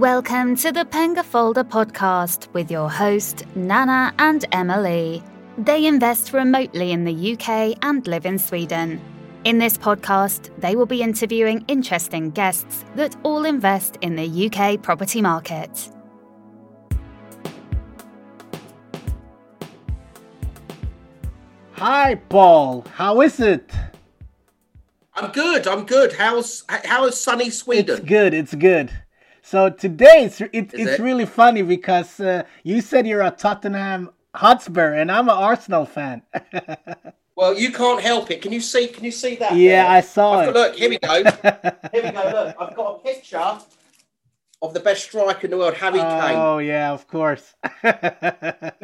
Welcome 0.00 0.56
to 0.56 0.72
the 0.72 0.86
Penga 0.86 1.22
Folder 1.22 1.62
podcast 1.62 2.50
with 2.54 2.70
your 2.70 2.88
host, 2.88 3.44
Nana 3.54 4.14
and 4.18 4.46
Emily. 4.50 5.22
They 5.58 5.84
invest 5.84 6.32
remotely 6.32 6.92
in 6.92 7.04
the 7.04 7.34
UK 7.34 7.76
and 7.82 8.06
live 8.06 8.24
in 8.24 8.38
Sweden. 8.38 8.98
In 9.44 9.58
this 9.58 9.76
podcast, 9.76 10.58
they 10.58 10.74
will 10.74 10.86
be 10.86 11.02
interviewing 11.02 11.66
interesting 11.68 12.30
guests 12.30 12.82
that 12.94 13.14
all 13.24 13.44
invest 13.44 13.98
in 14.00 14.16
the 14.16 14.46
UK 14.46 14.80
property 14.80 15.20
market. 15.20 15.90
Hi, 21.72 22.14
Paul. 22.14 22.86
How 22.94 23.20
is 23.20 23.38
it? 23.38 23.70
I'm 25.14 25.30
good. 25.30 25.66
I'm 25.66 25.84
good. 25.84 26.14
How's 26.14 26.64
how 26.70 27.04
is 27.04 27.20
sunny 27.20 27.50
Sweden? 27.50 27.98
It's 27.98 28.08
good. 28.08 28.32
It's 28.32 28.54
good. 28.54 28.90
So 29.50 29.68
today 29.68 30.26
it's 30.26 30.40
it, 30.40 30.50
it's 30.52 30.74
it? 30.74 31.00
really 31.00 31.26
funny 31.26 31.62
because 31.62 32.20
uh, 32.20 32.44
you 32.62 32.80
said 32.80 33.04
you're 33.04 33.22
a 33.22 33.32
Tottenham 33.32 34.10
Hotspur 34.32 34.92
and 34.92 35.10
I'm 35.10 35.28
an 35.28 35.34
Arsenal 35.34 35.86
fan. 35.86 36.22
well, 37.34 37.58
you 37.58 37.72
can't 37.72 38.00
help 38.00 38.30
it. 38.30 38.42
Can 38.42 38.52
you 38.52 38.60
see? 38.60 38.86
Can 38.86 39.02
you 39.02 39.10
see 39.10 39.34
that? 39.34 39.56
Yeah, 39.56 39.82
there? 39.82 39.90
I 39.90 40.00
saw 40.02 40.34
I've 40.34 40.50
it. 40.50 40.54
got- 40.54 40.54
look, 40.54 40.76
here 40.76 40.88
we 40.88 40.98
go. 41.00 41.14
here 41.92 42.04
we 42.04 42.10
go. 42.12 42.30
Look, 42.32 42.56
I've 42.60 42.76
got 42.76 42.94
a 42.94 42.98
picture 43.00 43.58
of 44.62 44.74
the 44.74 44.80
best 44.80 45.04
striker 45.04 45.46
in 45.46 45.50
the 45.50 45.56
world, 45.56 45.74
Harry 45.74 45.98
Kane. 45.98 46.36
oh 46.36 46.58
yeah, 46.58 46.92
of 46.92 47.06
course. 47.06 47.54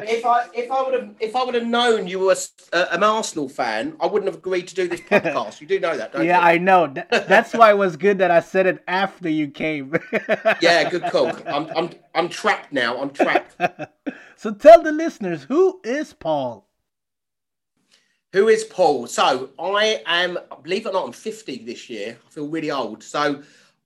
If 0.09 0.25
I 0.25 0.47
if 0.53 0.71
I 0.71 0.81
would 0.83 0.93
have 0.93 1.15
if 1.19 1.35
I 1.35 1.43
would 1.43 1.53
have 1.53 1.67
known 1.67 2.07
you 2.07 2.19
were 2.19 2.35
uh, 2.73 2.85
an 2.91 3.03
Arsenal 3.03 3.49
fan, 3.49 3.95
I 3.99 4.07
wouldn't 4.07 4.31
have 4.31 4.37
agreed 4.37 4.67
to 4.69 4.75
do 4.75 4.87
this 4.87 5.01
podcast. 5.01 5.59
you 5.59 5.67
do 5.67 5.79
know 5.79 5.97
that, 5.97 6.13
don't 6.13 6.25
yeah, 6.25 6.37
you? 6.37 6.43
Yeah, 6.43 6.47
I 6.47 6.57
know. 6.57 6.93
That's 7.11 7.53
why 7.53 7.71
it 7.71 7.77
was 7.77 7.97
good 7.97 8.17
that 8.19 8.31
I 8.31 8.39
said 8.39 8.65
it 8.65 8.83
after 8.87 9.29
you 9.29 9.49
came. 9.49 9.93
Yeah, 10.61 10.89
good 10.89 11.03
call. 11.11 11.31
I'm 11.45 11.69
I'm 11.75 11.89
I'm 12.15 12.29
trapped 12.29 12.71
now. 12.71 12.99
I'm 12.99 13.11
trapped. 13.11 13.55
so 14.35 14.53
tell 14.53 14.81
the 14.81 14.91
listeners 14.91 15.43
who 15.43 15.79
is 15.83 16.13
Paul. 16.13 16.67
Who 18.33 18.47
is 18.47 18.63
Paul? 18.63 19.07
So 19.07 19.49
I 19.59 20.01
am, 20.05 20.37
believe 20.63 20.85
it 20.85 20.89
or 20.89 20.93
not, 20.93 21.05
I'm 21.05 21.11
50 21.11 21.65
this 21.65 21.89
year. 21.89 22.17
I 22.25 22.29
feel 22.29 22.47
really 22.47 22.71
old. 22.71 23.03
So 23.03 23.41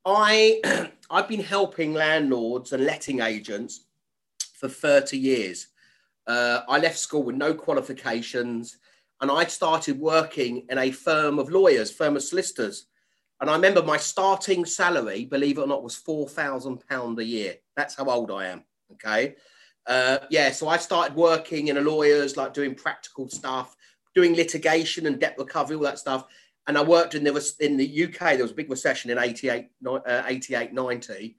I 0.05 0.61
I've 1.11 1.27
been 1.27 1.43
helping 1.43 1.93
landlords 1.93 2.71
and 2.71 2.85
letting 2.85 3.19
agents 3.19 3.81
for 4.53 4.69
30 4.69 5.17
years. 5.17 5.67
Uh, 6.25 6.61
I 6.69 6.77
left 6.77 6.97
school 6.97 7.23
with 7.23 7.35
no 7.35 7.53
qualifications, 7.53 8.77
and 9.19 9.29
I 9.29 9.43
started 9.45 9.99
working 9.99 10.65
in 10.69 10.77
a 10.77 10.91
firm 10.91 11.37
of 11.37 11.49
lawyers, 11.49 11.91
firm 11.91 12.15
of 12.15 12.23
solicitors. 12.23 12.85
And 13.41 13.49
I 13.49 13.55
remember 13.55 13.83
my 13.83 13.97
starting 13.97 14.63
salary, 14.63 15.25
believe 15.25 15.57
it 15.57 15.61
or 15.61 15.67
not, 15.67 15.83
was 15.83 15.97
four 15.97 16.29
thousand 16.29 16.87
pound 16.87 17.19
a 17.19 17.25
year. 17.25 17.55
That's 17.75 17.95
how 17.95 18.05
old 18.05 18.31
I 18.31 18.47
am. 18.47 18.63
Okay, 18.93 19.35
uh, 19.87 20.19
yeah. 20.29 20.51
So 20.51 20.69
I 20.69 20.77
started 20.77 21.15
working 21.15 21.67
in 21.67 21.77
a 21.77 21.81
lawyer's, 21.81 22.37
like 22.37 22.53
doing 22.53 22.73
practical 22.73 23.27
stuff, 23.27 23.75
doing 24.15 24.33
litigation 24.33 25.07
and 25.07 25.19
debt 25.19 25.35
recovery, 25.37 25.75
all 25.75 25.83
that 25.83 25.99
stuff. 25.99 26.25
And 26.67 26.77
I 26.77 26.83
worked 26.83 27.15
in 27.15 27.23
there 27.23 27.33
was 27.33 27.55
in 27.59 27.77
the 27.77 28.03
UK. 28.05 28.33
There 28.33 28.43
was 28.43 28.51
a 28.51 28.55
big 28.55 28.69
recession 28.69 29.11
in 29.11 29.17
88, 29.17 29.67
uh, 29.85 30.23
88 30.25 30.73
90, 30.73 31.37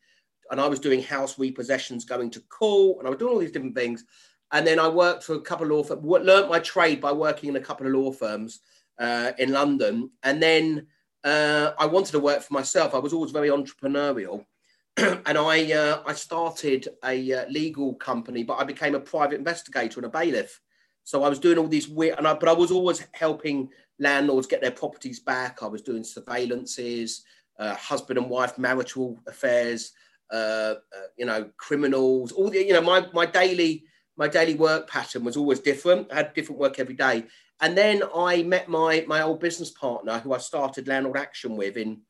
and 0.51 0.61
I 0.61 0.67
was 0.67 0.81
doing 0.81 1.03
house 1.03 1.37
repossessions, 1.37 2.05
going 2.05 2.31
to 2.31 2.41
court, 2.41 2.99
and 2.99 3.07
I 3.07 3.11
was 3.11 3.19
doing 3.19 3.33
all 3.33 3.39
these 3.39 3.53
different 3.53 3.77
things. 3.77 4.05
And 4.53 4.67
then 4.67 4.79
I 4.79 4.89
worked 4.89 5.25
for 5.25 5.35
a 5.35 5.41
couple 5.41 5.67
of 5.67 5.73
law 5.73 5.83
firms, 5.83 6.05
learned 6.05 6.51
my 6.51 6.59
trade 6.59 7.01
by 7.01 7.13
working 7.13 7.49
in 7.49 7.57
a 7.57 7.61
couple 7.61 7.87
of 7.87 7.93
law 7.93 8.13
firms 8.13 8.61
uh, 8.99 9.33
in 9.39 9.53
London. 9.53 10.11
And 10.23 10.43
then 10.43 10.87
uh, 11.25 11.73
I 11.79 11.87
wanted 11.87 12.13
to 12.13 12.21
work 12.21 12.43
for 12.43 12.53
myself. 12.53 12.95
I 12.95 12.99
was 12.99 13.13
always 13.13 13.33
very 13.33 13.49
entrepreneurial. 13.49 14.45
and 14.99 15.39
I, 15.39 15.73
uh, 15.73 16.03
I 16.07 16.13
started 16.13 16.89
a 17.03 17.33
uh, 17.33 17.49
legal 17.49 17.95
company, 17.95 18.43
but 18.43 18.59
I 18.59 18.65
became 18.65 18.95
a 18.95 19.01
private 19.01 19.39
investigator 19.39 20.01
and 20.01 20.07
a 20.07 20.11
bailiff. 20.11 20.61
So 21.05 21.25
I 21.25 21.29
was 21.29 21.39
doing 21.39 21.57
all 21.57 21.67
these 21.67 21.89
weird, 21.89 22.19
and 22.19 22.29
I, 22.29 22.35
but 22.35 22.49
I 22.49 22.53
was 22.53 22.71
always 22.71 23.05
helping 23.13 23.71
landlords 23.99 24.47
get 24.47 24.61
their 24.61 24.71
properties 24.71 25.21
back. 25.21 25.63
I 25.63 25.67
was 25.67 25.83
doing 25.83 26.03
surveillances, 26.03 27.21
uh, 27.59 27.75
husband 27.75 28.19
and 28.19 28.31
wife 28.31 28.59
marital 28.59 29.21
affairs, 29.27 29.93
uh, 30.33 30.75
uh, 30.97 31.09
you 31.17 31.27
know, 31.27 31.51
criminals. 31.57 32.33
All 32.33 32.51
the, 32.51 32.65
you 32.65 32.73
know, 32.73 32.81
my 32.81 33.07
my 33.13 33.27
daily 33.27 33.85
my 34.17 34.29
daily 34.29 34.55
work 34.55 34.89
pattern 34.89 35.25
was 35.25 35.37
always 35.37 35.61
different. 35.61 36.13
I 36.13 36.17
had 36.17 36.35
different 36.35 36.61
work 36.61 36.79
every 36.79 36.95
day. 36.95 37.25
And 37.61 37.77
then 37.77 38.03
I 38.15 38.43
met 38.43 38.69
my 38.69 39.05
my 39.07 39.23
old 39.23 39.41
business 39.41 39.71
partner, 39.71 40.19
who 40.19 40.33
I 40.33 40.39
started 40.39 40.89
Landlord 40.89 41.17
Action 41.17 41.57
with 41.57 41.77
in 41.77 42.01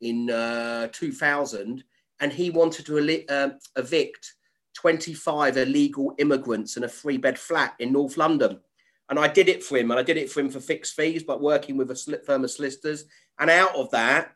in 0.00 0.30
uh, 0.30 0.88
2000, 0.92 1.84
and 2.20 2.32
he 2.32 2.50
wanted 2.50 2.86
to 2.86 3.26
um 3.28 3.58
evict 3.76 4.34
25 4.74 5.56
illegal 5.56 6.14
immigrants 6.18 6.76
in 6.76 6.84
a 6.84 6.88
three 6.88 7.16
bed 7.16 7.38
flat 7.38 7.74
in 7.78 7.92
North 7.92 8.16
London. 8.16 8.60
And 9.10 9.18
I 9.18 9.28
did 9.28 9.48
it 9.48 9.62
for 9.62 9.76
him, 9.76 9.90
and 9.90 9.98
I 9.98 10.04
did 10.04 10.16
it 10.16 10.30
for 10.30 10.40
him 10.40 10.48
for 10.48 10.60
fixed 10.60 10.94
fees, 10.94 11.24
but 11.24 11.42
working 11.42 11.76
with 11.76 11.90
a 11.90 12.20
firm 12.24 12.44
of 12.44 12.50
solicitors. 12.50 13.04
And 13.38 13.50
out 13.50 13.74
of 13.74 13.90
that, 13.90 14.32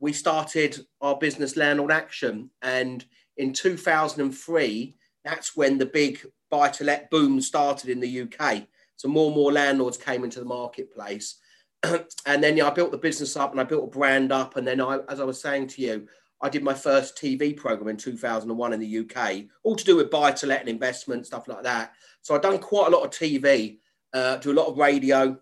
we 0.00 0.12
started 0.12 0.84
our 1.00 1.16
business 1.16 1.56
Landlord 1.56 1.92
Action. 1.92 2.50
And 2.60 3.04
in 3.36 3.52
2003, 3.52 4.96
that's 5.24 5.56
when 5.56 5.78
the 5.78 5.86
big 5.86 6.26
buy 6.50 6.68
to 6.70 6.84
let 6.84 7.10
boom 7.10 7.40
started 7.40 7.88
in 7.88 8.00
the 8.00 8.22
UK. 8.22 8.66
So 8.96 9.08
more 9.08 9.26
and 9.26 9.36
more 9.36 9.52
landlords 9.52 9.96
came 9.96 10.24
into 10.24 10.40
the 10.40 10.46
marketplace. 10.46 11.36
and 11.82 12.42
then 12.42 12.56
yeah, 12.56 12.66
I 12.66 12.70
built 12.70 12.90
the 12.90 12.98
business 12.98 13.36
up 13.36 13.52
and 13.52 13.60
I 13.60 13.64
built 13.64 13.84
a 13.84 13.98
brand 13.98 14.32
up. 14.32 14.56
And 14.56 14.66
then 14.66 14.80
I, 14.80 14.98
as 15.08 15.20
I 15.20 15.24
was 15.24 15.40
saying 15.40 15.68
to 15.68 15.82
you, 15.82 16.08
I 16.40 16.48
did 16.48 16.62
my 16.62 16.74
first 16.74 17.16
TV 17.16 17.56
program 17.56 17.88
in 17.88 17.96
2001 17.96 18.72
in 18.72 18.80
the 18.80 18.98
UK, 18.98 19.44
all 19.62 19.74
to 19.74 19.84
do 19.84 19.96
with 19.96 20.10
buy 20.10 20.32
to 20.32 20.46
let 20.46 20.60
and 20.60 20.68
investment, 20.68 21.26
stuff 21.26 21.48
like 21.48 21.62
that. 21.62 21.92
So 22.22 22.34
I've 22.34 22.42
done 22.42 22.58
quite 22.58 22.88
a 22.88 22.90
lot 22.90 23.04
of 23.04 23.10
TV, 23.10 23.78
uh, 24.16 24.36
do 24.36 24.52
a 24.52 24.58
lot 24.60 24.66
of 24.66 24.78
radio, 24.78 25.38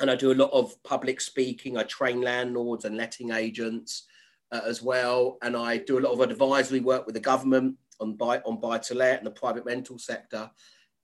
and 0.00 0.10
I 0.10 0.16
do 0.16 0.32
a 0.32 0.34
lot 0.34 0.50
of 0.52 0.82
public 0.82 1.20
speaking. 1.20 1.76
I 1.76 1.82
train 1.82 2.22
landlords 2.22 2.86
and 2.86 2.96
letting 2.96 3.30
agents 3.32 4.04
uh, 4.50 4.62
as 4.64 4.82
well. 4.82 5.38
And 5.42 5.54
I 5.54 5.76
do 5.76 5.98
a 5.98 6.00
lot 6.00 6.12
of 6.12 6.20
advisory 6.20 6.80
work 6.80 7.04
with 7.04 7.14
the 7.14 7.20
government 7.20 7.76
on 8.00 8.14
buy, 8.14 8.38
on 8.46 8.58
buy 8.60 8.78
to 8.78 8.94
let 8.94 9.18
and 9.18 9.26
the 9.26 9.30
private 9.30 9.64
rental 9.64 9.98
sector. 9.98 10.50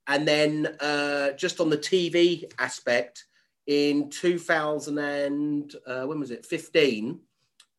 And 0.07 0.27
then 0.27 0.77
uh, 0.81 1.33
just 1.33 1.61
on 1.61 1.69
the 1.69 1.77
TV 1.77 2.51
aspect, 2.59 3.25
in 3.67 4.09
2000 4.09 4.97
and 4.99 5.75
uh, 5.87 6.05
when 6.05 6.19
was 6.19 6.31
it? 6.31 6.47
15. 6.47 7.21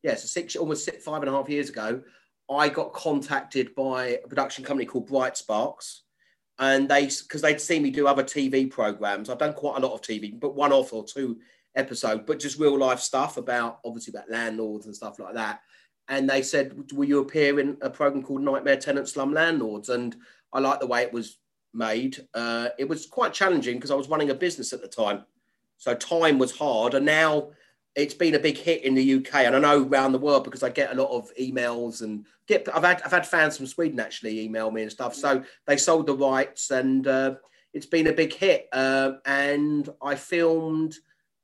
Yeah, 0.04 0.14
so 0.14 0.26
six, 0.26 0.54
almost 0.54 0.84
six, 0.84 1.02
five 1.02 1.20
and 1.22 1.28
a 1.28 1.32
half 1.32 1.48
years 1.48 1.68
ago, 1.68 2.00
I 2.48 2.68
got 2.68 2.92
contacted 2.92 3.74
by 3.74 4.20
a 4.24 4.28
production 4.28 4.64
company 4.64 4.86
called 4.86 5.08
Bright 5.08 5.36
Sparks, 5.36 6.02
and 6.60 6.88
they 6.88 7.06
because 7.06 7.40
they'd 7.40 7.60
seen 7.60 7.82
me 7.82 7.90
do 7.90 8.06
other 8.06 8.22
TV 8.22 8.70
programs. 8.70 9.28
I've 9.28 9.38
done 9.38 9.54
quite 9.54 9.78
a 9.78 9.86
lot 9.86 9.94
of 9.94 10.02
TV, 10.02 10.38
but 10.38 10.54
one 10.54 10.72
off 10.72 10.92
or 10.92 11.04
two 11.04 11.38
episode, 11.74 12.26
but 12.26 12.38
just 12.38 12.58
real 12.58 12.78
life 12.78 13.00
stuff 13.00 13.38
about 13.38 13.80
obviously 13.84 14.12
about 14.12 14.30
landlords 14.30 14.86
and 14.86 14.94
stuff 14.94 15.18
like 15.18 15.34
that. 15.34 15.62
And 16.08 16.28
they 16.28 16.42
said, 16.42 16.92
"Will 16.92 17.08
you 17.08 17.20
appear 17.20 17.58
in 17.58 17.78
a 17.80 17.88
program 17.88 18.22
called 18.22 18.42
Nightmare 18.42 18.76
Tenant 18.76 19.08
Slum 19.08 19.32
Landlords?" 19.32 19.88
And 19.88 20.14
I 20.52 20.60
like 20.60 20.80
the 20.80 20.86
way 20.86 21.02
it 21.02 21.12
was 21.12 21.38
made. 21.72 22.26
Uh, 22.34 22.68
it 22.78 22.88
was 22.88 23.06
quite 23.06 23.32
challenging 23.32 23.76
because 23.76 23.90
I 23.90 23.94
was 23.94 24.08
running 24.08 24.30
a 24.30 24.34
business 24.34 24.74
at 24.74 24.82
the 24.82 24.88
time, 24.88 25.24
so 25.78 25.94
time 25.94 26.38
was 26.38 26.56
hard. 26.56 26.92
And 26.92 27.06
now 27.06 27.52
it's 27.96 28.14
been 28.14 28.34
a 28.34 28.38
big 28.38 28.56
hit 28.56 28.84
in 28.84 28.94
the 28.94 29.14
UK, 29.16 29.34
and 29.46 29.56
I 29.56 29.58
know 29.58 29.84
around 29.84 30.12
the 30.12 30.18
world 30.18 30.44
because 30.44 30.62
I 30.62 30.70
get 30.70 30.92
a 30.92 31.00
lot 31.00 31.10
of 31.10 31.30
emails 31.40 32.02
and 32.02 32.24
get. 32.46 32.68
I've 32.74 32.84
had 32.84 33.02
I've 33.02 33.10
had 33.10 33.26
fans 33.26 33.56
from 33.56 33.66
Sweden 33.66 33.98
actually 33.98 34.40
email 34.40 34.70
me 34.70 34.82
and 34.82 34.92
stuff. 34.92 35.14
So 35.14 35.42
they 35.66 35.76
sold 35.76 36.06
the 36.06 36.16
rights, 36.16 36.70
and 36.70 37.06
uh, 37.06 37.34
it's 37.74 37.86
been 37.86 38.06
a 38.06 38.12
big 38.12 38.32
hit. 38.32 38.68
Uh, 38.72 39.14
and 39.26 39.88
I 40.02 40.14
filmed 40.14 40.94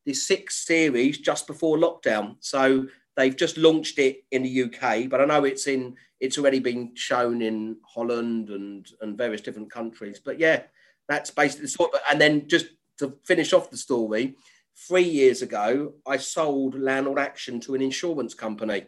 the 0.05 0.15
sixth 0.15 0.65
series 0.65 1.19
just 1.19 1.49
before 1.49 1.79
lockdown, 1.79 2.37
so 2.41 2.87
they've 3.17 3.37
just 3.37 3.57
launched 3.57 3.99
it 3.99 4.25
in 4.31 4.45
the 4.45 4.63
UK. 4.65 5.09
But 5.09 5.21
I 5.21 5.25
know 5.25 5.45
it's 5.45 5.67
in 5.67 5.97
it's 6.21 6.39
already 6.39 6.61
been 6.61 6.95
shown 6.95 7.43
in 7.43 7.77
Holland 7.84 8.51
and 8.51 8.87
and 9.01 9.19
various 9.19 9.41
different 9.41 9.72
countries. 9.72 10.21
But 10.25 10.39
yeah, 10.39 10.63
that's 11.09 11.33
basically 11.33 11.63
the 11.63 11.69
sort. 11.71 11.95
Of, 11.95 12.01
And 12.09 12.21
then 12.21 12.47
just 12.47 12.66
to 12.99 13.15
finish 13.25 13.53
off 13.53 13.71
the 13.71 13.77
story 13.77 14.37
three 14.77 15.03
years 15.03 15.43
ago, 15.43 15.95
I 16.07 16.17
sold 16.17 16.78
Landlord 16.78 17.19
Action 17.19 17.61
to 17.61 17.75
an 17.75 17.83
insurance 17.83 18.34
company 18.34 18.87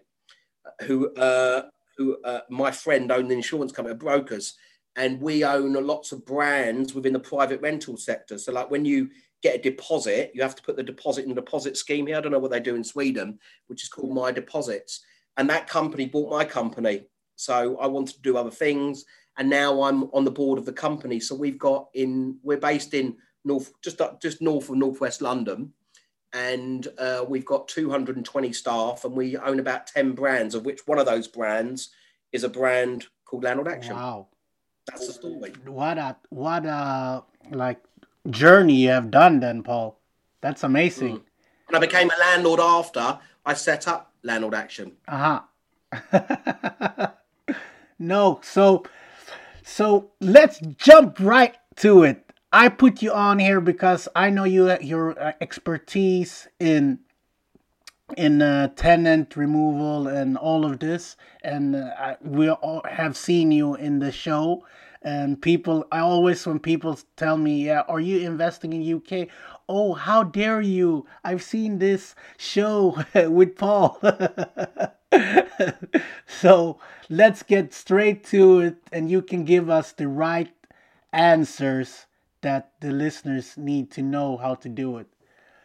who, 0.82 1.14
uh, 1.14 1.62
who 1.96 2.20
uh, 2.22 2.40
my 2.50 2.70
friend 2.70 3.10
owned 3.10 3.30
the 3.30 3.34
insurance 3.34 3.72
company, 3.72 3.96
brokers, 3.96 4.54
and 4.96 5.20
we 5.20 5.44
own 5.44 5.72
lots 5.74 6.12
of 6.12 6.26
brands 6.26 6.94
within 6.94 7.12
the 7.12 7.20
private 7.20 7.60
rental 7.60 7.96
sector. 7.96 8.36
So, 8.38 8.52
like 8.52 8.70
when 8.70 8.84
you 8.84 9.10
get 9.42 9.56
a 9.56 9.62
deposit, 9.62 10.32
you 10.34 10.42
have 10.42 10.56
to 10.56 10.62
put 10.62 10.76
the 10.76 10.82
deposit 10.82 11.22
in 11.22 11.28
the 11.28 11.34
deposit 11.34 11.76
scheme 11.76 12.06
here. 12.06 12.16
I 12.16 12.20
don't 12.20 12.32
know 12.32 12.38
what 12.38 12.50
they 12.50 12.60
do 12.60 12.74
in 12.74 12.84
Sweden, 12.84 13.38
which 13.68 13.82
is 13.82 13.88
called 13.88 14.14
My 14.14 14.32
Deposits. 14.32 15.04
And 15.36 15.48
that 15.48 15.68
company 15.68 16.06
bought 16.06 16.30
my 16.30 16.44
company. 16.44 17.06
So 17.36 17.78
I 17.78 17.86
wanted 17.86 18.16
to 18.16 18.22
do 18.22 18.36
other 18.36 18.50
things. 18.50 19.04
And 19.36 19.48
now 19.48 19.82
I'm 19.82 20.04
on 20.12 20.24
the 20.24 20.32
board 20.32 20.58
of 20.58 20.66
the 20.66 20.72
company. 20.72 21.20
So 21.20 21.36
we've 21.36 21.58
got 21.58 21.86
in, 21.94 22.38
we're 22.42 22.58
based 22.58 22.92
in 22.92 23.16
North, 23.48 23.72
just 23.82 24.00
up, 24.00 24.22
just 24.22 24.40
north 24.40 24.70
of 24.70 24.76
Northwest 24.76 25.20
London 25.20 25.72
and 26.32 26.88
uh, 26.98 27.24
we've 27.26 27.44
got 27.44 27.68
220 27.68 28.52
staff 28.52 29.04
and 29.04 29.14
we 29.14 29.36
own 29.36 29.60
about 29.60 29.86
10 29.86 30.12
brands 30.12 30.54
of 30.54 30.64
which 30.64 30.86
one 30.86 30.98
of 30.98 31.06
those 31.06 31.26
brands 31.26 31.90
is 32.32 32.44
a 32.44 32.48
brand 32.48 33.06
called 33.24 33.44
Landlord 33.44 33.68
Action. 33.68 33.96
Wow. 33.96 34.28
That's 34.86 35.06
the 35.06 35.12
story. 35.12 35.52
What 35.66 35.98
a 35.98 36.16
what 36.30 36.64
a 36.64 37.22
like 37.50 37.82
journey 38.30 38.74
you 38.74 38.88
have 38.88 39.10
done 39.10 39.40
then, 39.40 39.62
Paul. 39.62 39.98
That's 40.40 40.64
amazing. 40.64 41.18
Mm. 41.18 41.22
And 41.68 41.76
I 41.76 41.80
became 41.80 42.10
a 42.10 42.18
landlord 42.18 42.60
after 42.60 43.18
I 43.44 43.52
set 43.52 43.86
up 43.86 44.14
Landlord 44.22 44.54
Action. 44.54 44.92
Uh 45.06 45.40
huh. 45.92 47.08
no, 47.98 48.40
so 48.42 48.84
so 49.62 50.10
let's 50.20 50.58
jump 50.78 51.20
right 51.20 51.54
to 51.76 52.04
it. 52.04 52.27
I 52.52 52.70
put 52.70 53.02
you 53.02 53.12
on 53.12 53.40
here 53.40 53.60
because 53.60 54.08
I 54.16 54.30
know 54.30 54.44
you 54.44 54.74
your 54.80 55.20
uh, 55.20 55.32
expertise 55.40 56.48
in 56.58 57.00
in 58.16 58.40
uh, 58.40 58.68
tenant 58.68 59.36
removal 59.36 60.08
and 60.08 60.38
all 60.38 60.64
of 60.64 60.78
this, 60.78 61.18
and 61.44 61.76
uh, 61.76 62.16
we 62.22 62.48
all 62.48 62.82
have 62.88 63.18
seen 63.18 63.52
you 63.52 63.74
in 63.74 63.98
the 63.98 64.10
show. 64.10 64.64
And 65.02 65.40
people, 65.40 65.86
I 65.92 65.98
always 65.98 66.46
when 66.46 66.58
people 66.58 66.98
tell 67.16 67.36
me, 67.36 67.66
"Yeah, 67.66 67.82
are 67.82 68.00
you 68.00 68.26
investing 68.26 68.72
in 68.72 68.96
UK?" 68.96 69.28
Oh, 69.68 69.92
how 69.92 70.22
dare 70.22 70.62
you! 70.62 71.06
I've 71.22 71.42
seen 71.42 71.78
this 71.78 72.14
show 72.38 73.04
with 73.14 73.56
Paul. 73.56 74.00
so 76.26 76.80
let's 77.10 77.42
get 77.42 77.74
straight 77.74 78.24
to 78.28 78.60
it, 78.60 78.76
and 78.90 79.10
you 79.10 79.20
can 79.20 79.44
give 79.44 79.68
us 79.68 79.92
the 79.92 80.08
right 80.08 80.50
answers 81.12 82.06
that 82.42 82.72
the 82.80 82.90
listeners 82.90 83.56
need 83.56 83.90
to 83.92 84.02
know 84.02 84.36
how 84.36 84.54
to 84.56 84.68
do 84.68 84.98
it. 84.98 85.06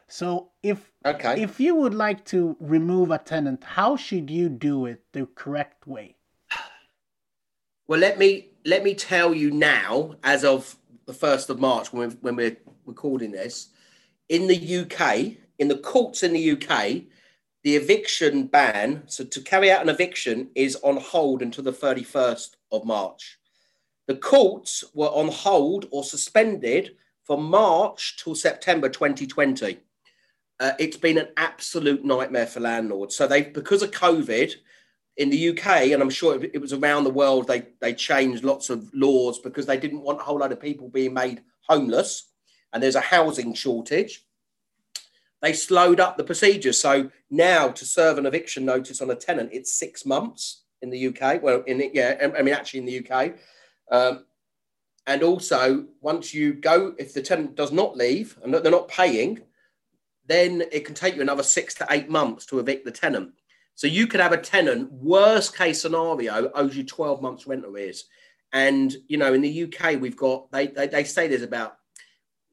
So 0.07 0.51
if 0.61 0.91
okay. 1.05 1.41
if 1.41 1.59
you 1.59 1.75
would 1.75 1.93
like 1.93 2.25
to 2.25 2.55
remove 2.59 3.11
a 3.11 3.17
tenant, 3.17 3.63
how 3.63 3.95
should 3.95 4.29
you 4.29 4.49
do 4.49 4.85
it 4.85 5.01
the 5.11 5.27
correct 5.35 5.87
way? 5.87 6.17
Well, 7.87 7.99
let 7.99 8.17
me 8.17 8.49
let 8.65 8.83
me 8.83 8.93
tell 8.95 9.33
you 9.33 9.51
now, 9.51 10.15
as 10.23 10.43
of 10.43 10.77
the 11.05 11.13
first 11.13 11.49
of 11.49 11.59
March, 11.59 11.91
when 11.91 12.09
we're, 12.09 12.15
when 12.21 12.35
we're 12.35 12.57
recording 12.85 13.31
this, 13.31 13.69
in 14.29 14.47
the 14.47 14.77
UK, 14.79 15.37
in 15.59 15.67
the 15.67 15.77
courts 15.77 16.23
in 16.23 16.33
the 16.33 16.51
UK, 16.51 17.03
the 17.63 17.75
eviction 17.75 18.47
ban, 18.47 19.03
so 19.07 19.23
to 19.23 19.41
carry 19.41 19.71
out 19.71 19.81
an 19.81 19.89
eviction, 19.89 20.49
is 20.55 20.77
on 20.77 20.97
hold 20.97 21.41
until 21.41 21.63
the 21.63 21.73
31st 21.73 22.51
of 22.71 22.85
March. 22.85 23.37
The 24.07 24.15
courts 24.15 24.83
were 24.93 25.07
on 25.07 25.29
hold 25.29 25.87
or 25.91 26.03
suspended 26.03 26.95
from 27.23 27.43
March 27.43 28.21
till 28.21 28.35
September 28.35 28.89
2020. 28.89 29.79
Uh, 30.59 30.71
it's 30.79 30.97
been 30.97 31.17
an 31.17 31.29
absolute 31.37 32.03
nightmare 32.03 32.47
for 32.47 32.59
landlords. 32.59 33.15
So 33.15 33.27
they, 33.27 33.41
because 33.43 33.81
of 33.81 33.91
COVID, 33.91 34.53
in 35.17 35.29
the 35.29 35.49
UK, 35.49 35.91
and 35.91 36.01
I'm 36.01 36.09
sure 36.09 36.43
it, 36.43 36.59
was 36.59 36.73
around 36.73 37.03
the 37.03 37.09
world, 37.11 37.47
they 37.47 37.67
they 37.79 37.93
changed 37.93 38.43
lots 38.43 38.69
of 38.69 38.89
laws 38.93 39.39
because 39.39 39.65
they 39.65 39.77
didn't 39.77 40.01
want 40.01 40.19
a 40.19 40.23
whole 40.23 40.39
lot 40.39 40.51
of 40.51 40.59
people 40.59 40.89
being 40.89 41.13
made 41.13 41.41
homeless, 41.67 42.31
and 42.71 42.81
there's 42.81 42.95
a 42.95 43.01
housing 43.01 43.53
shortage. 43.53 44.25
They 45.41 45.53
slowed 45.53 45.99
up 45.99 46.17
the 46.17 46.23
procedure. 46.23 46.73
So 46.73 47.11
now 47.29 47.67
to 47.67 47.85
serve 47.85 48.17
an 48.17 48.25
eviction 48.25 48.65
notice 48.65 49.01
on 49.01 49.11
a 49.11 49.15
tenant, 49.15 49.49
it's 49.51 49.73
six 49.73 50.05
months 50.05 50.63
in 50.81 50.89
the 50.89 51.07
UK. 51.07 51.43
Well, 51.43 51.63
in 51.67 51.91
yeah, 51.93 52.31
I 52.35 52.41
mean 52.41 52.53
actually 52.53 52.79
in 52.79 52.85
the 52.85 53.07
UK. 53.07 53.35
Um, 53.93 54.25
and 55.05 55.21
also, 55.21 55.85
once 56.01 56.33
you 56.33 56.53
go, 56.53 56.95
if 56.97 57.13
the 57.13 57.21
tenant 57.21 57.55
does 57.55 57.71
not 57.71 57.95
leave 57.95 58.37
and 58.43 58.53
they're 58.53 58.71
not 58.71 58.87
paying, 58.87 59.41
then 60.25 60.63
it 60.71 60.85
can 60.85 60.95
take 60.95 61.15
you 61.15 61.21
another 61.21 61.43
six 61.43 61.73
to 61.75 61.87
eight 61.91 62.09
months 62.09 62.45
to 62.47 62.59
evict 62.59 62.85
the 62.85 62.91
tenant. 62.91 63.33
So 63.75 63.87
you 63.87 64.07
could 64.07 64.19
have 64.19 64.31
a 64.31 64.37
tenant, 64.37 64.91
worst 64.91 65.55
case 65.55 65.81
scenario, 65.81 66.51
owes 66.55 66.75
you 66.75 66.83
12 66.83 67.21
months 67.21 67.45
rent 67.45 67.65
arrears. 67.65 68.05
And, 68.51 68.95
you 69.07 69.17
know, 69.17 69.33
in 69.33 69.41
the 69.41 69.63
UK, 69.63 69.99
we've 69.99 70.17
got, 70.17 70.51
they, 70.51 70.67
they, 70.67 70.87
they 70.87 71.03
say 71.03 71.27
there's 71.27 71.41
about, 71.41 71.77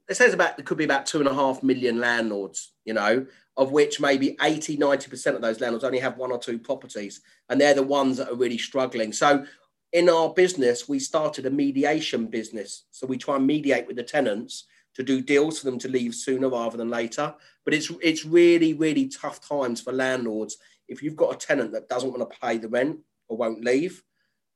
they 0.08 0.14
say 0.14 0.24
there's 0.24 0.34
about, 0.34 0.56
there 0.56 0.64
could 0.64 0.78
be 0.78 0.84
about 0.84 1.06
two 1.06 1.20
and 1.20 1.28
a 1.28 1.34
half 1.34 1.62
million 1.62 2.00
landlords, 2.00 2.72
you 2.84 2.94
know, 2.94 3.26
of 3.56 3.70
which 3.70 4.00
maybe 4.00 4.36
80, 4.42 4.78
90% 4.78 5.34
of 5.34 5.42
those 5.42 5.60
landlords 5.60 5.84
only 5.84 5.98
have 6.00 6.16
one 6.16 6.32
or 6.32 6.38
two 6.38 6.58
properties. 6.58 7.20
And 7.48 7.60
they're 7.60 7.74
the 7.74 7.82
ones 7.82 8.16
that 8.16 8.30
are 8.30 8.34
really 8.34 8.58
struggling. 8.58 9.12
So 9.12 9.44
in 9.92 10.08
our 10.08 10.32
business, 10.32 10.88
we 10.88 10.98
started 10.98 11.46
a 11.46 11.50
mediation 11.50 12.26
business. 12.26 12.84
So 12.90 13.06
we 13.06 13.18
try 13.18 13.36
and 13.36 13.46
mediate 13.46 13.86
with 13.86 13.96
the 13.96 14.02
tenants 14.02 14.64
to 14.94 15.02
do 15.02 15.20
deals 15.20 15.58
for 15.58 15.66
them 15.66 15.78
to 15.78 15.88
leave 15.88 16.14
sooner 16.14 16.48
rather 16.48 16.76
than 16.76 16.90
later. 16.90 17.34
But 17.64 17.74
it's 17.74 17.90
it's 18.02 18.24
really 18.24 18.74
really 18.74 19.08
tough 19.08 19.46
times 19.46 19.80
for 19.80 19.92
landlords. 19.92 20.56
If 20.88 21.02
you've 21.02 21.16
got 21.16 21.34
a 21.34 21.46
tenant 21.46 21.72
that 21.72 21.88
doesn't 21.88 22.10
want 22.12 22.28
to 22.28 22.38
pay 22.38 22.58
the 22.58 22.68
rent 22.68 22.98
or 23.28 23.36
won't 23.36 23.64
leave, 23.64 24.02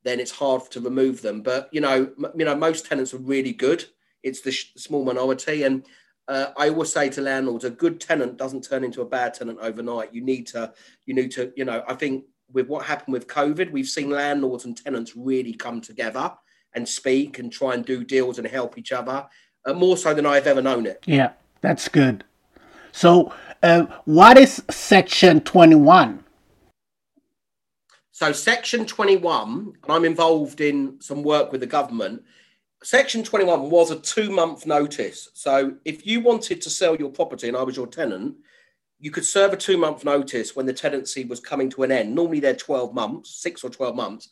then 0.02 0.20
it's 0.20 0.32
hard 0.32 0.70
to 0.70 0.80
remove 0.80 1.22
them. 1.22 1.42
But 1.42 1.68
you 1.72 1.80
know, 1.80 2.12
m- 2.18 2.32
you 2.36 2.44
know, 2.44 2.56
most 2.56 2.86
tenants 2.86 3.14
are 3.14 3.18
really 3.18 3.52
good. 3.52 3.84
It's 4.22 4.40
the 4.40 4.52
sh- 4.52 4.72
small 4.76 5.04
minority, 5.04 5.62
and 5.64 5.84
uh, 6.28 6.46
I 6.56 6.68
always 6.70 6.92
say 6.92 7.10
to 7.10 7.20
landlords, 7.20 7.64
a 7.64 7.70
good 7.70 8.00
tenant 8.00 8.36
doesn't 8.36 8.64
turn 8.64 8.84
into 8.84 9.02
a 9.02 9.06
bad 9.06 9.34
tenant 9.34 9.58
overnight. 9.60 10.14
You 10.14 10.22
need 10.22 10.46
to, 10.48 10.72
you 11.04 11.14
need 11.14 11.30
to, 11.32 11.52
you 11.56 11.64
know, 11.64 11.84
I 11.86 11.94
think 11.94 12.24
with 12.54 12.68
what 12.68 12.86
happened 12.86 13.12
with 13.12 13.26
COVID, 13.26 13.70
we've 13.70 13.88
seen 13.88 14.08
landlords 14.08 14.64
and 14.64 14.76
tenants 14.76 15.14
really 15.14 15.52
come 15.52 15.80
together 15.80 16.32
and 16.72 16.88
speak 16.88 17.38
and 17.38 17.52
try 17.52 17.74
and 17.74 17.84
do 17.84 18.04
deals 18.04 18.38
and 18.38 18.46
help 18.46 18.78
each 18.78 18.92
other 18.92 19.26
uh, 19.66 19.74
more 19.74 19.96
so 19.96 20.14
than 20.14 20.24
I've 20.24 20.46
ever 20.46 20.62
known 20.62 20.86
it. 20.86 21.02
Yeah, 21.06 21.32
that's 21.60 21.88
good. 21.88 22.24
So, 22.92 23.32
uh, 23.62 23.86
what 24.04 24.38
is 24.38 24.62
Section 24.70 25.40
21? 25.40 26.22
So, 28.12 28.30
Section 28.30 28.86
21, 28.86 29.72
and 29.82 29.92
I'm 29.92 30.04
involved 30.04 30.60
in 30.60 31.00
some 31.00 31.24
work 31.24 31.50
with 31.50 31.60
the 31.60 31.66
government. 31.66 32.22
Section 32.84 33.24
21 33.24 33.70
was 33.70 33.90
a 33.90 33.98
two 33.98 34.30
month 34.30 34.66
notice. 34.66 35.28
So, 35.34 35.74
if 35.84 36.06
you 36.06 36.20
wanted 36.20 36.62
to 36.62 36.70
sell 36.70 36.94
your 36.94 37.10
property 37.10 37.48
and 37.48 37.56
I 37.56 37.62
was 37.64 37.76
your 37.76 37.88
tenant, 37.88 38.36
you 39.04 39.10
could 39.10 39.24
serve 39.24 39.52
a 39.52 39.56
two 39.56 39.76
month 39.76 40.04
notice 40.04 40.56
when 40.56 40.66
the 40.66 40.72
tenancy 40.72 41.24
was 41.24 41.40
coming 41.40 41.68
to 41.70 41.82
an 41.82 41.92
end. 41.92 42.14
Normally, 42.14 42.40
they're 42.40 42.54
12 42.54 42.94
months, 42.94 43.36
six 43.36 43.62
or 43.62 43.70
12 43.70 43.94
months. 43.94 44.30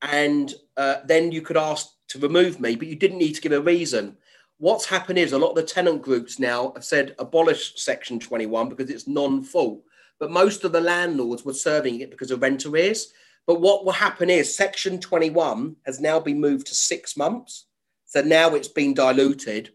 And 0.00 0.54
uh, 0.76 0.96
then 1.04 1.32
you 1.32 1.42
could 1.42 1.56
ask 1.56 1.86
to 2.08 2.18
remove 2.18 2.60
me, 2.60 2.76
but 2.76 2.88
you 2.88 2.96
didn't 2.96 3.18
need 3.18 3.34
to 3.34 3.40
give 3.40 3.52
a 3.52 3.60
reason 3.60 4.16
what's 4.62 4.86
happened 4.86 5.18
is 5.18 5.32
a 5.32 5.38
lot 5.38 5.48
of 5.48 5.56
the 5.56 5.62
tenant 5.64 6.00
groups 6.02 6.38
now 6.38 6.72
have 6.76 6.84
said 6.84 7.16
abolish 7.18 7.74
Section 7.82 8.20
21 8.20 8.68
because 8.68 8.90
it's 8.90 9.08
non 9.08 9.42
fault. 9.42 9.82
But 10.20 10.30
most 10.30 10.62
of 10.62 10.70
the 10.70 10.80
landlords 10.80 11.44
were 11.44 11.52
serving 11.52 12.00
it 12.00 12.12
because 12.12 12.30
of 12.30 12.42
rent 12.42 12.64
arrears. 12.64 13.12
But 13.44 13.60
what 13.60 13.84
will 13.84 13.92
happen 13.92 14.30
is 14.30 14.54
Section 14.56 15.00
21 15.00 15.74
has 15.84 15.98
now 15.98 16.20
been 16.20 16.40
moved 16.40 16.68
to 16.68 16.76
six 16.76 17.16
months. 17.16 17.66
So 18.04 18.22
now 18.22 18.54
it's 18.54 18.68
been 18.68 18.94
diluted. 18.94 19.70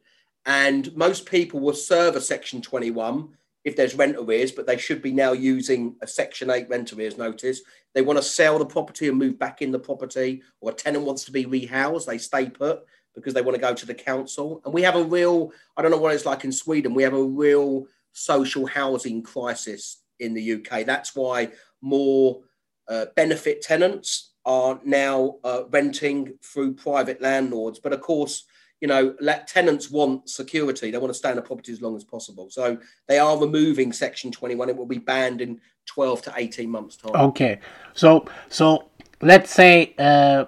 And 0.45 0.95
most 0.95 1.25
people 1.25 1.59
will 1.59 1.73
serve 1.73 2.15
a 2.15 2.21
Section 2.21 2.61
21 2.61 3.27
if 3.67 3.75
there's 3.75 3.95
rent 3.95 4.15
arrears, 4.17 4.53
but 4.53 4.65
they 4.65 4.77
should 4.77 5.01
be 5.01 5.11
now 5.11 5.33
using 5.33 5.93
a 6.01 6.07
Section 6.07 6.49
8 6.49 6.69
rent 6.69 6.93
arrears 6.93 7.17
notice. 7.17 7.59
They 7.93 8.01
want 8.01 8.17
to 8.17 8.23
sell 8.23 8.57
the 8.57 8.65
property 8.65 9.09
and 9.09 9.17
move 9.17 9.37
back 9.37 9.61
in 9.61 9.73
the 9.73 9.77
property, 9.77 10.41
or 10.61 10.71
a 10.71 10.73
tenant 10.73 11.03
wants 11.03 11.25
to 11.25 11.33
be 11.33 11.43
rehoused, 11.43 12.05
they 12.05 12.17
stay 12.17 12.49
put 12.49 12.85
because 13.13 13.33
they 13.33 13.41
want 13.41 13.55
to 13.55 13.61
go 13.61 13.73
to 13.73 13.85
the 13.85 13.93
council. 13.93 14.61
And 14.63 14.73
we 14.73 14.83
have 14.83 14.95
a 14.95 15.03
real, 15.03 15.51
I 15.75 15.81
don't 15.81 15.91
know 15.91 15.97
what 15.97 16.13
it's 16.13 16.25
like 16.25 16.45
in 16.45 16.51
Sweden, 16.53 16.93
we 16.93 17.03
have 17.03 17.13
a 17.13 17.21
real 17.21 17.87
social 18.13 18.65
housing 18.67 19.21
crisis 19.21 19.97
in 20.17 20.33
the 20.33 20.53
UK. 20.53 20.85
That's 20.85 21.13
why 21.13 21.49
more 21.81 22.43
uh, 22.87 23.07
benefit 23.17 23.61
tenants 23.61 24.31
are 24.45 24.79
now 24.85 25.39
uh, 25.43 25.63
renting 25.71 26.39
through 26.41 26.75
private 26.75 27.21
landlords. 27.21 27.79
But 27.79 27.91
of 27.91 27.99
course, 27.99 28.45
you 28.81 28.87
know, 28.87 29.15
let 29.19 29.47
tenants 29.47 29.89
want 29.89 30.29
security. 30.29 30.91
They 30.91 30.97
want 30.97 31.11
to 31.11 31.17
stay 31.17 31.31
in 31.31 31.37
a 31.37 31.41
property 31.41 31.71
as 31.71 31.81
long 31.81 31.95
as 31.95 32.03
possible. 32.03 32.49
So 32.49 32.77
they 33.07 33.17
are 33.17 33.37
removing 33.37 33.91
Section 33.91 34.31
21. 34.31 34.69
It 34.69 34.77
will 34.77 34.85
be 34.85 34.99
banned 34.99 35.41
in 35.41 35.59
12 35.87 36.21
to 36.23 36.33
18 36.35 36.69
months' 36.69 36.97
time. 36.97 37.15
Okay. 37.15 37.59
So, 37.93 38.25
so 38.49 38.89
let's 39.21 39.51
say 39.51 39.95
uh, 39.97 40.45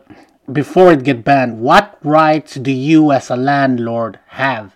before 0.52 0.94
it 0.94 1.04
get 1.04 1.24
banned, 1.24 1.60
what 1.60 1.98
rights 2.04 2.56
do 2.56 2.72
you 2.72 3.12
as 3.12 3.30
a 3.30 3.36
landlord 3.36 4.20
have? 4.28 4.76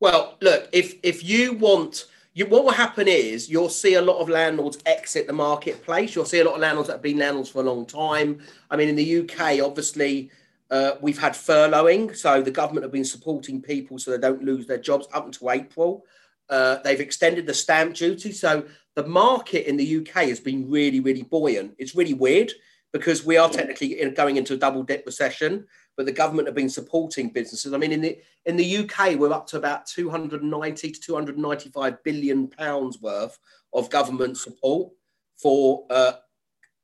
Well, 0.00 0.36
look, 0.42 0.68
if 0.72 0.96
if 1.02 1.24
you 1.24 1.54
want 1.54 2.04
you, 2.34 2.44
what 2.44 2.64
will 2.64 2.72
happen 2.72 3.08
is 3.08 3.48
you'll 3.48 3.70
see 3.70 3.94
a 3.94 4.02
lot 4.02 4.18
of 4.18 4.28
landlords 4.28 4.78
exit 4.84 5.26
the 5.26 5.32
marketplace. 5.32 6.14
You'll 6.14 6.26
see 6.26 6.40
a 6.40 6.44
lot 6.44 6.56
of 6.56 6.60
landlords 6.60 6.88
that 6.88 6.94
have 6.94 7.02
been 7.02 7.18
landlords 7.18 7.48
for 7.48 7.62
a 7.62 7.64
long 7.64 7.86
time. 7.86 8.40
I 8.70 8.76
mean, 8.76 8.90
in 8.90 8.96
the 8.96 9.20
UK, 9.20 9.64
obviously, 9.64 10.30
uh, 10.70 10.92
we've 11.00 11.18
had 11.18 11.32
furloughing, 11.32 12.16
so 12.16 12.42
the 12.42 12.50
government 12.50 12.84
have 12.84 12.92
been 12.92 13.04
supporting 13.04 13.62
people 13.62 13.98
so 13.98 14.10
they 14.10 14.18
don't 14.18 14.42
lose 14.42 14.66
their 14.66 14.78
jobs 14.78 15.06
up 15.12 15.26
until 15.26 15.50
April. 15.50 16.04
Uh, 16.48 16.76
they've 16.82 17.00
extended 17.00 17.46
the 17.46 17.54
stamp 17.54 17.94
duty, 17.94 18.32
so 18.32 18.64
the 18.94 19.06
market 19.06 19.68
in 19.68 19.76
the 19.76 19.98
UK 19.98 20.28
has 20.28 20.40
been 20.40 20.68
really, 20.70 21.00
really 21.00 21.22
buoyant. 21.22 21.74
It's 21.78 21.94
really 21.94 22.14
weird 22.14 22.52
because 22.92 23.24
we 23.24 23.36
are 23.36 23.48
technically 23.48 24.08
going 24.10 24.36
into 24.36 24.54
a 24.54 24.56
double 24.56 24.82
dip 24.82 25.04
recession, 25.06 25.66
but 25.96 26.06
the 26.06 26.12
government 26.12 26.48
have 26.48 26.54
been 26.54 26.68
supporting 26.68 27.30
businesses. 27.30 27.72
I 27.72 27.78
mean, 27.78 27.92
in 27.92 28.00
the 28.00 28.18
in 28.44 28.56
the 28.56 28.76
UK, 28.78 29.16
we're 29.16 29.32
up 29.32 29.46
to 29.48 29.58
about 29.58 29.86
290 29.86 30.90
to 30.92 31.00
295 31.00 32.02
billion 32.04 32.48
pounds 32.48 33.00
worth 33.00 33.38
of 33.72 33.90
government 33.90 34.36
support 34.36 34.92
for 35.36 35.84
uh, 35.90 36.12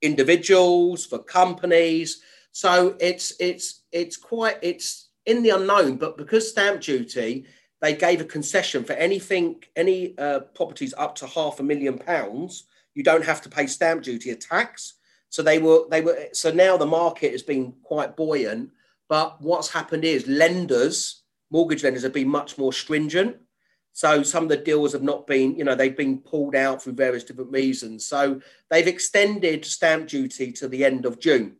individuals, 0.02 1.06
for 1.06 1.18
companies. 1.18 2.20
So 2.52 2.96
it's 3.00 3.32
it's 3.40 3.82
it's 3.90 4.16
quite 4.16 4.58
it's 4.62 5.08
in 5.26 5.42
the 5.42 5.50
unknown. 5.50 5.96
But 5.96 6.16
because 6.16 6.48
stamp 6.50 6.82
duty, 6.82 7.46
they 7.80 7.94
gave 7.94 8.20
a 8.20 8.24
concession 8.24 8.84
for 8.84 8.92
anything, 8.92 9.62
any 9.74 10.16
uh, 10.18 10.40
properties 10.54 10.94
up 10.96 11.14
to 11.16 11.26
half 11.26 11.60
a 11.60 11.62
million 11.64 11.98
pounds. 11.98 12.64
You 12.94 13.02
don't 13.02 13.24
have 13.24 13.42
to 13.42 13.48
pay 13.48 13.66
stamp 13.66 14.02
duty 14.02 14.30
or 14.30 14.36
tax. 14.36 14.94
So 15.30 15.42
they 15.42 15.58
were 15.58 15.88
they 15.90 16.02
were 16.02 16.28
so 16.32 16.52
now 16.52 16.76
the 16.76 16.86
market 16.86 17.32
has 17.32 17.42
been 17.42 17.72
quite 17.82 18.16
buoyant. 18.16 18.70
But 19.08 19.40
what's 19.42 19.70
happened 19.70 20.04
is 20.04 20.26
lenders, 20.26 21.22
mortgage 21.50 21.82
lenders, 21.82 22.02
have 22.02 22.12
been 22.12 22.28
much 22.28 22.56
more 22.58 22.72
stringent. 22.72 23.36
So 23.94 24.22
some 24.22 24.44
of 24.44 24.48
the 24.48 24.56
deals 24.56 24.92
have 24.92 25.02
not 25.02 25.26
been, 25.26 25.54
you 25.54 25.64
know, 25.64 25.74
they've 25.74 25.96
been 25.96 26.18
pulled 26.18 26.54
out 26.54 26.82
for 26.82 26.92
various 26.92 27.24
different 27.24 27.52
reasons. 27.52 28.06
So 28.06 28.40
they've 28.70 28.86
extended 28.86 29.66
stamp 29.66 30.08
duty 30.08 30.50
to 30.52 30.68
the 30.68 30.84
end 30.84 31.04
of 31.04 31.20
June. 31.20 31.56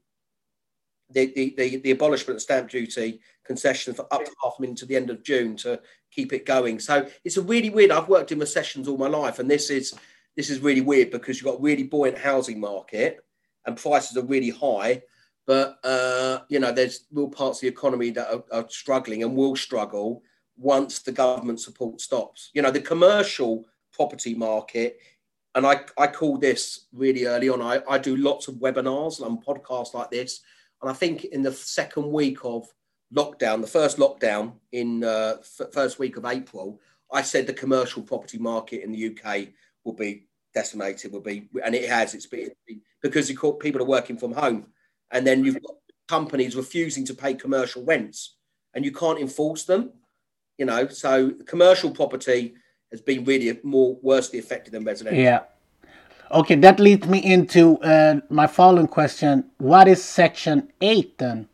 The, 1.12 1.33
the, 1.35 1.54
the, 1.57 1.76
the 1.76 1.90
abolishment 1.92 2.37
of 2.37 2.42
stamp 2.42 2.71
duty 2.71 3.21
concession 3.45 3.95
for 3.95 4.07
up 4.12 4.25
to 4.25 4.31
half 4.42 4.54
a 4.59 4.62
minute 4.62 4.78
to 4.78 4.87
the 4.87 4.97
end 4.97 5.11
of 5.11 5.23
June 5.23 5.57
to 5.59 5.81
keep 6.11 6.33
it 6.33 6.47
going. 6.47 6.78
So 6.78 7.09
it's 7.25 7.37
a 7.37 7.42
really 7.42 7.71
weird. 7.71 7.90
I've 7.90 8.09
worked 8.09 8.33
in 8.33 8.38
recessions 8.38 8.88
all 8.88 8.99
my 8.99 9.09
life, 9.09 9.38
and 9.38 9.50
this 9.50 9.71
is 9.71 9.95
this 10.37 10.50
is 10.50 10.61
really 10.61 10.81
weird 10.81 11.11
because 11.11 11.37
you've 11.37 11.50
got 11.50 11.59
a 11.59 11.62
really 11.62 11.83
buoyant 11.83 12.19
housing 12.19 12.59
market 12.59 13.25
and 13.66 13.76
prices 13.76 14.16
are 14.16 14.25
really 14.25 14.50
high. 14.50 15.02
But 15.47 15.78
uh, 15.85 16.40
you 16.49 16.61
know, 16.61 16.73
there's 16.73 17.07
real 17.12 17.28
parts 17.28 17.59
of 17.59 17.62
the 17.62 17.69
economy 17.69 18.11
that 18.11 18.33
are, 18.33 18.45
are 18.52 18.69
struggling 18.69 19.23
and 19.23 19.35
will 19.35 19.57
struggle 19.57 20.23
once 20.57 21.00
the 21.00 21.12
government 21.12 21.61
support 21.61 22.00
stops. 22.00 22.50
You 22.54 22.62
know, 22.62 22.71
the 22.71 22.81
commercial 22.81 23.64
property 23.92 24.35
market, 24.35 24.99
and 25.54 25.66
I, 25.66 25.81
I 25.99 26.07
call 26.07 26.38
this 26.38 26.87
really 26.92 27.26
early 27.26 27.49
on. 27.49 27.61
I, 27.61 27.81
I 27.88 27.99
do 27.99 28.16
lots 28.16 28.49
of 28.49 28.54
webinars 28.57 29.25
and 29.25 29.45
podcasts 29.45 29.95
like 29.95 30.11
this. 30.11 30.40
And 30.82 30.90
I 30.90 30.94
think 30.94 31.24
in 31.24 31.42
the 31.42 31.52
second 31.52 32.10
week 32.10 32.44
of 32.44 32.66
lockdown, 33.14 33.60
the 33.60 33.68
first 33.68 33.98
lockdown 33.98 34.54
in 34.72 35.04
uh, 35.04 35.36
f- 35.38 35.72
first 35.72 35.98
week 35.98 36.16
of 36.16 36.24
April, 36.24 36.80
I 37.12 37.22
said 37.22 37.46
the 37.46 37.52
commercial 37.52 38.02
property 38.02 38.38
market 38.38 38.82
in 38.82 38.90
the 38.90 39.10
UK 39.10 39.48
will 39.84 39.92
be 39.92 40.26
decimated, 40.54 41.12
will 41.12 41.20
be, 41.20 41.48
and 41.64 41.74
it 41.74 41.88
has. 41.88 42.14
It's 42.14 42.26
been 42.26 42.50
because 43.00 43.30
people 43.60 43.80
are 43.80 43.86
working 43.86 44.18
from 44.18 44.32
home, 44.32 44.66
and 45.12 45.26
then 45.26 45.44
you've 45.44 45.62
got 45.62 45.76
companies 46.08 46.56
refusing 46.56 47.04
to 47.06 47.14
pay 47.14 47.34
commercial 47.34 47.84
rents, 47.84 48.36
and 48.74 48.84
you 48.84 48.92
can't 48.92 49.20
enforce 49.20 49.64
them. 49.64 49.92
You 50.58 50.66
know, 50.66 50.88
so 50.88 51.30
commercial 51.46 51.90
property 51.90 52.54
has 52.90 53.00
been 53.00 53.24
really 53.24 53.58
more 53.62 53.98
worstly 54.02 54.38
affected 54.38 54.72
than 54.72 54.84
residential. 54.84 55.22
Yeah. 55.22 55.40
Okay, 56.32 56.54
that 56.54 56.80
leads 56.80 57.06
me 57.06 57.18
into 57.18 57.78
uh, 57.82 58.20
my 58.30 58.46
following 58.46 58.86
question. 58.86 59.50
What 59.58 59.86
is 59.86 60.02
Section 60.02 60.72
8 60.80 61.18
then? 61.18 61.48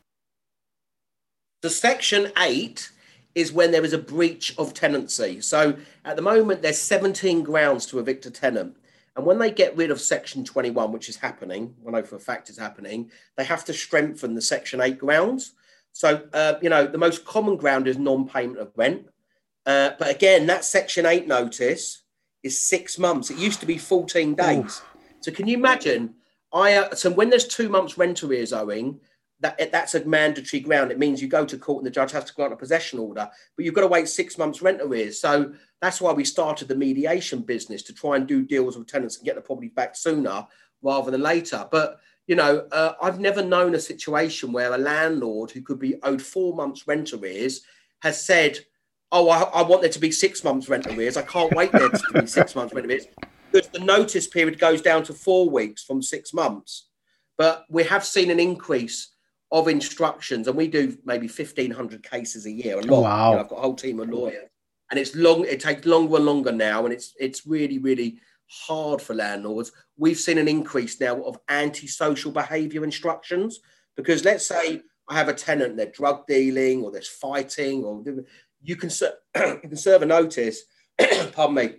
The 1.63 1.71
Section 1.71 2.31
8 2.39 2.89
is 3.35 3.53
when 3.53 3.73
there 3.73 3.85
is 3.85 3.93
a 3.93 3.99
breach 3.99 4.55
of 4.57 4.75
tenancy. 4.75 5.41
So 5.41 5.77
at 6.05 6.15
the 6.15 6.23
moment, 6.23 6.63
there's 6.63 6.79
17 6.79 7.43
grounds 7.43 7.87
to 7.87 7.99
evict 7.99 8.27
a 8.27 8.31
tenant. 8.31 8.77
And 9.17 9.27
when 9.27 9.39
they 9.39 9.51
get 9.51 9.77
rid 9.77 9.91
of 9.91 10.01
Section 10.01 10.45
21, 10.45 10.93
which 10.93 11.09
is 11.09 11.17
happening, 11.17 11.75
I 11.85 11.91
know 11.91 12.03
for 12.05 12.15
a 12.15 12.21
fact 12.21 12.49
it's 12.49 12.59
happening, 12.59 13.11
they 13.37 13.45
have 13.45 13.65
to 13.65 13.73
strengthen 13.73 14.37
the 14.37 14.43
Section 14.43 14.81
8 14.81 14.97
grounds. 14.97 15.55
So, 15.91 16.23
uh, 16.33 16.55
you 16.63 16.69
know, 16.69 16.87
the 16.87 16.99
most 16.99 17.25
common 17.25 17.57
ground 17.57 17.89
is 17.89 17.99
non 17.99 18.29
payment 18.29 18.61
of 18.61 18.71
rent. 18.77 19.09
Uh, 19.67 19.91
but 19.99 20.09
again, 20.09 20.47
that 20.47 20.65
Section 20.65 21.05
8 21.05 21.27
notice 21.27 22.03
is 22.43 22.63
six 22.63 22.99
months. 22.99 23.31
It 23.31 23.39
used 23.39 23.61
to 23.61 23.67
be 23.67 23.79
14 23.79 24.35
days. 24.35 24.59
Oof. 24.59 24.87
So, 25.21 25.33
can 25.33 25.47
you 25.49 25.57
imagine? 25.57 26.15
I 26.53 26.75
uh, 26.75 26.95
So, 26.95 27.11
when 27.11 27.31
there's 27.31 27.49
two 27.49 27.69
months 27.69 27.99
rent 27.99 28.23
arrears 28.23 28.53
owing, 28.53 29.01
that 29.41 29.71
that's 29.71 29.95
a 29.95 30.05
mandatory 30.05 30.61
ground. 30.61 30.91
It 30.91 30.99
means 30.99 31.23
you 31.23 31.29
go 31.29 31.45
to 31.45 31.59
court 31.59 31.83
and 31.83 31.87
the 31.87 31.91
judge 31.95 32.13
has 32.13 32.25
to 32.25 32.35
grant 32.35 32.53
a 32.53 32.57
possession 32.57 32.99
order, 32.99 33.29
but 33.57 33.65
you've 33.65 33.75
got 33.75 33.83
to 33.83 33.87
wait 33.87 34.09
six 34.09 34.37
months 34.37 34.63
rent 34.63 34.81
arrears. 34.83 35.21
So 35.21 35.53
that's 35.81 36.01
why 36.01 36.13
we 36.13 36.25
started 36.25 36.67
the 36.67 36.75
mediation 36.75 37.43
business 37.43 37.83
to 37.85 37.95
try 37.95 38.17
and 38.17 38.27
do 38.27 38.43
deals 38.43 38.77
with 38.77 38.89
tenants 38.89 39.17
and 39.17 39.25
get 39.25 39.37
the 39.37 39.41
property 39.41 39.69
back 39.69 39.95
sooner 39.95 40.47
rather 40.83 41.11
than 41.11 41.23
later. 41.23 41.67
But 41.71 42.01
you 42.27 42.37
know, 42.37 42.67
uh, 42.73 42.93
I've 43.01 43.21
never 43.21 43.43
known 43.43 43.75
a 43.75 43.81
situation 43.81 44.53
where 44.53 44.75
a 44.75 44.79
landlord 44.79 45.51
who 45.51 45.63
could 45.63 45.79
be 45.79 45.97
owed 46.03 46.21
four 46.21 46.55
months 46.55 46.87
rent 46.87 47.13
arrears 47.13 47.63
has 48.03 48.23
said, 48.23 48.59
"Oh, 49.13 49.29
I, 49.29 49.43
I 49.43 49.63
want 49.63 49.83
there 49.83 49.91
to 49.91 49.99
be 49.99 50.11
six 50.11 50.45
months 50.45 50.69
rent 50.69 50.87
arrears. 50.87 51.17
I 51.17 51.23
can't 51.23 51.55
wait 51.55 51.73
there 51.73 51.89
to 51.89 52.21
be 52.21 52.27
six 52.27 52.55
months 52.55 52.75
rent 52.75 52.87
arrears." 52.87 53.07
Because 53.51 53.69
the 53.71 53.81
notice 53.81 54.27
period 54.27 54.59
goes 54.59 54.83
down 54.83 55.03
to 55.05 55.15
four 55.15 55.49
weeks 55.49 55.83
from 55.83 56.03
six 56.03 56.35
months. 56.35 56.89
But 57.39 57.65
we 57.71 57.85
have 57.85 58.05
seen 58.05 58.31
an 58.31 58.41
increase 58.41 59.15
of 59.51 59.69
instructions, 59.69 60.49
and 60.49 60.57
we 60.57 60.69
do 60.69 60.99
maybe 61.05 61.29
fifteen 61.29 61.71
hundred 61.71 62.03
cases 62.03 62.47
a 62.47 62.51
year. 62.51 62.79
A 62.79 62.83
lot. 62.83 63.03
Wow! 63.03 63.31
You 63.31 63.37
know, 63.37 63.43
I've 63.43 63.49
got 63.49 63.59
a 63.59 63.63
whole 63.63 63.75
team 63.75 64.01
of 64.01 64.11
lawyers, 64.11 64.49
and 64.91 64.99
it's 64.99 65.15
long. 65.15 65.45
It 65.47 65.61
takes 65.61 65.87
longer 65.87 66.17
and 66.17 66.27
longer 66.27 66.53
now, 66.53 66.85
and 66.85 66.93
it's 66.93 67.15
it's 67.19 67.47
really 67.47 67.79
really 67.79 68.21
hard 68.49 69.01
for 69.01 69.15
landlords. 69.15 69.73
We've 69.97 70.17
seen 70.17 70.39
an 70.39 70.49
increase 70.49 71.01
now 71.01 71.21
of 71.23 71.39
antisocial 71.49 72.33
behaviour 72.33 72.85
instructions 72.85 73.61
because 73.97 74.25
let's 74.25 74.47
say 74.47 74.81
I 75.09 75.15
have 75.15 75.29
a 75.29 75.35
tenant, 75.35 75.77
they're 75.77 75.87
drug 75.87 76.27
dealing 76.27 76.83
or 76.83 76.91
there's 76.91 77.09
fighting, 77.09 77.85
or 77.85 78.03
you 78.63 78.77
can 78.77 78.91
you 79.37 79.61
can 79.61 79.77
serve 79.77 80.03
a 80.03 80.07
notice. 80.07 80.63
pardon 81.33 81.55
me, 81.55 81.75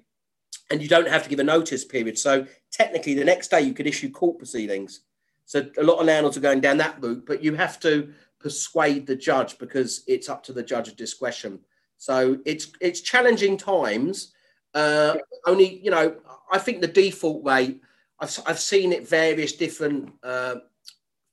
and 0.69 0.81
you 0.81 0.87
don't 0.87 1.07
have 1.07 1.23
to 1.23 1.29
give 1.29 1.39
a 1.39 1.43
notice 1.43 1.83
period. 1.83 2.17
So 2.17 2.45
technically, 2.71 3.13
the 3.13 3.25
next 3.25 3.49
day 3.49 3.61
you 3.61 3.73
could 3.73 3.87
issue 3.87 4.09
court 4.11 4.37
proceedings. 4.37 5.01
So 5.45 5.65
a 5.77 5.83
lot 5.83 5.99
of 5.99 6.05
landlords 6.05 6.37
are 6.37 6.41
going 6.41 6.61
down 6.61 6.77
that 6.77 7.01
route, 7.01 7.25
but 7.25 7.43
you 7.43 7.55
have 7.55 7.79
to 7.79 8.13
persuade 8.39 9.05
the 9.05 9.15
judge 9.15 9.57
because 9.57 10.03
it's 10.07 10.29
up 10.29 10.43
to 10.43 10.53
the 10.53 10.63
judge's 10.63 10.93
discretion. 10.93 11.59
So 11.97 12.37
it's 12.45 12.71
it's 12.79 13.01
challenging 13.01 13.57
times. 13.57 14.33
Uh, 14.73 15.17
only 15.45 15.79
you 15.83 15.91
know, 15.91 16.15
I 16.51 16.59
think 16.59 16.81
the 16.81 16.87
default 16.87 17.45
rate. 17.45 17.81
I've, 18.21 18.37
I've 18.45 18.59
seen 18.59 18.91
it 18.91 19.07
various 19.07 19.53
different 19.53 20.11
uh, 20.23 20.55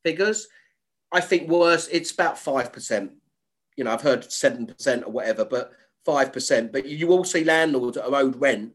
figures. 0.04 0.46
I 1.12 1.20
think 1.20 1.48
worse, 1.48 1.88
it's 1.88 2.12
about 2.12 2.38
five 2.38 2.72
percent. 2.72 3.12
You 3.76 3.84
know, 3.84 3.92
I've 3.92 4.02
heard 4.02 4.30
seven 4.30 4.66
percent 4.66 5.04
or 5.04 5.12
whatever, 5.12 5.44
but 5.44 5.72
five 6.04 6.32
percent. 6.32 6.72
But 6.72 6.86
you 6.86 7.06
will 7.06 7.24
see 7.24 7.44
landlords 7.44 7.96
that 7.96 8.06
are 8.06 8.14
owed 8.14 8.40
rent, 8.40 8.74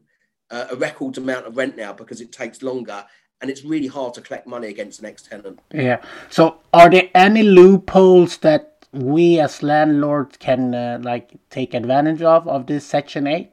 uh, 0.50 0.66
a 0.70 0.76
record 0.76 1.18
amount 1.18 1.46
of 1.46 1.56
rent 1.56 1.76
now 1.76 1.92
because 1.92 2.20
it 2.20 2.32
takes 2.32 2.62
longer, 2.62 3.04
and 3.40 3.50
it's 3.50 3.64
really 3.64 3.88
hard 3.88 4.14
to 4.14 4.20
collect 4.20 4.46
money 4.46 4.68
against 4.68 5.00
an 5.00 5.06
ex-tenant. 5.06 5.60
Yeah. 5.72 6.02
So, 6.30 6.58
are 6.72 6.90
there 6.90 7.10
any 7.14 7.42
loopholes 7.42 8.38
that 8.38 8.86
we 8.92 9.40
as 9.40 9.62
landlords 9.62 10.36
can 10.36 10.74
uh, 10.74 10.98
like 11.02 11.32
take 11.50 11.74
advantage 11.74 12.22
of 12.22 12.46
of 12.46 12.66
this 12.66 12.86
Section 12.86 13.26
Eight 13.26 13.50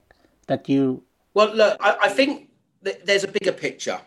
that 0.48 0.70
you? 0.70 1.04
Well, 1.34 1.54
look, 1.56 1.78
I, 1.80 1.98
I 2.04 2.10
think 2.10 2.50
there's 2.82 3.24
a 3.24 3.28
bigger 3.28 3.52
picture. 3.52 4.00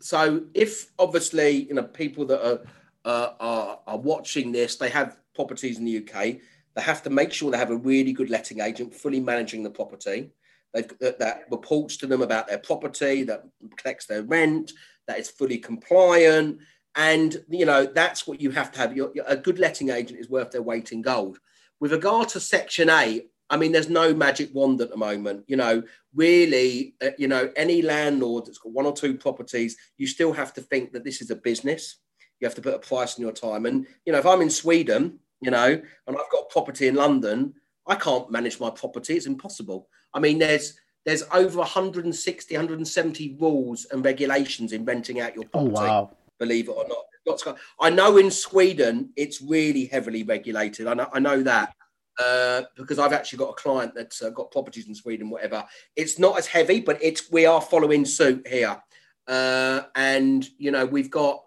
So 0.00 0.42
if 0.54 0.90
obviously 0.98 1.50
you 1.50 1.74
know 1.74 1.82
people 1.84 2.24
that 2.26 2.46
are, 2.46 2.60
uh, 3.04 3.32
are 3.38 3.78
are 3.86 3.98
watching 3.98 4.52
this, 4.52 4.76
they 4.76 4.88
have 4.90 5.16
properties 5.34 5.78
in 5.78 5.84
the 5.84 5.98
UK. 5.98 6.40
They 6.74 6.82
have 6.82 7.02
to 7.04 7.10
make 7.10 7.32
sure 7.32 7.50
they 7.50 7.58
have 7.58 7.70
a 7.70 7.76
really 7.76 8.12
good 8.12 8.30
letting 8.30 8.60
agent 8.60 8.94
fully 8.94 9.20
managing 9.20 9.62
the 9.62 9.70
property. 9.70 10.30
They've 10.72 10.88
that, 11.00 11.18
that 11.18 11.44
reports 11.50 11.96
to 11.98 12.06
them 12.06 12.22
about 12.22 12.46
their 12.46 12.58
property, 12.58 13.24
that 13.24 13.44
collects 13.76 14.06
their 14.06 14.22
rent, 14.22 14.72
that 15.08 15.18
is 15.18 15.28
fully 15.28 15.58
compliant, 15.58 16.58
and 16.94 17.42
you 17.48 17.66
know 17.66 17.86
that's 17.86 18.26
what 18.26 18.40
you 18.40 18.50
have 18.52 18.70
to 18.72 18.78
have. 18.78 18.96
A 19.26 19.36
good 19.36 19.58
letting 19.58 19.90
agent 19.90 20.20
is 20.20 20.30
worth 20.30 20.52
their 20.52 20.62
weight 20.62 20.92
in 20.92 21.02
gold. 21.02 21.38
With 21.80 21.92
regard 21.92 22.28
to 22.30 22.40
Section 22.40 22.88
Eight, 22.88 23.30
I 23.50 23.56
mean, 23.56 23.72
there's 23.72 23.88
no 23.88 24.14
magic 24.14 24.50
wand 24.54 24.80
at 24.80 24.90
the 24.90 24.96
moment. 24.96 25.44
You 25.48 25.56
know, 25.56 25.82
really, 26.14 26.94
uh, 27.02 27.10
you 27.18 27.26
know, 27.26 27.50
any 27.56 27.82
landlord 27.82 28.46
that's 28.46 28.58
got 28.58 28.72
one 28.72 28.86
or 28.86 28.92
two 28.92 29.16
properties, 29.16 29.76
you 29.98 30.06
still 30.06 30.32
have 30.32 30.54
to 30.54 30.60
think 30.60 30.92
that 30.92 31.04
this 31.04 31.20
is 31.20 31.30
a 31.30 31.36
business. 31.36 31.96
You 32.38 32.46
have 32.46 32.54
to 32.54 32.62
put 32.62 32.74
a 32.74 32.78
price 32.78 33.18
on 33.18 33.22
your 33.22 33.32
time. 33.32 33.66
And, 33.66 33.86
you 34.06 34.12
know, 34.12 34.20
if 34.20 34.26
I'm 34.26 34.40
in 34.40 34.50
Sweden, 34.50 35.18
you 35.40 35.50
know, 35.50 35.68
and 35.68 36.16
I've 36.16 36.30
got 36.30 36.50
property 36.50 36.88
in 36.88 36.94
London, 36.94 37.54
I 37.86 37.94
can't 37.96 38.30
manage 38.30 38.60
my 38.60 38.70
property. 38.70 39.16
It's 39.16 39.26
impossible. 39.26 39.88
I 40.14 40.20
mean, 40.20 40.38
there's 40.38 40.78
there's 41.04 41.24
over 41.32 41.58
160, 41.58 42.54
170 42.54 43.36
rules 43.40 43.86
and 43.90 44.04
regulations 44.04 44.72
in 44.72 44.84
renting 44.84 45.20
out 45.20 45.34
your 45.34 45.46
property. 45.46 45.76
Oh, 45.76 45.86
wow. 45.86 46.10
Believe 46.38 46.68
it 46.68 46.72
or 46.72 46.86
not. 46.86 47.04
I 47.78 47.90
know 47.90 48.16
in 48.16 48.30
Sweden 48.30 49.10
it's 49.16 49.40
really 49.40 49.86
heavily 49.86 50.24
regulated. 50.24 50.86
I 50.86 50.94
know, 50.94 51.08
I 51.12 51.20
know 51.20 51.42
that. 51.42 51.74
Uh, 52.18 52.62
because 52.76 52.98
I've 52.98 53.12
actually 53.14 53.38
got 53.38 53.50
a 53.50 53.54
client 53.54 53.94
that's 53.94 54.20
uh, 54.20 54.30
got 54.30 54.50
properties 54.50 54.88
in 54.88 54.94
Sweden, 54.94 55.30
whatever. 55.30 55.64
It's 55.96 56.18
not 56.18 56.36
as 56.38 56.46
heavy, 56.46 56.80
but 56.80 57.02
it's 57.02 57.30
we 57.30 57.46
are 57.46 57.62
following 57.62 58.04
suit 58.04 58.46
here, 58.46 58.76
uh, 59.26 59.82
and 59.94 60.46
you 60.58 60.70
know 60.70 60.84
we've 60.84 61.10
got 61.10 61.42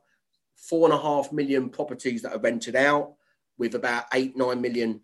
four 0.55 0.85
and 0.85 0.97
a 0.97 1.01
half 1.01 1.31
million 1.31 1.69
properties 1.69 2.23
that 2.23 2.33
are 2.33 2.39
rented 2.39 2.75
out 2.75 3.13
with 3.57 3.75
about 3.75 4.05
eight 4.13 4.35
nine 4.35 4.61
million 4.61 5.01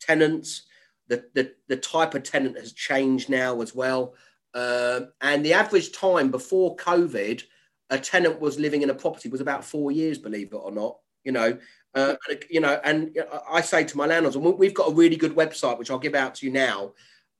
tenants. 0.00 0.62
The 1.08 1.24
the, 1.34 1.52
the 1.68 1.76
type 1.76 2.14
of 2.14 2.22
tenant 2.22 2.58
has 2.58 2.72
changed 2.72 3.28
now 3.28 3.60
as 3.60 3.74
well, 3.74 4.14
uh, 4.54 5.00
and 5.20 5.44
the 5.44 5.52
average 5.52 5.92
time 5.92 6.30
before 6.30 6.76
COVID 6.76 7.42
a 7.90 7.98
tenant 7.98 8.40
was 8.40 8.58
living 8.58 8.82
in 8.82 8.90
a 8.90 8.94
property 8.94 9.28
was 9.28 9.40
about 9.40 9.64
four 9.64 9.92
years, 9.92 10.18
believe 10.18 10.52
it 10.52 10.56
or 10.56 10.72
not. 10.72 10.98
You 11.24 11.32
know, 11.32 11.58
uh, 11.94 12.14
you 12.50 12.60
know, 12.60 12.80
and 12.84 13.16
I 13.50 13.60
say 13.60 13.84
to 13.84 13.96
my 13.96 14.06
landlords, 14.06 14.36
and 14.36 14.44
we've 14.44 14.74
got 14.74 14.90
a 14.90 14.94
really 14.94 15.16
good 15.16 15.34
website 15.34 15.78
which 15.78 15.90
I'll 15.90 15.98
give 15.98 16.14
out 16.14 16.36
to 16.36 16.46
you 16.46 16.52
now, 16.52 16.92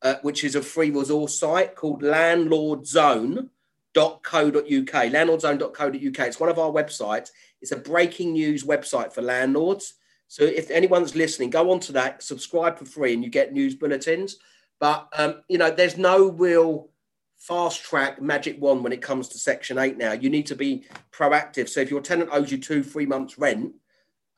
uh, 0.03 0.17
which 0.23 0.45
is 0.45 0.57
a 0.57 0.62
free 0.62 0.91
resource 0.91 1.38
site 1.38 1.76
called 1.76 2.03
landlordzone.co.uk. 2.03 3.49
Landlordzone.co.uk. 3.95 6.26
It's 6.26 6.41
one 6.41 6.49
of 6.49 6.59
our 6.59 6.71
websites. 6.71 7.31
It's 7.61 7.73
a 7.73 7.76
breaking 7.76 8.33
news 8.33 8.65
website 8.65 9.12
for 9.12 9.23
landlords. 9.23 9.95
So 10.28 10.45
if 10.45 10.71
anyone's 10.71 11.14
listening, 11.14 11.50
go 11.50 11.71
onto 11.71 11.92
that, 11.92 12.23
subscribe 12.23 12.78
for 12.78 12.85
free, 12.85 13.14
and 13.14 13.23
you 13.23 13.30
get 13.30 13.52
news 13.52 13.75
bulletins. 13.75 14.37
But 14.80 15.09
um, 15.16 15.42
you 15.49 15.59
know, 15.59 15.71
there's 15.71 15.97
no 15.97 16.30
real 16.30 16.90
fast 17.38 17.83
track 17.83 18.21
magic 18.21 18.61
wand 18.61 18.83
when 18.83 18.92
it 18.92 19.02
comes 19.02 19.28
to 19.28 19.38
Section 19.38 19.78
Eight. 19.78 19.97
Now 19.97 20.12
you 20.12 20.30
need 20.30 20.47
to 20.47 20.56
be 20.56 20.85
proactive. 21.12 21.68
So 21.68 21.80
if 21.80 21.90
your 21.90 22.00
tenant 22.00 22.30
owes 22.33 22.50
you 22.50 22.59
two, 22.59 22.83
three 22.83 23.06
months 23.06 23.38
rent, 23.38 23.73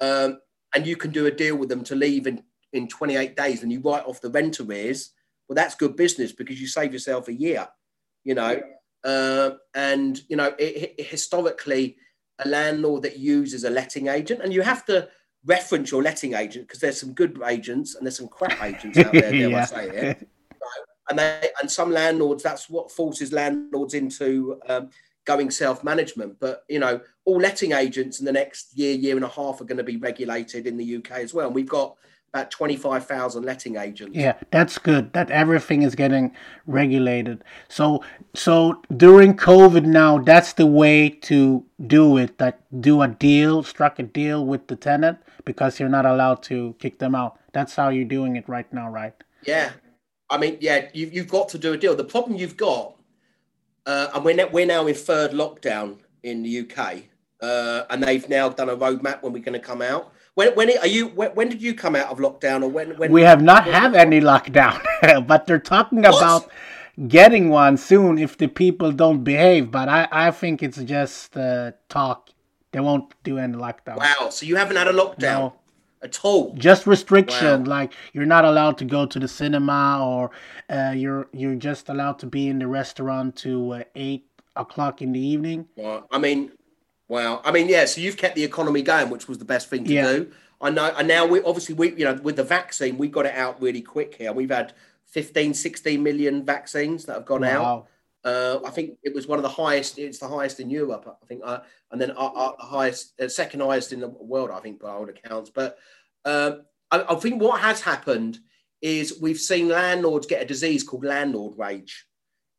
um, 0.01 0.41
and 0.75 0.87
you 0.87 0.97
can 0.97 1.11
do 1.11 1.27
a 1.27 1.31
deal 1.31 1.57
with 1.57 1.69
them 1.69 1.85
to 1.85 1.95
leave 1.95 2.27
in 2.27 2.43
in 2.73 2.87
28 2.87 3.37
days, 3.37 3.63
and 3.63 3.73
you 3.73 3.81
write 3.81 4.05
off 4.05 4.21
the 4.21 4.31
rent 4.31 4.61
arrears, 4.61 5.13
well, 5.49 5.55
that's 5.55 5.75
good 5.75 5.97
business 5.97 6.33
because 6.33 6.61
you 6.61 6.67
save 6.67 6.93
yourself 6.93 7.29
a 7.29 7.33
year. 7.33 7.67
You 8.25 8.35
know, 8.35 8.61
uh, 9.05 9.51
and 9.75 10.21
you 10.29 10.37
know, 10.37 10.55
it, 10.59 10.95
it, 10.99 11.07
historically, 11.07 11.97
a 12.39 12.49
landlord 12.49 13.03
that 13.03 13.19
uses 13.19 13.65
a 13.65 13.71
letting 13.71 14.09
agent, 14.09 14.43
and 14.43 14.53
you 14.53 14.63
have 14.63 14.85
to 14.87 15.09
reference 15.45 15.91
your 15.91 16.03
letting 16.03 16.35
agent 16.35 16.67
because 16.67 16.81
there's 16.81 17.01
some 17.01 17.13
good 17.13 17.41
agents 17.47 17.95
and 17.95 18.07
there's 18.07 18.17
some 18.17 18.29
crap 18.29 18.63
agents 18.63 18.99
out 18.99 19.13
there. 19.13 19.35
yeah. 19.35 19.59
I 19.59 19.65
say 19.65 19.89
it. 19.89 20.29
And 21.11 21.19
they 21.19 21.49
and 21.61 21.71
some 21.71 21.91
landlords, 21.91 22.43
that's 22.43 22.69
what 22.69 22.91
forces 22.91 23.33
landlords 23.33 23.95
into 23.95 24.61
um, 24.69 24.91
going 25.25 25.51
self-management. 25.51 26.39
But 26.39 26.65
you 26.69 26.79
know, 26.79 27.01
all 27.25 27.39
letting 27.39 27.73
agents 27.73 28.19
in 28.19 28.27
the 28.27 28.33
next 28.33 28.77
year, 28.77 28.95
year 28.95 29.17
and 29.17 29.25
a 29.25 29.29
half 29.29 29.61
are 29.61 29.65
going 29.65 29.79
to 29.79 29.85
be 29.85 29.97
regulated 29.97 30.67
in 30.67 30.77
the 30.77 30.97
UK 30.97 31.13
as 31.13 31.33
well. 31.33 31.47
And 31.47 31.55
we've 31.55 31.69
got 31.69 31.97
about 32.33 32.51
25,000 32.51 33.43
letting 33.45 33.77
agents. 33.77 34.17
Yeah, 34.17 34.35
that's 34.51 34.79
good. 34.79 35.13
That 35.13 35.31
everything 35.31 35.83
is 35.83 35.95
getting 35.95 36.35
regulated. 36.67 37.43
So 37.69 38.05
so 38.35 38.83
during 38.97 39.37
COVID 39.37 39.85
now, 39.85 40.19
that's 40.19 40.53
the 40.53 40.67
way 40.67 41.09
to 41.09 41.65
do 41.87 42.19
it. 42.19 42.39
That 42.39 42.61
do 42.81 43.03
a 43.03 43.09
deal, 43.09 43.63
struck 43.63 43.99
a 43.99 44.03
deal 44.03 44.45
with 44.45 44.67
the 44.67 44.77
tenant 44.77 45.19
because 45.45 45.81
you're 45.81 45.89
not 45.89 46.05
allowed 46.05 46.43
to 46.45 46.75
kick 46.79 46.99
them 46.99 47.15
out. 47.15 47.39
That's 47.53 47.75
how 47.75 47.89
you're 47.89 48.05
doing 48.05 48.37
it 48.37 48.49
right 48.49 48.71
now, 48.73 48.89
right? 48.91 49.15
Yeah. 49.45 49.73
I 50.31 50.37
mean, 50.37 50.59
yeah, 50.61 50.89
you, 50.93 51.07
you've 51.07 51.29
got 51.29 51.49
to 51.51 51.59
do 51.59 51.73
a 51.73 51.79
deal. 51.79 51.97
The 51.97 52.05
problem 52.05 52.37
you've 52.37 52.59
got, 52.59 52.97
uh, 53.87 54.09
and 54.15 54.23
we're, 54.23 54.47
we're 54.49 54.67
now 54.67 54.87
in 54.87 54.95
third 54.95 55.31
lockdown 55.31 55.97
in 56.23 56.43
the 56.43 56.61
UK, 56.61 57.05
uh, 57.41 57.85
and 57.89 58.03
they've 58.03 58.29
now 58.29 58.51
done 58.51 58.69
a 58.69 58.77
roadmap 58.77 59.23
when 59.23 59.33
we're 59.33 59.43
going 59.43 59.59
to 59.59 59.67
come 59.67 59.81
out 59.81 60.13
when 60.39 60.55
when 60.55 60.79
are 60.79 60.87
you? 60.87 61.09
When, 61.09 61.31
when, 61.33 61.49
did 61.49 61.61
you 61.61 61.75
come 61.75 61.97
out 61.97 62.11
of 62.13 62.19
lockdown, 62.19 62.63
or 62.63 62.69
when? 62.69 62.97
when 62.97 63.11
we 63.11 63.23
have 63.23 63.43
not 63.43 63.65
have 63.65 63.93
any 63.95 64.21
lockdown, 64.21 64.81
but 65.27 65.47
they're 65.47 65.59
talking 65.59 66.03
what? 66.03 66.17
about 66.17 66.49
getting 67.09 67.49
one 67.49 67.77
soon 67.77 68.19
if 68.19 68.39
the 68.39 68.47
people 68.47 68.93
don't 68.93 69.25
behave. 69.25 69.73
But 69.73 69.89
I 69.89 70.07
I 70.13 70.31
think 70.31 70.63
it's 70.63 70.79
just 70.79 71.37
uh, 71.37 71.73
talk. 71.89 72.31
They 72.71 72.79
won't 72.79 73.13
do 73.25 73.39
any 73.39 73.55
lockdown. 73.55 73.97
Wow! 73.97 74.29
So 74.31 74.47
you 74.47 74.55
haven't 74.55 74.77
had 74.77 74.87
a 74.87 74.93
lockdown. 74.93 75.41
No. 75.41 75.53
At 76.01 76.21
all, 76.23 76.55
just 76.55 76.87
restriction 76.87 77.65
wow. 77.65 77.71
like 77.77 77.93
you're 78.13 78.33
not 78.37 78.45
allowed 78.45 78.79
to 78.79 78.85
go 78.85 79.05
to 79.07 79.19
the 79.19 79.27
cinema, 79.27 79.99
or 80.01 80.31
uh, 80.71 80.93
you're 80.95 81.27
you're 81.33 81.57
just 81.57 81.89
allowed 81.89 82.21
to 82.21 82.27
be 82.27 82.47
in 82.47 82.61
the 82.61 82.69
restaurant 82.69 83.35
to 83.39 83.73
uh, 83.73 83.83
eight 83.97 84.25
o'clock 84.55 85.03
in 85.03 85.11
the 85.11 85.19
evening. 85.19 85.67
Well, 85.75 86.07
I 86.13 86.19
mean, 86.19 86.53
Wow. 87.09 87.41
I 87.45 87.53
mean, 87.53 87.69
yeah. 87.69 87.87
So 87.87 88.01
you've 88.01 88.17
kept 88.17 88.37
the 88.37 88.45
economy 88.45 88.83
going, 88.83 89.11
which 89.11 89.29
was 89.29 89.39
the 89.39 89.45
best 89.45 89.69
thing 89.69 89.85
to 89.85 89.93
yeah. 89.93 90.13
do. 90.13 90.33
I 90.61 90.71
know. 90.71 90.93
And 90.97 91.09
now 91.09 91.27
we 91.27 91.43
obviously 91.43 91.75
we 91.75 91.95
you 91.95 92.05
know 92.05 92.15
with 92.15 92.37
the 92.37 92.45
vaccine 92.45 92.99
we 92.99 93.09
got 93.09 93.27
it 93.27 93.35
out 93.35 93.61
really 93.61 93.83
quick 93.83 94.15
here. 94.17 94.33
We've 94.33 94.51
had 94.51 94.75
15, 95.07 95.55
16 95.55 96.03
million 96.03 96.45
vaccines 96.45 97.07
that 97.07 97.15
have 97.15 97.25
gone 97.25 97.43
wow. 97.43 97.65
out. 97.65 97.89
Uh, 98.25 98.61
I 98.67 98.71
think 98.71 98.99
it 99.03 99.15
was 99.15 99.27
one 99.27 99.39
of 99.39 99.43
the 99.43 99.49
highest. 99.49 99.99
It's 99.99 100.19
the 100.19 100.29
highest 100.29 100.61
in 100.61 100.69
Europe, 100.69 101.19
I 101.23 101.27
think, 101.27 101.41
uh, 101.45 101.61
and 101.91 102.01
then 102.01 102.11
our, 102.11 102.31
our 102.35 102.57
highest, 102.59 103.19
uh, 103.21 103.29
second 103.29 103.61
highest 103.61 103.93
in 103.93 104.01
the 104.01 104.09
world, 104.09 104.51
I 104.51 104.61
think, 104.61 104.81
by 104.81 104.91
all 104.91 105.09
accounts. 105.09 105.51
But 105.51 105.79
um, 106.25 106.63
I, 106.91 107.05
I 107.09 107.15
think 107.15 107.41
what 107.41 107.61
has 107.61 107.81
happened 107.81 108.41
is 108.83 109.21
we've 109.21 109.39
seen 109.39 109.69
landlords 109.69 110.27
get 110.27 110.43
a 110.43 110.47
disease 110.47 110.83
called 110.83 111.05
landlord 111.05 111.57
rage, 111.57 112.07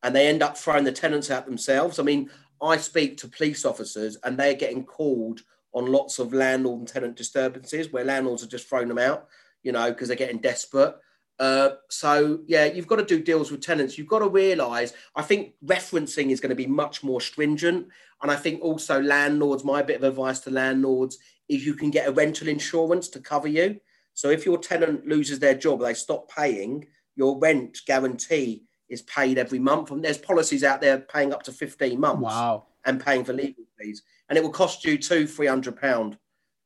and 0.02 0.16
they 0.16 0.28
end 0.28 0.42
up 0.42 0.58
throwing 0.58 0.86
the 0.86 0.92
tenants 0.92 1.30
out 1.30 1.46
themselves. 1.46 2.00
I 2.00 2.04
mean, 2.04 2.30
I 2.62 2.78
speak 2.78 3.18
to 3.18 3.28
police 3.28 3.66
officers 3.66 4.18
and 4.24 4.38
they're 4.38 4.54
getting 4.54 4.84
called 4.84 5.42
on 5.74 5.92
lots 5.92 6.20
of 6.20 6.34
landlord 6.34 6.80
and 6.80 6.88
tenant 6.88 7.16
disturbances 7.16 7.92
where 7.92 8.04
landlords 8.04 8.44
are 8.44 8.48
just 8.48 8.68
throwing 8.68 8.88
them 8.88 8.98
out, 8.98 9.28
you 9.64 9.72
know, 9.72 9.90
because 9.90 10.08
they're 10.08 10.18
getting 10.18 10.40
desperate. 10.40 10.96
Uh, 11.40 11.70
so 11.90 12.40
yeah, 12.48 12.66
you've 12.66 12.88
got 12.88 12.98
to 12.98 13.06
do 13.06 13.22
deals 13.22 13.50
with 13.50 13.62
tenants. 13.62 13.98
You've 13.98 14.08
got 14.08 14.20
to 14.20 14.30
realise. 14.30 14.94
I 15.16 15.22
think 15.22 15.54
referencing 15.66 16.32
is 16.32 16.42
going 16.42 16.50
to 16.50 16.56
be 16.56 16.68
much 16.68 17.02
more 17.02 17.22
stringent, 17.22 17.88
and 18.22 18.30
I 18.30 18.36
think 18.36 18.62
also 18.62 19.02
landlords. 19.02 19.64
My 19.64 19.82
bit 19.82 19.98
of 19.98 20.04
advice 20.04 20.42
to 20.42 20.52
landlords 20.52 21.18
is 21.48 21.66
you 21.66 21.76
can 21.76 21.92
get 21.92 22.10
a 22.10 22.12
rental 22.12 22.50
insurance 22.50 23.08
to 23.10 23.22
cover 23.22 23.48
you. 23.48 23.80
So 24.14 24.30
if 24.30 24.46
your 24.46 24.58
tenant 24.58 25.08
loses 25.08 25.40
their 25.40 25.56
job, 25.56 25.80
they 25.80 25.94
stop 25.94 26.30
paying, 26.30 26.88
your 27.16 27.40
rent 27.40 27.80
guarantee 27.86 28.64
is 28.90 29.02
paid 29.04 29.38
every 29.38 29.60
month. 29.60 29.92
And 29.92 30.04
there's 30.04 30.18
policies 30.18 30.64
out 30.64 30.82
there 30.82 31.00
paying 31.00 31.34
up 31.34 31.44
to 31.44 31.52
15 31.52 32.00
months. 32.00 32.22
Wow. 32.22 32.66
And 32.86 33.04
paying 33.04 33.24
for 33.24 33.34
legal 33.34 33.66
fees. 33.80 34.04
And 34.30 34.38
it 34.38 34.44
will 34.44 34.52
cost 34.52 34.86
you 34.86 34.98
two, 34.98 35.28
three 35.28 35.48
hundred 35.48 35.80
pounds. 35.80 36.16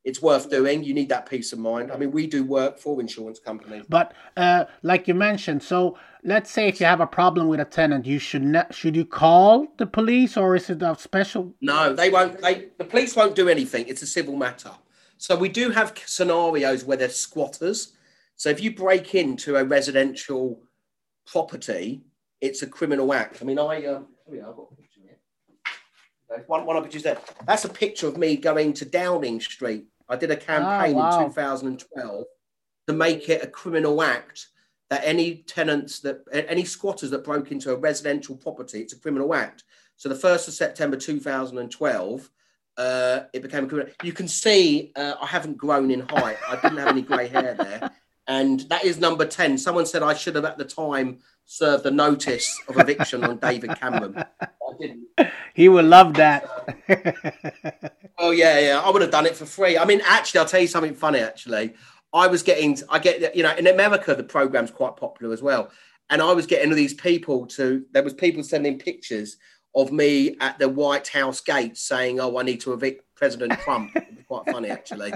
It's 0.03 0.21
worth 0.21 0.49
doing. 0.49 0.83
You 0.83 0.93
need 0.93 1.09
that 1.09 1.29
peace 1.29 1.53
of 1.53 1.59
mind. 1.59 1.91
I 1.91 1.97
mean, 1.97 2.11
we 2.11 2.27
do 2.27 2.43
work 2.43 2.77
for 2.77 2.99
insurance 2.99 3.39
companies. 3.39 3.85
But 3.87 4.13
uh, 4.35 4.65
like 4.81 5.07
you 5.07 5.13
mentioned, 5.13 5.63
so 5.63 5.97
let's 6.23 6.51
say 6.51 6.67
if 6.67 6.79
you 6.81 6.85
have 6.85 6.99
a 6.99 7.07
problem 7.07 7.47
with 7.47 7.61
a 7.61 7.65
tenant, 7.65 8.05
you 8.05 8.19
should 8.19 8.43
ne- 8.43 8.65
should 8.71 8.95
you 8.95 9.05
call 9.05 9.67
the 9.77 9.85
police 9.85 10.35
or 10.35 10.55
is 10.55 10.69
it 10.69 10.81
a 10.81 10.95
special? 10.99 11.53
No, 11.61 11.93
they 11.93 12.09
won't. 12.09 12.41
They 12.41 12.67
the 12.77 12.83
police 12.85 13.15
won't 13.15 13.35
do 13.35 13.47
anything. 13.47 13.87
It's 13.87 14.01
a 14.01 14.07
civil 14.07 14.35
matter. 14.35 14.71
So 15.17 15.37
we 15.37 15.47
do 15.47 15.69
have 15.69 15.97
scenarios 16.05 16.83
where 16.83 16.97
there's 16.97 17.15
squatters. 17.15 17.93
So 18.35 18.49
if 18.49 18.61
you 18.61 18.75
break 18.75 19.15
into 19.15 19.55
a 19.55 19.63
residential 19.63 20.61
property 21.25 22.01
it's 22.43 22.61
a 22.61 22.67
criminal 22.67 23.13
act. 23.13 23.41
I 23.41 23.45
mean, 23.45 23.57
I 23.57 23.85
um, 23.85 24.07
oh 24.29 24.33
yeah, 24.33 24.49
I've 24.49 24.55
got 24.55 24.67
a 24.69 24.75
picture 24.75 24.99
here. 25.01 26.43
One, 26.47 26.65
one 26.65 26.89
there. 26.89 27.17
That's 27.47 27.63
a 27.63 27.69
picture 27.69 28.07
of 28.07 28.17
me 28.17 28.35
going 28.35 28.73
to 28.73 28.85
Downing 28.85 29.39
Street. 29.39 29.85
I 30.09 30.17
did 30.17 30.29
a 30.29 30.35
campaign 30.35 30.95
oh, 30.95 30.99
wow. 30.99 31.21
in 31.21 31.29
2012 31.29 32.25
to 32.87 32.93
make 32.93 33.29
it 33.29 33.43
a 33.43 33.47
criminal 33.47 34.03
act 34.03 34.47
that 34.89 35.01
any 35.05 35.37
tenants 35.47 36.01
that 36.01 36.19
any 36.33 36.65
squatters 36.65 37.11
that 37.11 37.23
broke 37.23 37.51
into 37.53 37.71
a 37.71 37.77
residential 37.77 38.35
property, 38.35 38.81
it's 38.81 38.93
a 38.93 38.99
criminal 38.99 39.33
act. 39.33 39.63
So 39.95 40.09
the 40.09 40.15
first 40.15 40.49
of 40.49 40.53
September 40.53 40.97
2012, 40.97 42.29
uh, 42.75 43.19
it 43.31 43.41
became 43.41 43.63
a 43.63 43.67
criminal. 43.67 43.93
You 44.03 44.11
can 44.11 44.27
see 44.27 44.91
uh, 44.97 45.13
I 45.21 45.27
haven't 45.27 45.57
grown 45.57 45.91
in 45.91 46.01
height. 46.01 46.37
I 46.49 46.57
didn't 46.57 46.79
have 46.79 46.89
any 46.89 47.03
grey 47.03 47.29
hair 47.29 47.55
there, 47.57 47.89
and 48.27 48.61
that 48.69 48.85
is 48.85 48.99
number 48.99 49.25
10. 49.25 49.57
Someone 49.57 49.85
said 49.85 50.03
I 50.03 50.13
should 50.13 50.35
have 50.35 50.45
at 50.45 50.57
the 50.57 50.65
time 50.65 51.19
served 51.45 51.85
a 51.85 51.91
notice 51.91 52.59
of 52.67 52.77
eviction 52.77 53.23
on 53.23 53.37
David 53.37 53.75
Cameron. 53.79 54.23
I 54.41 54.47
didn't. 54.79 55.07
He 55.53 55.69
would 55.69 55.85
love 55.85 56.15
that. 56.15 56.47
oh 58.17 58.31
yeah, 58.31 58.59
yeah. 58.59 58.81
I 58.83 58.89
would 58.89 59.01
have 59.01 59.11
done 59.11 59.25
it 59.25 59.35
for 59.35 59.45
free. 59.45 59.77
I 59.77 59.85
mean, 59.85 60.01
actually, 60.05 60.39
I'll 60.39 60.45
tell 60.45 60.61
you 60.61 60.67
something 60.67 60.95
funny. 60.95 61.19
Actually, 61.19 61.73
I 62.13 62.27
was 62.27 62.43
getting, 62.43 62.77
I 62.89 62.99
get, 62.99 63.35
you 63.35 63.43
know, 63.43 63.55
in 63.55 63.67
America 63.67 64.15
the 64.15 64.23
program's 64.23 64.71
quite 64.71 64.95
popular 64.95 65.33
as 65.33 65.41
well, 65.41 65.69
and 66.09 66.21
I 66.21 66.31
was 66.33 66.45
getting 66.45 66.73
these 66.73 66.93
people 66.93 67.45
to. 67.47 67.85
There 67.91 68.03
was 68.03 68.13
people 68.13 68.43
sending 68.43 68.79
pictures 68.79 69.37
of 69.75 69.91
me 69.91 70.37
at 70.39 70.59
the 70.59 70.69
White 70.69 71.09
House 71.09 71.41
gate 71.41 71.77
saying, 71.77 72.19
"Oh, 72.19 72.37
I 72.37 72.43
need 72.43 72.61
to 72.61 72.73
evict 72.73 73.03
President 73.15 73.59
Trump." 73.59 73.95
quite 74.27 74.45
funny 74.51 74.69
actually. 74.69 75.13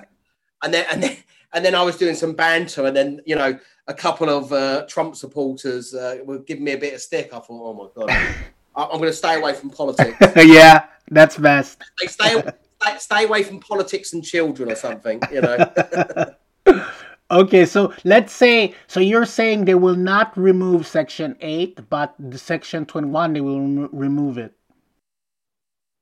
And 0.64 0.74
then, 0.74 0.86
and 0.92 1.04
then, 1.04 1.18
and 1.54 1.64
then 1.64 1.76
I 1.76 1.84
was 1.84 1.98
doing 1.98 2.16
some 2.16 2.34
banter, 2.34 2.86
and 2.86 2.96
then 2.96 3.22
you 3.26 3.36
know 3.36 3.58
a 3.88 3.94
couple 3.94 4.30
of 4.30 4.52
uh, 4.52 4.86
Trump 4.88 5.16
supporters 5.16 5.94
uh, 5.94 6.18
were 6.26 6.40
giving 6.40 6.64
me 6.64 6.74
a 6.74 6.78
bit 6.78 6.94
of 6.94 7.02
stick. 7.02 7.28
I 7.34 7.40
thought, 7.40 7.46
oh 7.50 7.74
my 7.74 7.88
god, 7.96 8.36
I'm 8.76 9.00
going 9.00 9.10
to 9.10 9.14
stay 9.14 9.36
away 9.36 9.54
from 9.54 9.70
politics. 9.70 10.18
yeah, 10.36 10.86
that's 11.10 11.38
best. 11.38 11.82
stay, 11.98 12.08
stay, 12.08 12.98
stay 12.98 13.26
away 13.26 13.44
from 13.44 13.60
politics 13.60 14.14
and 14.14 14.24
children 14.24 14.72
or 14.72 14.76
something, 14.76 15.22
you 15.32 15.42
know. 15.42 16.34
okay, 17.32 17.66
so 17.66 17.94
let's 18.04 18.34
say 18.34 18.76
so 18.88 19.00
you're 19.00 19.26
saying 19.26 19.66
they 19.66 19.76
will 19.76 19.96
not 19.96 20.38
remove 20.38 20.86
Section 20.86 21.36
Eight, 21.40 21.80
but 21.90 22.14
the 22.20 22.38
Section 22.38 22.86
Twenty 22.86 23.08
One 23.08 23.34
they 23.34 23.42
will 23.42 23.60
rem- 23.60 23.90
remove 23.92 24.38
it. 24.38 24.54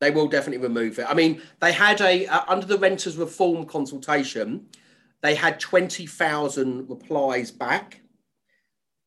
They 0.02 0.12
will 0.12 0.28
definitely 0.28 0.68
remove 0.68 1.00
it. 1.00 1.06
I 1.08 1.14
mean, 1.14 1.42
they 1.62 1.72
had 1.72 2.02
a 2.02 2.26
uh, 2.28 2.42
under 2.48 2.66
the 2.66 2.78
renters 2.78 3.16
reform 3.16 3.66
consultation 3.66 4.68
they 5.26 5.34
had 5.34 5.60
20,000 5.60 6.88
replies 6.88 7.50
back 7.50 8.02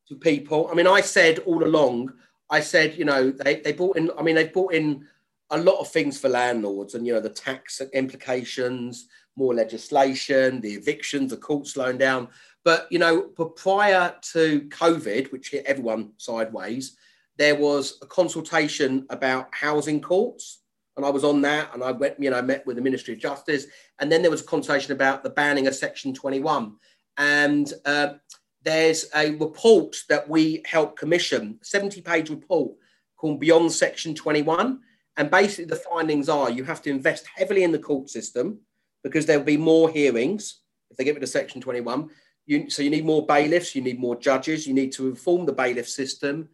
to 0.08 0.16
people. 0.16 0.68
I 0.68 0.74
mean, 0.74 0.88
I 0.88 1.00
said 1.00 1.38
all 1.40 1.62
along, 1.62 2.12
I 2.50 2.58
said, 2.58 2.98
you 2.98 3.04
know, 3.04 3.30
they, 3.30 3.60
they 3.60 3.72
brought 3.72 3.96
in, 3.96 4.10
I 4.18 4.22
mean, 4.22 4.34
they've 4.34 4.52
brought 4.52 4.74
in 4.74 5.06
a 5.50 5.58
lot 5.58 5.78
of 5.78 5.88
things 5.88 6.18
for 6.18 6.28
landlords, 6.28 6.94
and 6.94 7.06
you 7.06 7.12
know 7.14 7.20
the 7.20 7.30
tax 7.30 7.80
implications, 7.94 9.06
more 9.36 9.54
legislation, 9.54 10.60
the 10.60 10.72
evictions, 10.72 11.30
the 11.30 11.36
court 11.36 11.68
slowing 11.68 11.98
down. 11.98 12.28
But 12.64 12.88
you 12.90 12.98
know, 12.98 13.22
prior 13.56 14.12
to 14.32 14.62
COVID, 14.62 15.30
which 15.30 15.50
hit 15.50 15.66
everyone 15.66 16.12
sideways, 16.16 16.96
there 17.36 17.54
was 17.54 17.96
a 18.02 18.06
consultation 18.06 19.06
about 19.08 19.54
housing 19.54 20.00
courts, 20.00 20.62
and 20.96 21.06
I 21.06 21.10
was 21.10 21.24
on 21.24 21.40
that, 21.42 21.72
and 21.72 21.82
I 21.82 21.92
went, 21.92 22.20
you 22.20 22.30
know, 22.30 22.42
met 22.42 22.66
with 22.66 22.76
the 22.76 22.82
Ministry 22.82 23.14
of 23.14 23.20
Justice, 23.20 23.66
and 24.00 24.10
then 24.10 24.22
there 24.22 24.30
was 24.30 24.42
a 24.42 24.44
consultation 24.44 24.92
about 24.92 25.22
the 25.22 25.30
banning 25.30 25.66
of 25.66 25.74
Section 25.74 26.14
21, 26.14 26.76
and 27.16 27.72
uh, 27.84 28.14
there's 28.62 29.06
a 29.14 29.32
report 29.36 29.96
that 30.08 30.28
we 30.28 30.62
helped 30.64 30.98
commission, 30.98 31.58
70 31.62 32.00
page 32.02 32.30
report 32.30 32.72
called 33.16 33.40
Beyond 33.40 33.72
Section 33.72 34.14
21. 34.14 34.80
And 35.16 35.30
basically, 35.30 35.64
the 35.64 35.76
findings 35.76 36.28
are 36.28 36.50
you 36.50 36.64
have 36.64 36.82
to 36.82 36.90
invest 36.90 37.26
heavily 37.34 37.64
in 37.64 37.72
the 37.72 37.78
court 37.78 38.08
system 38.08 38.60
because 39.02 39.26
there'll 39.26 39.44
be 39.44 39.56
more 39.56 39.90
hearings 39.90 40.60
if 40.90 40.96
they 40.96 41.04
get 41.04 41.14
rid 41.14 41.22
of 41.22 41.28
Section 41.28 41.60
21. 41.60 42.08
You, 42.46 42.70
so 42.70 42.82
you 42.82 42.90
need 42.90 43.04
more 43.04 43.26
bailiffs, 43.26 43.74
you 43.74 43.82
need 43.82 43.98
more 43.98 44.16
judges, 44.16 44.66
you 44.66 44.74
need 44.74 44.92
to 44.92 45.10
reform 45.10 45.44
the 45.44 45.52
bailiff 45.52 45.88
system. 45.88 46.48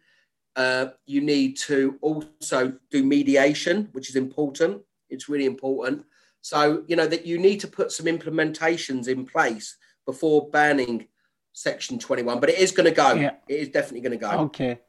Uh, 0.55 0.87
you 1.05 1.21
need 1.21 1.57
to 1.57 1.97
also 2.01 2.73
do 2.89 3.03
mediation, 3.03 3.89
which 3.91 4.09
is 4.09 4.15
important. 4.15 4.81
It's 5.09 5.29
really 5.29 5.45
important. 5.45 6.05
So, 6.45 6.83
you 6.85 6.95
know, 6.95 7.07
that 7.07 7.25
you 7.25 7.39
need 7.39 7.59
to 7.61 7.67
put 7.67 7.91
some 7.91 8.05
implementations 8.05 9.07
in 9.07 9.25
place 9.25 9.77
before 10.05 10.47
banning 10.51 11.07
Section 11.53 11.97
21, 11.97 12.39
but 12.39 12.51
it 12.51 12.59
is 12.59 12.69
going 12.69 12.85
to 12.85 12.93
go. 12.93 13.13
Yeah. 13.13 13.31
It 13.47 13.61
is 13.61 13.69
definitely 13.69 14.01
going 14.01 14.19
to 14.19 14.23
go. 14.23 14.31
Okay. 14.45 14.79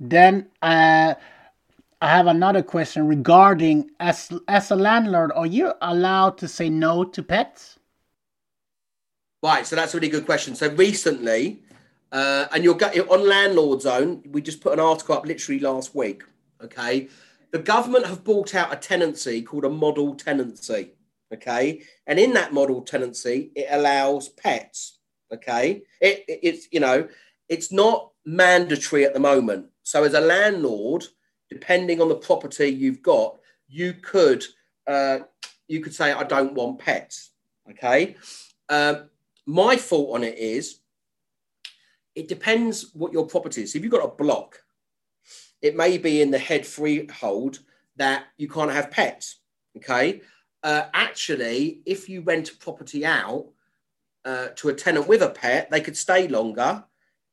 Then 0.00 0.48
uh, 0.60 1.14
I 2.00 2.08
have 2.08 2.26
another 2.26 2.64
question 2.64 3.06
regarding 3.06 3.92
as 4.00 4.32
as 4.48 4.72
a 4.72 4.74
landlord, 4.74 5.30
are 5.36 5.46
you 5.46 5.72
allowed 5.82 6.36
to 6.38 6.48
say 6.48 6.68
no 6.68 7.04
to 7.04 7.22
pets? 7.22 7.78
Right, 9.40 9.64
so 9.64 9.76
that's 9.76 9.94
a 9.94 9.98
really 9.98 10.08
good 10.08 10.26
question. 10.26 10.56
So 10.56 10.68
recently, 10.68 11.62
uh, 12.10 12.46
and 12.50 12.64
you're 12.64 12.76
on 13.08 13.28
Landlord 13.28 13.82
Zone, 13.82 14.24
we 14.32 14.42
just 14.42 14.60
put 14.60 14.72
an 14.72 14.80
article 14.80 15.14
up 15.14 15.26
literally 15.26 15.60
last 15.60 15.94
week. 15.94 16.24
Okay, 16.60 17.08
the 17.52 17.58
government 17.58 18.06
have 18.06 18.24
bought 18.24 18.54
out 18.54 18.72
a 18.72 18.76
tenancy 18.76 19.42
called 19.42 19.64
a 19.64 19.70
model 19.70 20.14
tenancy. 20.14 20.92
Okay, 21.32 21.82
and 22.06 22.18
in 22.18 22.34
that 22.34 22.52
model 22.52 22.82
tenancy, 22.82 23.52
it 23.54 23.66
allows 23.70 24.28
pets. 24.30 24.98
Okay, 25.32 25.82
it, 26.00 26.24
it, 26.28 26.40
it's 26.42 26.68
you 26.72 26.80
know 26.80 27.08
it's 27.48 27.72
not 27.72 28.10
mandatory 28.26 29.04
at 29.04 29.14
the 29.14 29.20
moment. 29.20 29.66
So 29.82 30.04
as 30.04 30.14
a 30.14 30.20
landlord, 30.20 31.04
depending 31.50 32.00
on 32.00 32.08
the 32.08 32.16
property 32.16 32.68
you've 32.68 33.02
got, 33.02 33.38
you 33.68 33.94
could 33.94 34.44
uh, 34.86 35.20
you 35.68 35.80
could 35.80 35.94
say 35.94 36.12
I 36.12 36.24
don't 36.24 36.54
want 36.54 36.78
pets. 36.78 37.30
Okay, 37.70 38.16
um, 38.68 39.08
my 39.46 39.76
thought 39.76 40.14
on 40.14 40.24
it 40.24 40.36
is 40.36 40.80
it 42.14 42.28
depends 42.28 42.94
what 42.94 43.12
your 43.12 43.26
property 43.26 43.62
is. 43.62 43.74
If 43.74 43.82
you've 43.82 43.92
got 43.92 44.04
a 44.04 44.08
block, 44.08 44.61
it 45.62 45.76
may 45.76 45.96
be 45.96 46.20
in 46.20 46.30
the 46.30 46.38
head 46.38 46.66
freehold 46.66 47.60
that 47.96 48.24
you 48.36 48.48
can't 48.48 48.72
have 48.72 48.90
pets. 48.90 49.38
Okay. 49.76 50.20
Uh, 50.62 50.84
actually, 50.92 51.80
if 51.86 52.08
you 52.08 52.20
rent 52.20 52.50
a 52.50 52.56
property 52.56 53.06
out, 53.06 53.46
uh, 54.24 54.48
to 54.56 54.68
a 54.68 54.74
tenant 54.74 55.08
with 55.08 55.22
a 55.22 55.30
pet, 55.30 55.70
they 55.70 55.80
could 55.80 55.96
stay 55.96 56.28
longer 56.28 56.84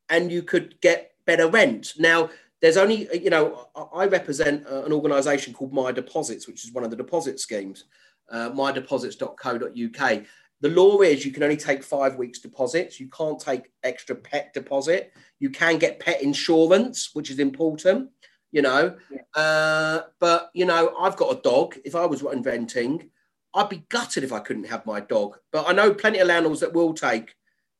and 0.10 0.32
you 0.32 0.42
could 0.42 0.80
get 0.82 1.12
better 1.26 1.48
rent. 1.48 1.94
Now, 1.98 2.30
there's 2.62 2.78
only, 2.78 3.08
you 3.18 3.30
know, 3.30 3.70
I 3.94 4.06
represent 4.06 4.66
uh, 4.68 4.84
an 4.84 4.92
organisation 4.92 5.54
called 5.54 5.72
My 5.72 5.92
Deposits, 5.92 6.48
which 6.48 6.66
is 6.66 6.74
one 6.74 6.84
of 6.84 6.90
the 6.90 6.96
deposit 6.96 7.40
schemes, 7.40 7.86
uh, 8.32 8.50
mydeposits.co.uk. 8.50 10.24
The 10.62 10.70
law 10.70 11.02
is 11.02 11.26
you 11.26 11.32
can 11.32 11.44
only 11.44 11.56
take 11.56 11.84
five 11.84 12.16
weeks 12.16 12.40
deposits. 12.40 13.00
You 13.00 13.08
can't 13.10 13.40
take 13.40 13.72
extra 13.84 14.16
pet 14.16 14.54
deposit. 14.54 15.14
You 15.40 15.52
can 15.52 15.78
get 15.78 16.02
pet 16.02 16.22
insurance, 16.22 17.12
which 17.14 17.30
is 17.30 17.40
important, 17.40 18.10
you 18.52 18.62
know. 18.62 18.96
Yeah. 19.12 19.42
Uh, 19.42 20.02
but, 20.20 20.50
you 20.54 20.66
know, 20.66 20.96
I've 21.00 21.16
got 21.16 21.38
a 21.38 21.42
dog. 21.42 21.76
If 21.86 21.96
I 21.96 22.06
was 22.06 22.24
renting, 22.24 23.10
I'd 23.54 23.70
be 23.70 23.86
gutted 23.90 24.24
if 24.24 24.34
I 24.34 24.40
couldn't 24.40 24.66
have 24.66 24.86
my 24.86 25.00
dog. 25.00 25.38
But 25.52 25.68
I 25.68 25.74
know 25.74 25.94
plenty 25.94 26.20
of 26.20 26.28
landlords 26.28 26.60
that 26.62 26.74
will 26.74 26.94
take 26.94 27.36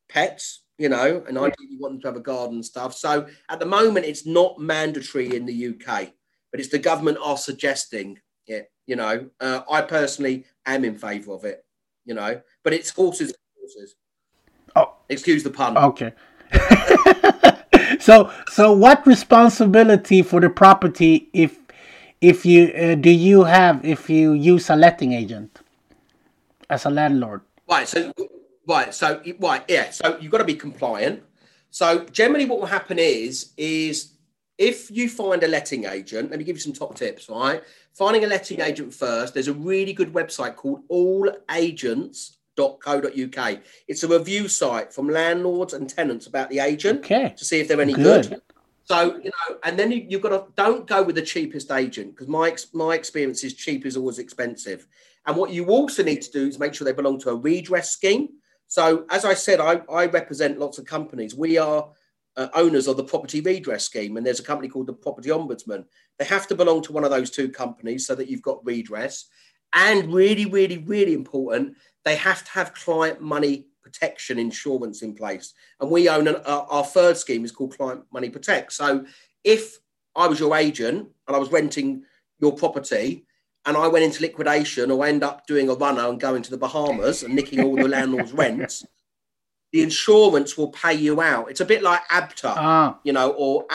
pets, 0.08 0.62
you 0.78 0.88
know, 0.88 1.24
and 1.26 1.38
ideally 1.38 1.76
want 1.78 1.94
them 1.94 2.00
to 2.02 2.08
have 2.08 2.16
a 2.16 2.20
garden 2.20 2.56
and 2.56 2.64
stuff. 2.64 2.94
So 2.94 3.28
at 3.48 3.60
the 3.60 3.66
moment, 3.66 4.06
it's 4.06 4.26
not 4.26 4.58
mandatory 4.58 5.34
in 5.36 5.46
the 5.46 5.68
UK, 5.68 6.12
but 6.50 6.60
it's 6.60 6.70
the 6.70 6.78
government 6.78 7.18
are 7.22 7.36
suggesting 7.36 8.18
it. 8.46 8.70
You 8.86 8.96
know, 8.96 9.30
uh, 9.38 9.60
I 9.70 9.82
personally 9.82 10.46
am 10.66 10.84
in 10.84 10.98
favour 10.98 11.32
of 11.32 11.44
it. 11.44 11.64
You 12.04 12.14
know, 12.14 12.40
but 12.64 12.72
it's 12.72 12.90
horses. 12.90 13.32
Horses. 13.60 13.94
Oh, 14.74 14.96
excuse 15.08 15.44
the 15.44 15.50
pun. 15.50 15.76
Okay. 15.76 16.12
so, 18.00 18.32
so 18.50 18.72
what 18.72 19.06
responsibility 19.06 20.22
for 20.22 20.40
the 20.40 20.50
property 20.50 21.28
if 21.32 21.58
if 22.20 22.44
you 22.44 22.72
uh, 22.72 22.94
do 22.94 23.10
you 23.10 23.44
have 23.44 23.84
if 23.84 24.10
you 24.10 24.32
use 24.32 24.68
a 24.70 24.76
letting 24.76 25.12
agent 25.12 25.60
as 26.68 26.84
a 26.84 26.90
landlord? 26.90 27.40
Right 27.68 27.88
so 27.88 28.12
right 28.66 28.92
so 28.94 29.22
right 29.38 29.64
yeah 29.68 29.90
so 29.90 30.18
you've 30.20 30.32
got 30.32 30.38
to 30.38 30.44
be 30.44 30.54
compliant. 30.54 31.22
So 31.70 32.04
generally 32.06 32.46
what 32.46 32.60
will 32.60 32.66
happen 32.66 32.98
is 32.98 33.52
is 33.56 34.12
if 34.58 34.90
you 34.90 35.08
find 35.08 35.42
a 35.42 35.48
letting 35.48 35.84
agent 35.86 36.30
let 36.30 36.38
me 36.38 36.44
give 36.44 36.56
you 36.56 36.60
some 36.60 36.72
top 36.72 36.94
tips 36.94 37.28
right? 37.28 37.62
Finding 37.94 38.24
a 38.24 38.26
letting 38.26 38.60
agent 38.60 38.92
first 38.92 39.34
there's 39.34 39.48
a 39.48 39.54
really 39.54 39.92
good 39.92 40.12
website 40.12 40.56
called 40.56 40.80
allagents.co.uk 42.60 43.58
it's 43.88 44.02
a 44.02 44.08
review 44.08 44.48
site 44.48 44.92
from 44.92 45.08
landlords 45.08 45.72
and 45.72 45.88
tenants 45.88 46.26
about 46.26 46.50
the 46.50 46.58
agent 46.58 47.00
okay. 47.00 47.34
to 47.36 47.44
see 47.44 47.60
if 47.60 47.68
they're 47.68 47.80
any 47.80 47.92
good, 47.92 48.28
good 48.28 48.42
so 48.90 49.18
you 49.18 49.30
know, 49.30 49.56
and 49.62 49.78
then 49.78 49.92
you, 49.92 50.08
have 50.10 50.20
got 50.20 50.30
to 50.30 50.52
don't 50.56 50.84
go 50.84 51.00
with 51.04 51.14
the 51.14 51.22
cheapest 51.22 51.70
agent 51.70 52.10
because 52.10 52.26
my 52.26 52.56
my 52.72 52.96
experience 52.96 53.44
is 53.44 53.54
cheap 53.54 53.86
is 53.86 53.96
always 53.96 54.18
expensive. 54.18 54.84
And 55.26 55.36
what 55.36 55.50
you 55.50 55.66
also 55.66 56.02
need 56.02 56.22
to 56.22 56.30
do 56.32 56.48
is 56.48 56.58
make 56.58 56.74
sure 56.74 56.84
they 56.84 56.92
belong 56.92 57.20
to 57.20 57.30
a 57.30 57.36
redress 57.36 57.92
scheme. 57.92 58.30
So 58.66 59.04
as 59.08 59.24
I 59.24 59.34
said, 59.34 59.60
I, 59.60 59.82
I 59.92 60.06
represent 60.06 60.58
lots 60.58 60.78
of 60.78 60.86
companies. 60.86 61.36
We 61.36 61.56
are 61.56 61.88
uh, 62.36 62.48
owners 62.54 62.88
of 62.88 62.96
the 62.96 63.04
property 63.04 63.40
redress 63.40 63.84
scheme, 63.84 64.16
and 64.16 64.26
there's 64.26 64.40
a 64.40 64.44
company 64.44 64.68
called 64.68 64.88
the 64.88 64.92
Property 64.92 65.28
Ombudsman. 65.28 65.84
They 66.18 66.24
have 66.24 66.48
to 66.48 66.56
belong 66.56 66.82
to 66.82 66.92
one 66.92 67.04
of 67.04 67.10
those 67.10 67.30
two 67.30 67.48
companies 67.48 68.08
so 68.08 68.16
that 68.16 68.28
you've 68.28 68.42
got 68.42 68.64
redress. 68.66 69.26
And 69.72 70.12
really, 70.12 70.46
really, 70.46 70.78
really 70.78 71.14
important, 71.14 71.76
they 72.04 72.16
have 72.16 72.44
to 72.44 72.50
have 72.52 72.74
client 72.74 73.20
money 73.20 73.66
protection 73.82 74.38
insurance 74.38 75.02
in 75.02 75.14
place. 75.14 75.54
And 75.80 75.90
we 75.90 76.08
own 76.08 76.28
an, 76.28 76.36
our, 76.46 76.66
our 76.70 76.84
third 76.84 77.16
scheme 77.16 77.44
is 77.44 77.52
called 77.52 77.76
Client 77.76 78.04
Money 78.12 78.30
Protect. 78.30 78.72
So 78.72 79.04
if 79.44 79.78
I 80.14 80.26
was 80.26 80.40
your 80.40 80.56
agent 80.56 81.08
and 81.26 81.36
I 81.36 81.38
was 81.38 81.50
renting 81.50 82.04
your 82.40 82.54
property 82.54 83.26
and 83.66 83.76
I 83.76 83.88
went 83.88 84.04
into 84.04 84.22
liquidation 84.22 84.90
or 84.90 85.04
I 85.04 85.08
end 85.08 85.22
up 85.22 85.46
doing 85.46 85.68
a 85.68 85.74
runner 85.74 86.08
and 86.08 86.20
going 86.20 86.42
to 86.42 86.50
the 86.50 86.58
Bahamas 86.58 87.22
and 87.22 87.34
nicking 87.34 87.62
all 87.62 87.76
the 87.76 87.88
landlord's 87.88 88.32
rents, 88.32 88.84
the 89.72 89.82
insurance 89.82 90.56
will 90.56 90.70
pay 90.70 90.94
you 90.94 91.20
out. 91.20 91.50
It's 91.50 91.60
a 91.60 91.64
bit 91.66 91.82
like 91.82 92.00
ABTA, 92.08 92.54
ah. 92.56 92.98
you 93.04 93.12
know, 93.12 93.30
or 93.30 93.66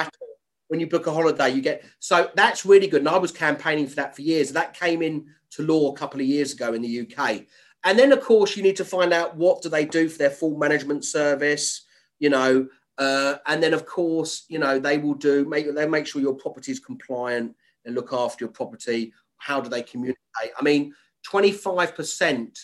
when 0.67 0.79
you 0.79 0.87
book 0.87 1.07
a 1.07 1.13
holiday, 1.13 1.49
you 1.49 1.61
get 1.61 1.85
so 1.99 2.29
that's 2.35 2.65
really 2.65 2.87
good. 2.87 3.01
And 3.01 3.09
I 3.09 3.17
was 3.17 3.31
campaigning 3.31 3.87
for 3.87 3.95
that 3.95 4.15
for 4.15 4.23
years. 4.23 4.51
That 4.51 4.73
came 4.73 5.01
in 5.01 5.27
to 5.55 5.63
law 5.63 5.91
a 5.91 5.97
couple 5.97 6.19
of 6.19 6.25
years 6.25 6.53
ago 6.53 6.73
in 6.73 6.81
the 6.81 7.01
UK. 7.01 7.41
And 7.83 7.99
then, 7.99 8.11
of 8.11 8.21
course, 8.21 8.57
you 8.57 8.63
need 8.63 8.77
to 8.77 8.85
find 8.85 9.13
out 9.13 9.35
what 9.35 9.61
do 9.61 9.69
they 9.69 9.85
do 9.85 10.09
for 10.09 10.17
their 10.17 10.29
full 10.29 10.57
management 10.57 11.05
service, 11.05 11.85
you 12.19 12.29
know, 12.29 12.67
uh, 12.97 13.35
and 13.45 13.61
then, 13.61 13.73
of 13.73 13.85
course, 13.85 14.45
you 14.47 14.59
know, 14.59 14.79
they 14.79 14.97
will 14.97 15.13
do 15.13 15.45
make 15.45 15.73
they 15.73 15.87
make 15.87 16.07
sure 16.07 16.21
your 16.21 16.35
property 16.35 16.71
is 16.71 16.79
compliant 16.79 17.55
and 17.83 17.95
look 17.95 18.13
after 18.13 18.45
your 18.45 18.51
property. 18.51 19.13
How 19.37 19.59
do 19.59 19.69
they 19.69 19.83
communicate? 19.83 20.17
I 20.57 20.63
mean, 20.63 20.93
twenty 21.23 21.51
five 21.51 21.93
percent 21.95 22.57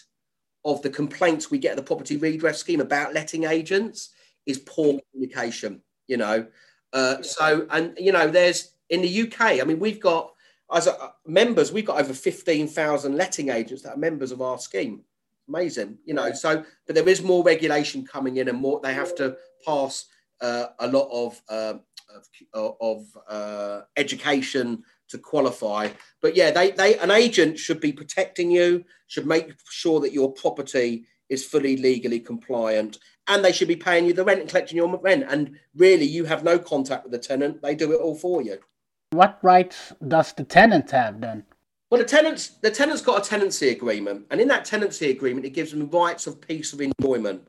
of 0.64 0.82
the 0.84 0.90
complaints 0.90 1.52
we 1.52 1.58
get 1.58 1.72
at 1.72 1.78
the 1.78 1.84
property 1.84 2.18
redress 2.18 2.60
scheme 2.60 2.80
about 2.80 3.14
letting 3.14 3.44
agents 3.44 4.10
is 4.46 4.60
poor 4.60 5.00
communication. 5.12 5.82
You 6.08 6.18
know, 6.18 6.48
uh, 6.94 7.22
so 7.22 7.68
and 7.70 7.94
you 7.98 8.14
know, 8.14 8.30
there's 8.30 8.74
in 8.90 9.02
the 9.02 9.24
UK. 9.24 9.42
I 9.42 9.64
mean, 9.66 9.80
we've 9.80 10.00
got 10.00 10.32
as 10.74 10.88
a, 10.88 11.14
members, 11.26 11.72
we've 11.72 11.86
got 11.86 12.00
over 12.00 12.14
fifteen 12.14 12.68
thousand 12.68 13.16
letting 13.16 13.50
agents 13.50 13.84
that 13.84 13.96
are 13.96 13.98
members 13.98 14.32
of 14.32 14.42
our 14.42 14.58
scheme. 14.58 15.04
Amazing 15.50 15.98
you 16.06 16.14
know 16.14 16.32
so 16.32 16.64
but 16.86 16.96
there 16.96 17.10
is 17.10 17.22
more 17.22 17.44
regulation 17.44 18.06
coming 18.06 18.38
in 18.38 18.48
and 18.48 18.58
more 18.58 18.80
they 18.82 18.94
have 18.94 19.14
to 19.16 19.36
pass 19.66 20.06
uh, 20.40 20.68
a 20.80 20.88
lot 20.88 21.10
of 21.12 21.42
uh, 21.50 21.74
of, 22.54 22.76
of 22.80 23.18
uh, 23.28 23.82
education 23.98 24.84
to 25.10 25.18
qualify. 25.18 25.90
But 26.22 26.38
yeah 26.38 26.52
they 26.52 26.72
they 26.72 26.98
an 27.00 27.12
agent 27.12 27.60
should 27.60 27.82
be 27.82 27.92
protecting 27.92 28.50
you 28.50 28.86
should 29.08 29.26
make 29.26 29.52
sure 29.70 30.00
that 30.00 30.14
your 30.14 30.32
property 30.32 31.06
is 31.28 31.44
fully 31.44 31.76
legally 31.76 32.20
compliant 32.20 33.00
and 33.28 33.44
they 33.44 33.52
should 33.52 33.68
be 33.68 33.76
paying 33.76 34.06
you 34.06 34.14
the 34.14 34.24
rent 34.24 34.42
and 34.42 34.50
collecting 34.50 34.78
your 34.78 34.96
rent. 35.00 35.26
And 35.28 35.58
really 35.76 36.06
you 36.06 36.24
have 36.26 36.44
no 36.44 36.60
contact 36.60 37.04
with 37.04 37.12
the 37.12 37.20
tenant 37.20 37.62
they 37.62 37.76
do 37.76 37.92
it 37.92 38.00
all 38.00 38.16
for 38.16 38.42
you 38.42 38.60
what 39.12 39.40
rights 39.42 39.94
does 40.08 40.34
the 40.34 40.44
tenant 40.44 40.92
have 40.92 41.22
then 41.22 41.44
Well, 41.90 42.02
the 42.02 42.08
tenants, 42.08 42.48
the 42.62 42.72
tenant's 42.72 43.02
got 43.02 43.26
a 43.26 43.30
tenancy 43.30 43.70
agreement, 43.70 44.26
and 44.32 44.40
in 44.40 44.48
that 44.48 44.64
tenancy 44.64 45.12
agreement, 45.12 45.46
it 45.46 45.50
gives 45.52 45.72
them 45.72 45.90
rights 45.90 46.26
of 46.28 46.40
peace 46.40 46.72
of 46.74 46.82
enjoyment. 46.82 47.46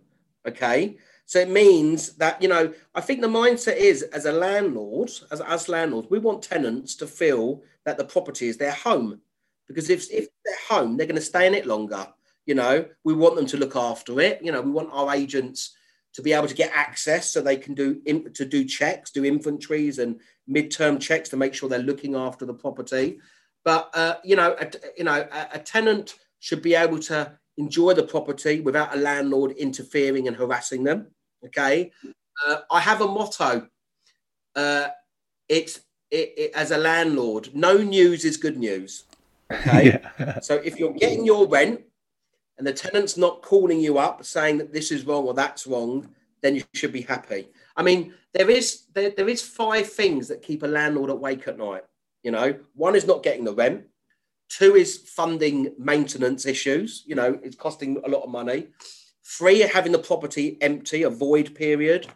Okay, 0.46 0.96
so 1.24 1.38
it 1.38 1.48
means 1.48 2.14
that 2.14 2.42
you 2.42 2.48
know, 2.48 2.74
I 2.94 3.00
think 3.00 3.20
the 3.20 3.28
mindset 3.28 3.76
is 3.76 4.02
as 4.02 4.26
a 4.26 4.32
landlord, 4.32 5.10
as 5.30 5.40
as 5.40 5.68
landlords, 5.68 6.10
we 6.10 6.18
want 6.18 6.42
tenants 6.42 6.96
to 6.96 7.06
feel 7.06 7.62
that 7.84 7.96
the 7.96 8.04
property 8.04 8.48
is 8.48 8.56
their 8.56 8.72
home, 8.72 9.20
because 9.68 9.88
if 9.88 10.10
if 10.10 10.26
they're 10.44 10.66
home, 10.68 10.96
they're 10.96 11.06
going 11.06 11.14
to 11.14 11.32
stay 11.32 11.46
in 11.46 11.54
it 11.54 11.66
longer. 11.66 12.06
You 12.44 12.56
know, 12.56 12.86
we 13.04 13.14
want 13.14 13.36
them 13.36 13.46
to 13.46 13.56
look 13.56 13.76
after 13.76 14.20
it. 14.20 14.42
You 14.42 14.50
know, 14.50 14.60
we 14.60 14.72
want 14.72 14.90
our 14.92 15.14
agents 15.14 15.76
to 16.14 16.22
be 16.22 16.32
able 16.32 16.48
to 16.48 16.54
get 16.54 16.72
access 16.74 17.30
so 17.30 17.40
they 17.40 17.56
can 17.56 17.74
do 17.74 18.00
to 18.34 18.44
do 18.44 18.64
checks, 18.64 19.12
do 19.12 19.24
inventories 19.24 19.98
and 19.98 20.20
midterm 20.48 21.00
checks 21.00 21.28
to 21.30 21.36
make 21.36 21.54
sure 21.54 21.68
they're 21.68 21.78
looking 21.78 22.14
after 22.14 22.44
the 22.44 22.54
property. 22.54 23.18
But 23.64 23.90
uh, 23.94 24.16
you 24.24 24.36
know, 24.36 24.56
a, 24.60 24.70
you 24.96 25.04
know, 25.04 25.26
a, 25.30 25.48
a, 25.54 25.58
tenant 25.58 26.16
should 26.40 26.62
be 26.62 26.74
able 26.74 26.98
to 27.00 27.38
enjoy 27.56 27.94
the 27.94 28.02
property 28.02 28.60
without 28.60 28.94
a 28.94 28.98
landlord 28.98 29.52
interfering 29.52 30.26
and 30.26 30.36
harassing 30.36 30.82
them. 30.82 31.08
Okay, 31.44 31.92
uh, 32.46 32.58
I 32.70 32.80
have 32.80 33.00
a 33.00 33.06
motto. 33.06 33.68
Uh, 34.56 34.88
it's 35.48 35.80
it, 36.10 36.34
it, 36.36 36.52
as 36.54 36.70
a 36.70 36.78
landlord, 36.78 37.50
no 37.54 37.76
news 37.76 38.24
is 38.24 38.36
good 38.36 38.58
news. 38.58 39.04
Okay, 39.50 40.00
yeah. 40.18 40.40
so 40.40 40.54
if 40.56 40.78
you're 40.78 40.92
getting 40.92 41.24
your 41.24 41.46
rent 41.46 41.80
and 42.58 42.66
the 42.66 42.72
tenant's 42.72 43.16
not 43.16 43.42
calling 43.42 43.80
you 43.80 43.98
up 43.98 44.24
saying 44.24 44.58
that 44.58 44.72
this 44.72 44.90
is 44.90 45.06
wrong 45.06 45.24
or 45.24 45.34
that's 45.34 45.66
wrong, 45.66 46.08
then 46.42 46.56
you 46.56 46.62
should 46.74 46.92
be 46.92 47.02
happy. 47.02 47.48
I 47.76 47.82
mean, 47.82 48.14
there 48.34 48.50
is 48.50 48.84
there, 48.94 49.10
there 49.10 49.28
is 49.28 49.42
five 49.42 49.90
things 49.90 50.28
that 50.28 50.42
keep 50.42 50.62
a 50.62 50.66
landlord 50.66 51.10
awake 51.10 51.48
at 51.48 51.58
night. 51.58 51.82
You 52.22 52.30
know, 52.30 52.54
one 52.74 52.94
is 52.94 53.06
not 53.06 53.22
getting 53.22 53.44
the 53.44 53.54
rent. 53.54 53.84
Two 54.48 54.76
is 54.76 54.98
funding 54.98 55.72
maintenance 55.78 56.46
issues. 56.46 57.04
You 57.06 57.14
know, 57.14 57.38
it's 57.42 57.56
costing 57.56 58.00
a 58.04 58.08
lot 58.08 58.22
of 58.22 58.30
money. 58.30 58.68
Three, 59.24 59.60
having 59.60 59.92
the 59.92 59.98
property 59.98 60.58
empty, 60.60 61.04
a 61.04 61.10
void 61.10 61.54
period. 61.54 62.06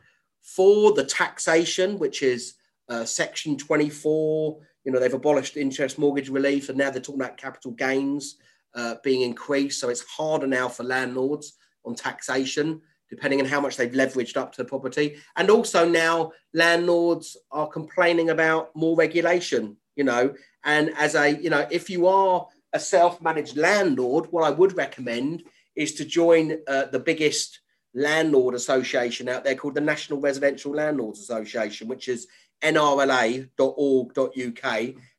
Four, 0.43 0.93
the 0.93 1.05
taxation, 1.05 1.99
which 1.99 2.23
is 2.23 2.55
uh, 2.89 3.05
Section 3.05 3.57
24. 3.57 4.59
You 4.85 4.93
know, 4.93 5.01
they've 5.01 5.13
abolished 5.13 5.57
interest 5.57 5.99
mortgage 5.99 6.29
relief 6.29 6.69
and 6.69 6.79
now 6.79 6.91
they're 6.91 7.01
talking 7.01 7.21
about 7.21 7.37
capital 7.37 7.73
gains 7.73 8.37
uh, 8.75 8.97
being 9.03 9.23
increased. 9.23 9.81
So 9.81 9.89
it's 9.89 10.05
harder 10.05 10.47
now 10.47 10.69
for 10.69 10.85
landlords 10.85 11.55
on 11.85 11.95
taxation, 11.95 12.83
depending 13.09 13.41
on 13.41 13.47
how 13.47 13.61
much 13.61 13.77
they've 13.77 13.93
leveraged 13.93 14.37
up 14.37 14.53
to 14.53 14.63
the 14.63 14.69
property. 14.69 15.17
And 15.37 15.51
also 15.51 15.89
now 15.89 16.33
landlords 16.53 17.37
are 17.51 17.69
complaining 17.69 18.31
about 18.31 18.75
more 18.75 18.97
regulation 18.97 19.77
you 19.97 20.05
know, 20.05 20.35
and 20.63 20.93
as 20.97 21.15
a, 21.15 21.31
you 21.31 21.51
know, 21.51 21.67
if 21.71 21.91
you 21.91 22.07
are 22.07 22.47
a 22.73 22.79
self-managed 22.79 23.57
landlord, 23.57 24.27
what 24.31 24.45
I 24.45 24.51
would 24.51 24.77
recommend 24.77 25.43
is 25.75 25.95
to 25.95 26.05
join 26.05 26.59
uh, 26.69 26.85
the 26.93 27.01
biggest 27.01 27.61
landlord 27.95 28.55
association 28.55 29.29
out 29.29 29.43
there 29.43 29.55
called 29.55 29.75
the 29.75 29.81
National 29.81 30.21
Residential 30.21 30.73
Landlords 30.73 31.21
Association, 31.21 31.89
which 31.89 32.09
is 32.09 32.27
nrla.org.uk, 32.63 33.49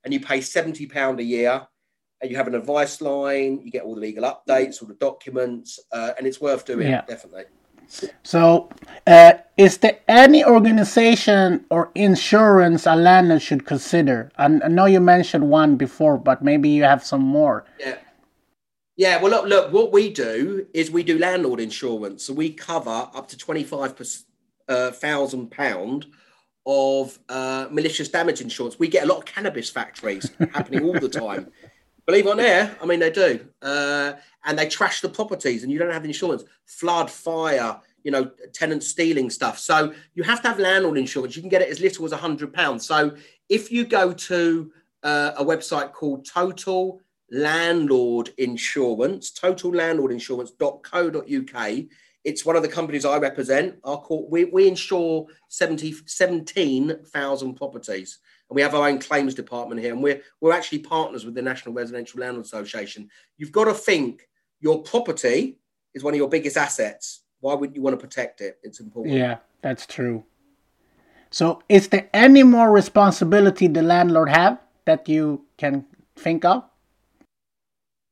and 0.04 0.14
you 0.14 0.20
pay 0.20 0.40
£70 0.40 1.20
a 1.20 1.24
year. 1.24 1.68
And 2.20 2.32
you 2.32 2.38
have 2.38 2.48
an 2.48 2.56
advice 2.56 3.00
line, 3.00 3.62
you 3.64 3.70
get 3.70 3.84
all 3.84 3.94
the 3.94 4.02
legal 4.02 4.24
updates, 4.24 4.82
all 4.82 4.88
the 4.88 4.96
documents, 4.96 5.80
uh, 5.92 6.14
and 6.18 6.26
it's 6.26 6.42
worth 6.42 6.66
doing, 6.66 6.88
yeah. 6.88 7.06
definitely. 7.06 7.44
So, 8.24 8.70
uh, 9.06 9.34
is 9.58 9.80
there 9.80 10.00
any 10.08 10.46
organization 10.46 11.66
or 11.70 11.92
insurance 11.96 12.86
a 12.86 12.96
landlord 12.96 13.42
should 13.42 13.66
consider? 13.66 14.32
And 14.38 14.64
I 14.64 14.68
know 14.68 14.86
you 14.86 15.00
mentioned 15.00 15.50
one 15.50 15.78
before, 15.78 16.18
but 16.18 16.44
maybe 16.44 16.70
you 16.70 16.84
have 16.84 17.04
some 17.04 17.22
more. 17.22 17.66
Yeah. 17.80 17.98
Yeah, 18.98 19.22
well, 19.22 19.30
look, 19.30 19.46
look, 19.46 19.72
what 19.72 19.92
we 19.92 20.12
do 20.12 20.66
is 20.74 20.90
we 20.90 21.04
do 21.04 21.20
landlord 21.20 21.60
insurance. 21.60 22.24
So 22.24 22.34
we 22.34 22.50
cover 22.50 23.08
up 23.14 23.28
to 23.28 23.38
£25,000 23.38 24.26
uh, 24.68 24.92
of 26.66 27.20
uh, 27.30 27.68
malicious 27.70 28.10
damage 28.10 28.42
insurance. 28.42 28.80
We 28.80 28.88
get 28.88 29.04
a 29.04 29.08
lot 29.08 29.20
of 29.20 29.26
cannabis 29.26 29.70
factories 29.70 30.32
happening 30.52 30.84
all 30.84 31.00
the 31.00 31.10
time. 31.10 31.52
Believe 32.08 32.28
on 32.28 32.40
air, 32.40 32.76
I 32.82 32.86
mean, 32.86 33.02
they 33.02 33.12
do. 33.12 33.46
Uh, 33.62 34.14
and 34.46 34.58
they 34.58 34.68
trash 34.68 35.02
the 35.02 35.10
properties 35.10 35.64
and 35.64 35.72
you 35.72 35.78
don't 35.78 35.92
have 35.92 36.06
insurance. 36.06 36.46
Flood, 36.66 37.12
fire, 37.12 37.82
you 38.04 38.12
know, 38.12 38.32
tenants 38.54 38.88
stealing 38.88 39.30
stuff. 39.30 39.60
So 39.60 39.94
you 40.14 40.24
have 40.24 40.42
to 40.44 40.48
have 40.48 40.58
landlord 40.58 40.98
insurance. 40.98 41.36
You 41.36 41.42
can 41.42 41.50
get 41.50 41.62
it 41.62 41.68
as 41.68 41.82
little 41.82 42.06
as 42.06 42.14
a 42.14 42.18
hundred 42.18 42.54
pounds. 42.54 42.86
So 42.86 43.14
if 43.50 43.74
you 43.74 43.86
go 43.86 44.14
to 44.14 44.72
uh, 45.04 45.32
a 45.36 45.44
website 45.44 45.92
called 45.92 46.26
Total 46.26 47.02
Landlord 47.30 48.30
Insurance, 48.38 49.32
totallandlordinsurance.co.uk, 49.32 51.86
it's 52.24 52.46
one 52.46 52.56
of 52.56 52.62
the 52.62 52.70
companies 52.70 53.04
I 53.04 53.18
represent. 53.18 53.80
Our 53.84 54.00
court, 54.00 54.30
we, 54.30 54.46
we 54.46 54.70
insure 54.70 55.28
70, 55.50 55.94
17,000 56.06 57.54
properties. 57.56 58.20
And 58.50 58.56
we 58.56 58.62
have 58.62 58.74
our 58.74 58.88
own 58.88 59.00
claims 59.00 59.34
department 59.34 59.82
here. 59.82 59.94
And 59.94 60.02
we're, 60.02 60.22
we're 60.40 60.54
actually 60.54 60.80
partners 60.80 61.26
with 61.26 61.36
the 61.36 61.42
National 61.42 61.74
Residential 61.74 62.22
Landlord 62.22 62.46
Association. 62.46 63.10
You've 63.38 63.52
got 63.52 63.66
to 63.66 63.74
think 63.74 64.28
your 64.60 64.82
property 64.84 65.60
is 65.94 66.04
one 66.04 66.14
of 66.14 66.18
your 66.18 66.30
biggest 66.30 66.58
assets. 66.58 67.24
Why 67.40 67.54
wouldn't 67.54 67.76
you 67.76 67.82
want 67.82 68.00
to 68.00 68.04
protect 68.04 68.42
it? 68.42 68.58
It's 68.64 68.80
important. 68.80 69.16
Yeah, 69.16 69.38
that's 69.62 69.86
true. 69.86 70.24
So, 71.30 71.62
is 71.68 71.90
there 71.90 72.10
any 72.14 72.44
more 72.44 72.72
responsibility 72.72 73.68
the 73.68 73.82
landlord 73.82 74.30
have 74.30 74.60
that 74.86 75.10
you 75.10 75.46
can 75.58 75.86
think 76.16 76.46
of? 76.46 76.64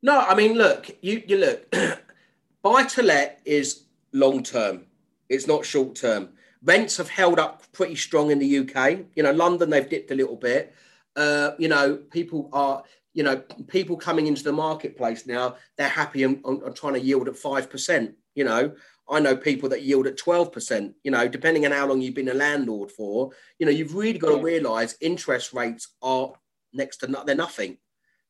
No, 0.04 0.20
I 0.20 0.36
mean, 0.36 0.54
look, 0.54 0.96
you 1.02 1.24
you 1.26 1.38
look, 1.38 1.74
buy 2.62 2.84
to 2.84 3.02
let 3.02 3.40
is 3.46 3.86
long 4.12 4.44
term. 4.44 4.86
It's 5.30 5.48
not 5.48 5.66
short 5.66 5.96
term. 5.96 6.30
Rents 6.66 6.98
have 6.98 7.10
held 7.10 7.40
up 7.40 7.64
pretty 7.72 7.96
strong 7.96 8.32
in 8.32 8.40
the 8.40 8.60
UK. 8.60 9.00
You 9.16 9.24
know, 9.24 9.32
London 9.32 9.70
they've 9.70 9.90
dipped 9.90 10.12
a 10.12 10.16
little 10.16 10.36
bit. 10.36 10.74
Uh, 11.16 11.52
you 11.58 11.70
know, 11.70 11.96
people 12.12 12.50
are 12.52 12.84
you 13.16 13.24
know, 13.24 13.38
people 13.68 13.96
coming 13.96 14.28
into 14.28 14.44
the 14.44 14.52
marketplace 14.52 15.26
now, 15.26 15.56
they're 15.78 15.88
happy 15.88 16.24
and, 16.24 16.44
trying 16.76 16.94
to 16.94 17.00
yield 17.00 17.30
at 17.30 17.36
5%. 17.36 18.14
You 18.36 18.44
know, 18.44 18.76
I 19.10 19.22
know 19.22 19.38
people 19.38 19.70
that 19.70 19.84
yield 19.84 20.06
at 20.06 20.18
12%, 20.18 20.94
you 21.04 21.12
know, 21.12 21.28
depending 21.28 21.66
on 21.66 21.72
how 21.72 21.88
long 21.88 22.02
you've 22.02 22.14
been 22.14 22.30
a 22.30 22.34
landlord 22.34 22.92
for. 22.92 23.32
You 23.58 23.66
know, 23.66 23.72
you've 23.72 23.96
really 23.96 24.20
got 24.20 24.36
to 24.36 24.44
realize 24.44 24.98
interest 25.00 25.54
rates 25.54 25.88
are 26.02 26.34
next 26.74 26.98
to 26.98 27.08
not, 27.08 27.26
they're 27.26 27.36
nothing. 27.36 27.78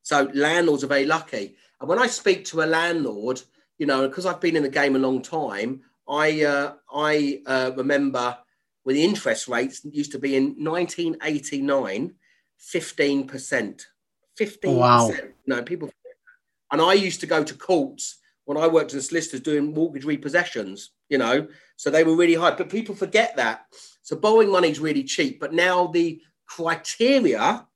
So 0.02 0.30
landlords 0.34 0.84
are 0.84 0.88
very 0.88 1.04
lucky. 1.04 1.56
And 1.80 1.88
when 1.88 1.98
I 1.98 2.06
speak 2.06 2.44
to 2.46 2.62
a 2.62 2.64
landlord, 2.64 3.42
you 3.78 3.86
know, 3.86 4.06
because 4.06 4.24
I've 4.24 4.40
been 4.40 4.56
in 4.56 4.62
the 4.62 4.68
game 4.68 4.94
a 4.94 5.00
long 5.00 5.20
time, 5.20 5.82
I 6.08 6.44
uh, 6.44 6.74
I 6.92 7.42
uh, 7.46 7.72
remember 7.76 8.36
when 8.84 8.96
the 8.96 9.04
interest 9.04 9.48
rates 9.48 9.84
used 9.84 10.12
to 10.12 10.18
be 10.18 10.36
in 10.36 10.54
1989, 10.64 12.14
15%. 12.60 13.86
15%. 14.40 14.76
Wow. 14.76 15.10
No, 15.46 15.62
people. 15.62 15.90
And 16.70 16.80
I 16.80 16.92
used 16.92 17.20
to 17.20 17.26
go 17.26 17.42
to 17.42 17.54
courts 17.54 18.18
when 18.44 18.56
I 18.56 18.68
worked 18.68 18.94
as 18.94 19.04
a 19.04 19.08
solicitor 19.08 19.42
doing 19.42 19.74
mortgage 19.74 20.04
repossessions, 20.04 20.90
you 21.08 21.18
know, 21.18 21.48
so 21.76 21.90
they 21.90 22.04
were 22.04 22.14
really 22.14 22.34
high. 22.34 22.52
But 22.52 22.70
people 22.70 22.94
forget 22.94 23.36
that. 23.36 23.66
So 24.02 24.16
borrowing 24.16 24.52
money 24.52 24.70
is 24.70 24.78
really 24.78 25.02
cheap. 25.02 25.40
But 25.40 25.52
now 25.52 25.88
the 25.88 26.20
criteria 26.46 27.66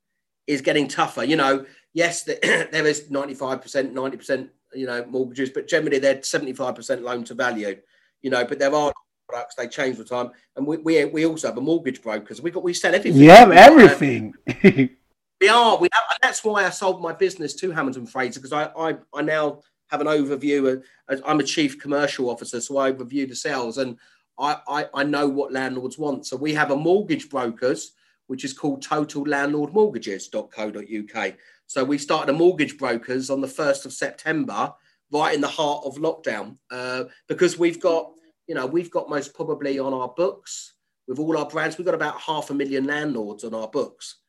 is 0.46 0.60
getting 0.60 0.86
tougher. 0.86 1.24
You 1.24 1.36
know, 1.36 1.66
yes, 1.92 2.22
there 2.24 2.86
is 2.86 3.08
95%, 3.10 3.92
90%, 3.92 4.48
you 4.74 4.86
know, 4.86 5.04
mortgages, 5.06 5.50
but 5.50 5.66
generally 5.66 5.98
they're 5.98 6.18
75% 6.18 7.02
loan 7.02 7.24
to 7.24 7.34
value, 7.34 7.76
you 8.22 8.30
know, 8.30 8.44
but 8.44 8.58
there 8.58 8.74
are 8.74 8.92
products, 9.28 9.54
they 9.54 9.68
change 9.68 9.98
with 9.98 10.08
time. 10.08 10.30
And 10.56 10.66
we, 10.66 10.76
we, 10.78 11.04
we 11.06 11.26
also 11.26 11.48
have 11.48 11.58
a 11.58 11.60
mortgage 11.60 12.02
brokers. 12.02 12.42
We 12.42 12.50
got, 12.50 12.62
we 12.62 12.74
sell 12.74 12.94
everything. 12.94 13.22
Have 13.28 13.52
everything. 13.52 14.34
We 15.40 15.48
are. 15.48 15.78
We 15.78 15.88
have, 15.90 16.02
and 16.10 16.18
that's 16.22 16.44
why 16.44 16.66
I 16.66 16.70
sold 16.70 17.00
my 17.00 17.14
business 17.14 17.54
to 17.54 17.70
Hamilton 17.70 18.04
Fraser 18.04 18.40
because 18.40 18.52
I, 18.52 18.64
I, 18.78 18.96
I 19.14 19.22
now 19.22 19.60
have 19.86 20.02
an 20.02 20.06
overview. 20.06 20.82
Of, 21.08 21.22
I'm 21.24 21.40
a 21.40 21.44
chief 21.44 21.78
commercial 21.78 22.28
officer, 22.28 22.60
so 22.60 22.76
I 22.76 22.88
review 22.88 23.26
the 23.26 23.34
sales 23.34 23.78
and 23.78 23.96
I, 24.38 24.58
I, 24.68 24.86
I 24.92 25.04
know 25.04 25.26
what 25.26 25.50
landlords 25.50 25.96
want. 25.96 26.26
So 26.26 26.36
we 26.36 26.52
have 26.52 26.70
a 26.70 26.76
mortgage 26.76 27.30
brokers, 27.30 27.92
which 28.26 28.44
is 28.44 28.52
called 28.52 28.82
Total 28.82 29.22
Landlord 29.22 29.72
Mortgages.co.uk. 29.72 31.34
So 31.66 31.84
we 31.84 31.96
started 31.96 32.34
a 32.34 32.36
mortgage 32.36 32.76
brokers 32.76 33.30
on 33.30 33.40
the 33.40 33.46
1st 33.46 33.86
of 33.86 33.92
September, 33.94 34.74
right 35.12 35.34
in 35.34 35.40
the 35.40 35.48
heart 35.48 35.84
of 35.84 35.96
lockdown, 35.96 36.56
uh, 36.70 37.04
because 37.28 37.58
we've 37.58 37.80
got, 37.80 38.12
you 38.46 38.54
know, 38.54 38.66
we've 38.66 38.90
got 38.90 39.08
most 39.08 39.34
probably 39.34 39.78
on 39.78 39.92
our 39.92 40.08
books 40.08 40.74
with 41.08 41.18
all 41.18 41.36
our 41.36 41.48
brands, 41.48 41.76
we've 41.76 41.84
got 41.84 41.94
about 41.94 42.20
half 42.20 42.50
a 42.50 42.54
million 42.54 42.84
landlords 42.84 43.42
on 43.42 43.52
our 43.54 43.68
books 43.68 44.20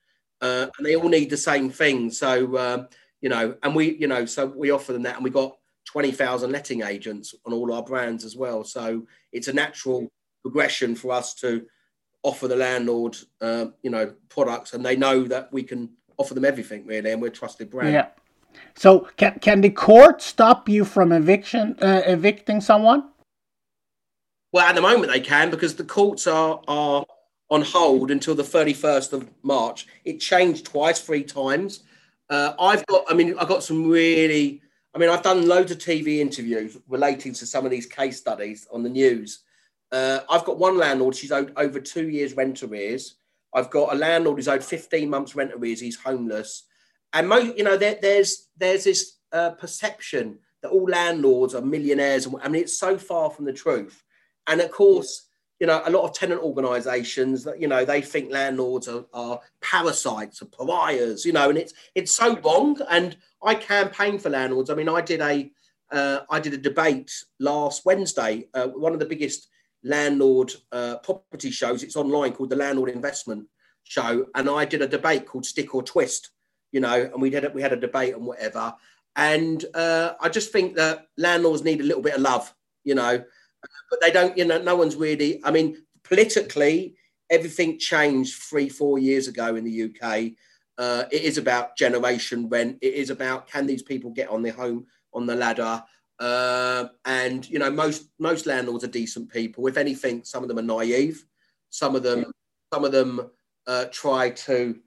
uh, 0.41 0.67
and 0.77 0.85
they 0.85 0.95
all 0.95 1.07
need 1.07 1.29
the 1.29 1.37
same 1.37 1.69
thing. 1.69 2.09
So 2.11 2.55
uh, 2.55 2.85
you 3.21 3.29
know, 3.29 3.55
and 3.63 3.75
we 3.75 3.95
you 3.95 4.07
know, 4.07 4.25
so 4.25 4.47
we 4.47 4.71
offer 4.71 4.93
them 4.93 5.03
that, 5.03 5.15
and 5.15 5.23
we 5.23 5.29
got 5.29 5.55
twenty 5.85 6.11
thousand 6.11 6.51
letting 6.51 6.81
agents 6.81 7.33
on 7.45 7.53
all 7.53 7.71
our 7.73 7.83
brands 7.83 8.25
as 8.25 8.35
well. 8.35 8.63
So 8.63 9.05
it's 9.31 9.47
a 9.47 9.53
natural 9.53 10.11
progression 10.41 10.95
for 10.95 11.13
us 11.13 11.35
to 11.35 11.65
offer 12.23 12.47
the 12.47 12.55
landlord, 12.55 13.17
uh, 13.39 13.67
you 13.83 13.89
know, 13.89 14.13
products, 14.29 14.73
and 14.73 14.85
they 14.85 14.95
know 14.95 15.23
that 15.25 15.51
we 15.53 15.63
can 15.63 15.91
offer 16.17 16.33
them 16.33 16.45
everything 16.45 16.85
really, 16.85 17.11
and 17.11 17.21
we're 17.21 17.27
a 17.27 17.31
trusted 17.31 17.69
brand. 17.69 17.93
Yeah. 17.93 18.07
So 18.75 19.07
can 19.17 19.39
can 19.39 19.61
the 19.61 19.69
court 19.69 20.21
stop 20.21 20.69
you 20.69 20.85
from 20.85 21.11
eviction 21.11 21.77
uh, 21.81 22.01
evicting 22.05 22.61
someone? 22.61 23.09
Well, 24.53 24.65
at 24.65 24.75
the 24.75 24.81
moment 24.81 25.11
they 25.11 25.19
can 25.21 25.49
because 25.49 25.75
the 25.75 25.83
courts 25.83 26.27
are 26.27 26.61
are 26.67 27.05
on 27.51 27.61
hold 27.61 28.09
until 28.09 28.33
the 28.33 28.43
31st 28.43 29.13
of 29.13 29.29
March. 29.43 29.85
It 30.05 30.21
changed 30.21 30.65
twice, 30.65 31.01
three 31.01 31.23
times. 31.23 31.81
Uh, 32.29 32.53
I've 32.57 32.85
got, 32.87 33.03
I 33.09 33.13
mean, 33.13 33.35
I've 33.37 33.49
got 33.49 33.61
some 33.61 33.89
really, 33.89 34.61
I 34.95 34.97
mean, 34.97 35.09
I've 35.09 35.21
done 35.21 35.49
loads 35.49 35.69
of 35.69 35.77
TV 35.77 36.19
interviews 36.19 36.77
relating 36.87 37.33
to 37.33 37.45
some 37.45 37.65
of 37.65 37.71
these 37.71 37.85
case 37.85 38.17
studies 38.17 38.67
on 38.71 38.83
the 38.83 38.89
news. 38.89 39.43
Uh, 39.91 40.21
I've 40.29 40.45
got 40.45 40.59
one 40.59 40.77
landlord, 40.77 41.13
she's 41.13 41.33
owed 41.33 41.51
over 41.57 41.81
two 41.81 42.07
years 42.07 42.37
rent 42.37 42.63
arrears. 42.63 43.15
I've 43.53 43.69
got 43.69 43.93
a 43.93 43.97
landlord 43.97 44.37
who's 44.37 44.47
owed 44.47 44.63
15 44.63 45.09
months 45.09 45.35
rent 45.35 45.51
arrears, 45.53 45.81
he's 45.81 45.97
homeless. 45.97 46.63
And, 47.13 47.31
you 47.57 47.63
know, 47.63 47.77
there, 47.77 47.97
there's, 48.01 48.47
there's 48.57 48.85
this 48.85 49.17
uh, 49.31 49.51
perception 49.51 50.39
that 50.61 50.69
all 50.69 50.85
landlords 50.85 51.55
are 51.55 51.61
millionaires. 51.61 52.27
I 52.41 52.47
mean, 52.47 52.61
it's 52.61 52.77
so 52.77 52.97
far 52.97 53.29
from 53.29 53.45
the 53.45 53.53
truth. 53.53 54.03
And 54.47 54.61
of 54.61 54.71
course, 54.71 55.27
you 55.61 55.67
know, 55.67 55.81
a 55.85 55.91
lot 55.91 56.03
of 56.03 56.13
tenant 56.13 56.41
organisations 56.41 57.43
that 57.43 57.61
you 57.61 57.67
know 57.67 57.85
they 57.85 58.01
think 58.01 58.31
landlords 58.31 58.87
are, 58.87 59.05
are 59.13 59.39
parasites 59.61 60.41
or 60.41 60.45
pariahs, 60.45 61.23
you 61.23 61.33
know, 61.33 61.49
and 61.49 61.57
it's 61.57 61.73
it's 61.93 62.11
so 62.11 62.35
wrong. 62.37 62.79
And 62.89 63.15
I 63.43 63.53
campaign 63.53 64.17
for 64.17 64.31
landlords. 64.31 64.71
I 64.71 64.73
mean, 64.73 64.89
I 64.89 65.01
did 65.01 65.21
a 65.21 65.51
uh, 65.91 66.21
I 66.31 66.39
did 66.39 66.55
a 66.55 66.57
debate 66.57 67.11
last 67.39 67.85
Wednesday, 67.85 68.47
uh, 68.55 68.69
one 68.69 68.93
of 68.93 68.99
the 68.99 69.05
biggest 69.05 69.49
landlord 69.83 70.51
uh, 70.71 70.97
property 70.97 71.51
shows. 71.51 71.83
It's 71.83 71.95
online 71.95 72.33
called 72.33 72.49
the 72.49 72.55
Landlord 72.55 72.89
Investment 72.89 73.47
Show, 73.83 74.25
and 74.33 74.49
I 74.49 74.65
did 74.65 74.81
a 74.81 74.87
debate 74.87 75.27
called 75.27 75.45
Stick 75.45 75.75
or 75.75 75.83
Twist. 75.83 76.31
You 76.71 76.79
know, 76.79 77.09
and 77.11 77.21
we 77.21 77.31
had. 77.31 77.53
We 77.53 77.61
had 77.61 77.73
a 77.73 77.77
debate 77.77 78.15
and 78.15 78.25
whatever. 78.25 78.73
And 79.15 79.63
uh, 79.73 80.13
I 80.21 80.29
just 80.29 80.51
think 80.51 80.75
that 80.75 81.07
landlords 81.17 81.63
need 81.63 81.81
a 81.81 81.85
little 81.85 82.01
bit 82.01 82.15
of 82.15 82.21
love. 82.21 82.53
You 82.83 82.95
know, 82.95 83.23
but 83.89 84.01
they 84.01 84.11
don't, 84.11 84.37
you 84.37 84.45
know, 84.45 84.61
no 84.61 84.75
one's 84.75 84.95
really, 84.95 85.41
I 85.43 85.51
mean, 85.51 85.77
politically, 86.03 86.95
everything 87.29 87.77
changed 87.77 88.41
three, 88.41 88.69
four 88.69 88.99
years 88.99 89.27
ago 89.27 89.55
in 89.55 89.63
the 89.63 89.83
UK. 89.83 90.31
Uh, 90.77 91.05
it 91.11 91.23
is 91.23 91.37
about 91.37 91.77
generation 91.77 92.49
rent. 92.49 92.77
It 92.81 92.93
is 92.93 93.09
about 93.09 93.47
can 93.47 93.67
these 93.67 93.83
people 93.83 94.11
get 94.11 94.29
on 94.29 94.41
their 94.41 94.53
home 94.53 94.87
on 95.13 95.25
the 95.25 95.35
ladder? 95.35 95.83
Uh, 96.19 96.87
and 97.05 97.47
you 97.49 97.59
know, 97.59 97.69
most 97.69 98.09
most 98.19 98.45
landlords 98.45 98.83
are 98.83 98.87
decent 98.87 99.29
people. 99.31 99.67
If 99.67 99.77
anything, 99.77 100.23
some 100.23 100.43
of 100.43 100.49
them 100.49 100.59
are 100.59 100.61
naive. 100.61 101.23
Some 101.69 101.95
of 101.95 102.03
them, 102.03 102.25
some 102.73 102.83
of 102.83 102.91
them 102.91 103.29
uh, 103.67 103.85
try 103.91 104.31
to 104.31 104.79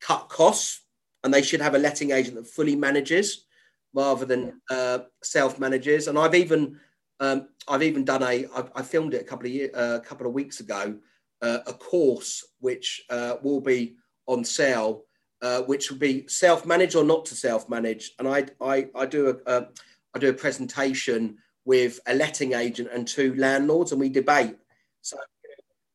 cut 0.00 0.28
costs, 0.28 0.82
and 1.24 1.32
they 1.32 1.42
should 1.42 1.60
have 1.60 1.74
a 1.74 1.78
letting 1.78 2.10
agent 2.12 2.36
that 2.36 2.46
fully 2.46 2.76
manages 2.76 3.46
rather 3.94 4.24
than 4.24 4.60
uh, 4.70 5.00
self 5.22 5.58
manages. 5.58 6.08
And 6.08 6.18
I've 6.18 6.34
even 6.34 6.78
um, 7.20 7.48
I've 7.66 7.82
even 7.82 8.04
done 8.04 8.22
a. 8.22 8.46
I've, 8.54 8.70
I 8.74 8.82
filmed 8.82 9.14
it 9.14 9.22
a 9.22 9.24
couple 9.24 9.46
of 9.46 9.52
year, 9.52 9.70
uh, 9.74 9.98
a 10.00 10.04
couple 10.04 10.26
of 10.26 10.32
weeks 10.32 10.60
ago. 10.60 10.96
Uh, 11.40 11.58
a 11.66 11.72
course 11.72 12.44
which 12.58 13.04
uh, 13.10 13.36
will 13.42 13.60
be 13.60 13.94
on 14.26 14.44
sale, 14.44 15.04
uh, 15.40 15.62
which 15.62 15.88
will 15.88 15.98
be 15.98 16.26
self-managed 16.26 16.96
or 16.96 17.04
not 17.04 17.24
to 17.24 17.36
self-manage. 17.36 18.12
And 18.18 18.26
I, 18.26 18.46
I, 18.60 18.88
I 18.92 19.06
do 19.06 19.28
a, 19.46 19.52
a, 19.52 19.68
I 20.14 20.18
do 20.18 20.30
a 20.30 20.34
presentation 20.34 21.38
with 21.64 22.00
a 22.06 22.14
letting 22.14 22.54
agent 22.54 22.88
and 22.92 23.06
two 23.06 23.36
landlords, 23.36 23.92
and 23.92 24.00
we 24.00 24.08
debate. 24.08 24.56
So, 25.02 25.16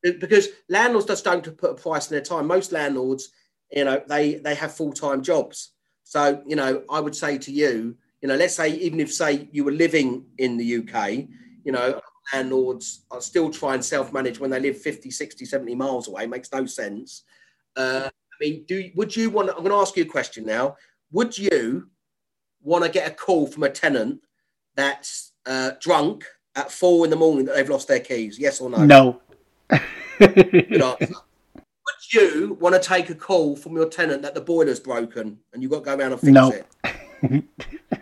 because 0.01 0.47
landlords 0.69 1.07
just 1.07 1.25
don't 1.25 1.57
put 1.57 1.71
a 1.71 1.75
price 1.75 2.09
in 2.09 2.15
their 2.15 2.23
time. 2.23 2.47
Most 2.47 2.71
landlords, 2.71 3.29
you 3.73 3.85
know, 3.85 4.01
they 4.07 4.35
they 4.35 4.55
have 4.55 4.73
full-time 4.73 5.21
jobs. 5.21 5.71
So, 6.03 6.41
you 6.45 6.55
know, 6.55 6.83
I 6.89 6.99
would 6.99 7.15
say 7.15 7.37
to 7.37 7.51
you, 7.51 7.95
you 8.21 8.27
know, 8.27 8.35
let's 8.35 8.55
say 8.55 8.69
even 8.69 8.99
if 8.99 9.11
say 9.11 9.49
you 9.51 9.63
were 9.63 9.71
living 9.71 10.25
in 10.37 10.57
the 10.57 10.77
UK, 10.77 11.27
you 11.63 11.71
know, 11.71 11.99
landlords 12.33 13.05
are 13.11 13.21
still 13.21 13.49
trying 13.49 13.75
and 13.75 13.85
self-manage 13.85 14.39
when 14.39 14.51
they 14.51 14.59
live 14.59 14.77
50, 14.77 15.09
60, 15.09 15.45
70 15.45 15.75
miles 15.75 16.07
away. 16.07 16.23
It 16.23 16.29
makes 16.29 16.51
no 16.51 16.65
sense. 16.65 17.23
Uh, 17.75 18.09
I 18.09 18.35
mean, 18.39 18.63
do 18.67 18.91
would 18.95 19.15
you 19.15 19.29
want? 19.29 19.49
I'm 19.49 19.57
going 19.57 19.69
to 19.69 19.75
ask 19.75 19.97
you 19.97 20.03
a 20.03 20.07
question 20.07 20.45
now. 20.45 20.75
Would 21.11 21.37
you 21.37 21.89
want 22.61 22.83
to 22.83 22.89
get 22.89 23.07
a 23.07 23.13
call 23.13 23.47
from 23.47 23.63
a 23.63 23.69
tenant 23.69 24.21
that's 24.75 25.33
uh, 25.45 25.71
drunk 25.79 26.25
at 26.55 26.71
four 26.71 27.05
in 27.05 27.09
the 27.09 27.15
morning 27.15 27.45
that 27.45 27.55
they've 27.55 27.69
lost 27.69 27.87
their 27.87 27.99
keys? 27.99 28.37
Yes 28.39 28.61
or 28.61 28.69
no? 28.69 28.85
No. 28.85 29.21
Good 30.19 30.81
answer. 30.81 31.15
You 32.13 32.57
want 32.59 32.75
to 32.75 32.81
take 32.81 33.09
a 33.09 33.15
call 33.15 33.55
from 33.55 33.75
your 33.75 33.87
tenant 33.89 34.21
that 34.21 34.33
the 34.35 34.41
boiler's 34.41 34.79
broken 34.79 35.39
and 35.51 35.61
you've 35.61 35.71
got 35.71 35.79
to 35.79 35.85
go 35.85 35.97
around 35.97 36.11
and 36.13 36.21
fix 36.21 36.31
No. 36.33 36.49
it? 36.49 36.65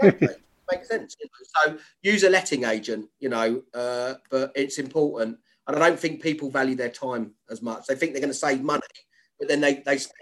okay. 0.04 0.28
Makes 0.71 0.88
sense. 0.88 1.15
you 1.19 1.28
know. 1.28 1.74
So 1.74 1.78
use 2.02 2.24
a 2.24 2.30
letting 2.30 2.63
agent, 2.63 3.08
you 3.19 3.30
know, 3.30 3.62
uh, 3.74 4.13
but 4.30 4.52
it's 4.56 4.78
important. 4.80 5.38
And 5.67 5.76
I 5.76 5.80
don't 5.88 6.00
think 6.00 6.21
people 6.21 6.50
value 6.50 6.76
their 6.76 6.89
time 6.89 7.32
as 7.50 7.62
much. 7.62 7.86
They 7.88 7.95
think 7.95 8.13
they're 8.13 8.21
going 8.21 8.32
to 8.34 8.38
save 8.38 8.62
money, 8.62 8.82
but 9.38 9.47
then 9.47 9.60
they, 9.62 9.76
they 9.86 9.97
spend 9.97 10.15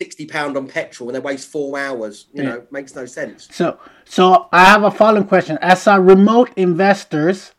sixty 0.00 0.26
pound 0.26 0.56
on 0.56 0.66
petrol 0.68 1.08
and 1.08 1.16
they 1.16 1.20
waste 1.20 1.48
four 1.50 1.78
hours. 1.78 2.26
You 2.32 2.42
Yeah. 2.44 2.48
know, 2.50 2.66
makes 2.70 2.94
no 2.94 3.04
sense. 3.06 3.48
So, 3.50 3.78
so 4.04 4.48
I 4.52 4.64
have 4.64 4.84
a 4.84 4.90
following 4.90 5.26
question. 5.26 5.58
As 5.60 5.86
a 5.86 6.00
remote 6.00 6.50
investors 6.56 7.52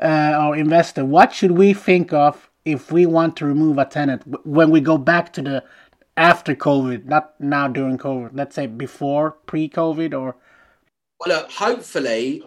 uh, 0.00 0.38
or 0.46 0.56
investor, 0.56 1.04
what 1.04 1.32
should 1.32 1.52
we 1.52 1.74
think 1.74 2.12
of 2.12 2.50
if 2.64 2.92
we 2.92 3.06
want 3.06 3.36
to 3.36 3.46
remove 3.46 3.78
a 3.78 3.84
tenant 3.84 4.22
when 4.46 4.70
we 4.70 4.80
go 4.80 4.98
back 4.98 5.32
to 5.34 5.42
the 5.42 5.64
after 6.16 6.54
COVID, 6.54 7.06
not 7.06 7.40
now 7.40 7.68
during 7.68 7.98
COVID? 7.98 8.30
Let's 8.32 8.54
say 8.54 8.66
before 8.66 9.32
pre-COVID 9.46 10.12
or 10.12 10.36
Well, 11.20 11.36
look, 11.36 11.50
hopefully, 11.50 12.44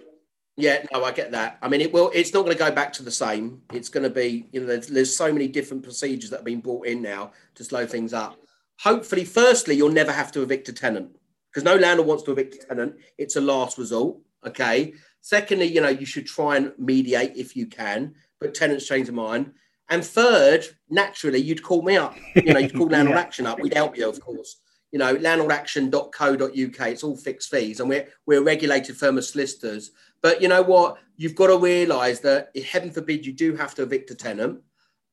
yeah, 0.58 0.86
no, 0.94 1.04
I 1.04 1.12
get 1.12 1.32
that. 1.32 1.58
I 1.62 1.68
mean, 1.68 1.82
it 1.82 1.92
will. 1.92 2.12
It's 2.14 2.34
not 2.34 2.46
going 2.46 2.56
to 2.56 2.64
go 2.64 2.72
back 2.72 2.94
to 2.94 3.04
the 3.04 3.12
same. 3.12 3.62
It's 3.74 3.90
going 3.90 4.04
to 4.04 4.10
be, 4.10 4.48
you 4.52 4.62
know, 4.62 4.68
there's, 4.68 4.88
there's 4.88 5.16
so 5.16 5.32
many 5.34 5.48
different 5.48 5.84
procedures 5.84 6.30
that 6.30 6.38
have 6.38 6.46
been 6.46 6.62
brought 6.62 6.88
in 6.88 7.02
now 7.02 7.32
to 7.56 7.64
slow 7.64 7.86
things 7.86 8.14
up. 8.14 8.38
Hopefully, 8.80 9.26
firstly, 9.26 9.76
you'll 9.76 9.90
never 9.90 10.12
have 10.12 10.32
to 10.34 10.42
evict 10.42 10.70
a 10.70 10.74
tenant 10.74 11.10
because 11.52 11.64
no 11.64 11.76
landlord 11.76 12.08
wants 12.08 12.24
to 12.24 12.32
evict 12.32 12.56
a 12.56 12.68
tenant. 12.68 12.96
It's 13.18 13.36
a 13.36 13.42
last 13.42 13.78
resort. 13.78 14.18
Okay. 14.46 14.94
Secondly, 15.22 15.66
you 15.66 15.82
know, 15.82 15.90
you 15.90 16.06
should 16.06 16.28
try 16.28 16.58
and 16.58 16.72
mediate 16.78 17.36
if 17.36 17.56
you 17.56 17.66
can, 17.66 18.14
but 18.40 18.54
tenants 18.54 18.88
change 18.88 19.08
their 19.08 19.16
mind. 19.16 19.54
And 19.90 20.04
third, 20.04 20.66
naturally, 20.90 21.40
you'd 21.40 21.64
call 21.64 21.82
me 21.84 21.96
up. 21.98 22.16
You 22.36 22.54
know, 22.54 22.60
you'd 22.60 22.76
call 22.76 22.88
Landlord 22.90 23.18
Yeah. 23.18 23.22
Action 23.22 23.46
up. 23.46 23.60
We'd 23.60 23.74
help 23.74 23.98
you, 23.98 24.10
of 24.10 24.20
course 24.20 24.58
you 24.96 25.00
know, 25.00 25.14
landlordaction.co.uk. 25.16 26.88
It's 26.88 27.04
all 27.04 27.18
fixed 27.18 27.50
fees, 27.50 27.82
and 27.82 27.90
we're 27.90 28.08
we're 28.26 28.40
a 28.40 28.44
regulated 28.44 28.96
firm 28.96 29.18
of 29.18 29.26
solicitors. 29.26 29.92
But 30.22 30.42
you 30.42 30.48
know 30.48 30.62
what? 30.62 31.00
You've 31.18 31.36
got 31.36 31.48
to 31.48 31.58
realise 31.58 32.22
that, 32.22 32.50
if 32.54 32.70
heaven 32.70 32.92
forbid, 32.92 33.26
you 33.26 33.34
do 33.34 33.58
have 33.58 33.76
to 33.76 33.84
evict 33.84 34.12
a 34.12 34.16
tenant 34.16 34.62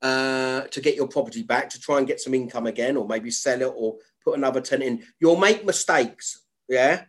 uh, 0.00 0.60
to 0.70 0.80
get 0.80 0.94
your 0.94 1.08
property 1.08 1.42
back, 1.42 1.68
to 1.70 1.80
try 1.80 1.98
and 1.98 2.06
get 2.06 2.20
some 2.20 2.32
income 2.32 2.68
again, 2.68 2.96
or 2.96 3.08
maybe 3.08 3.28
sell 3.32 3.60
it, 3.60 3.72
or 3.74 3.96
put 4.24 4.36
another 4.36 4.60
tenant 4.60 4.88
in. 5.00 5.06
You'll 5.18 5.34
make 5.34 5.64
mistakes. 5.64 6.42
Yeah, 6.68 7.02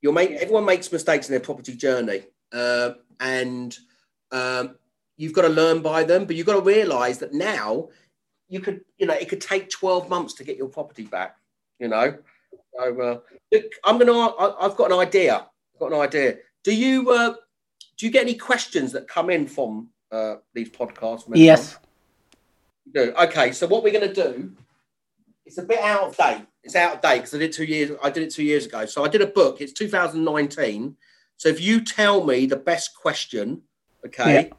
you'll 0.00 0.12
make. 0.12 0.30
Everyone 0.30 0.64
makes 0.64 0.92
mistakes 0.92 1.28
in 1.28 1.32
their 1.32 1.40
property 1.40 1.74
journey, 1.74 2.22
uh, 2.52 2.92
and 3.18 3.76
um, 4.30 4.76
you've 5.20 5.34
got 5.34 5.42
to 5.42 5.48
learn 5.48 5.82
by 5.82 6.02
them. 6.02 6.24
But 6.24 6.36
you've 6.36 6.46
got 6.46 6.54
to 6.54 6.62
realise 6.62 7.18
that 7.18 7.34
now 7.34 7.90
you 8.48 8.60
could, 8.60 8.80
you 8.98 9.06
know, 9.06 9.14
it 9.14 9.28
could 9.28 9.40
take 9.40 9.68
12 9.70 10.08
months 10.08 10.34
to 10.34 10.44
get 10.44 10.56
your 10.56 10.68
property 10.68 11.04
back, 11.04 11.36
you 11.78 11.88
know. 11.88 12.16
So 12.74 13.00
uh, 13.00 13.18
look, 13.52 13.64
I'm 13.84 13.98
gonna. 13.98 14.12
I, 14.12 14.66
I've 14.66 14.76
got 14.76 14.92
an 14.92 14.98
idea. 14.98 15.36
I've 15.36 15.80
got 15.80 15.92
an 15.92 16.00
idea. 16.00 16.36
Do 16.64 16.74
you 16.74 17.10
uh, 17.10 17.34
do 17.98 18.06
you 18.06 18.12
get 18.12 18.22
any 18.22 18.34
questions 18.34 18.92
that 18.92 19.08
come 19.08 19.28
in 19.28 19.46
from 19.46 19.88
uh, 20.10 20.36
these 20.54 20.70
podcasts? 20.70 21.24
yes, 21.34 21.78
do. 22.92 23.12
Okay, 23.20 23.52
so 23.52 23.66
what 23.66 23.82
we're 23.82 23.92
gonna 23.92 24.12
do? 24.12 24.52
It's 25.44 25.58
a 25.58 25.62
bit 25.62 25.80
out 25.80 26.04
of 26.04 26.16
date. 26.16 26.46
It's 26.62 26.76
out 26.76 26.96
of 26.96 27.00
date 27.02 27.18
because 27.18 27.34
I 27.34 27.38
did 27.38 27.52
two 27.52 27.64
years. 27.64 27.90
I 28.02 28.10
did 28.10 28.22
it 28.22 28.30
two 28.32 28.44
years 28.44 28.66
ago. 28.66 28.86
So 28.86 29.04
I 29.04 29.08
did 29.08 29.20
a 29.20 29.26
book. 29.26 29.60
It's 29.60 29.72
2019. 29.72 30.96
So 31.36 31.48
if 31.48 31.60
you 31.60 31.84
tell 31.84 32.24
me 32.24 32.46
the 32.46 32.56
best 32.56 32.94
question, 32.94 33.62
okay, 34.06 34.34
Yeah. 34.48 34.56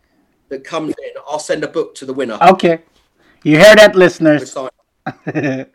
That 0.51 0.63
comes 0.63 0.93
in, 1.03 1.11
I'll 1.27 1.39
send 1.39 1.63
a 1.63 1.67
book 1.67 1.95
to 1.95 2.05
the 2.05 2.13
winner. 2.13 2.37
okay. 2.41 2.83
You 3.43 3.57
hear 3.57 3.75
that, 3.75 3.95
listeners? 3.95 4.53
Because 4.53 4.69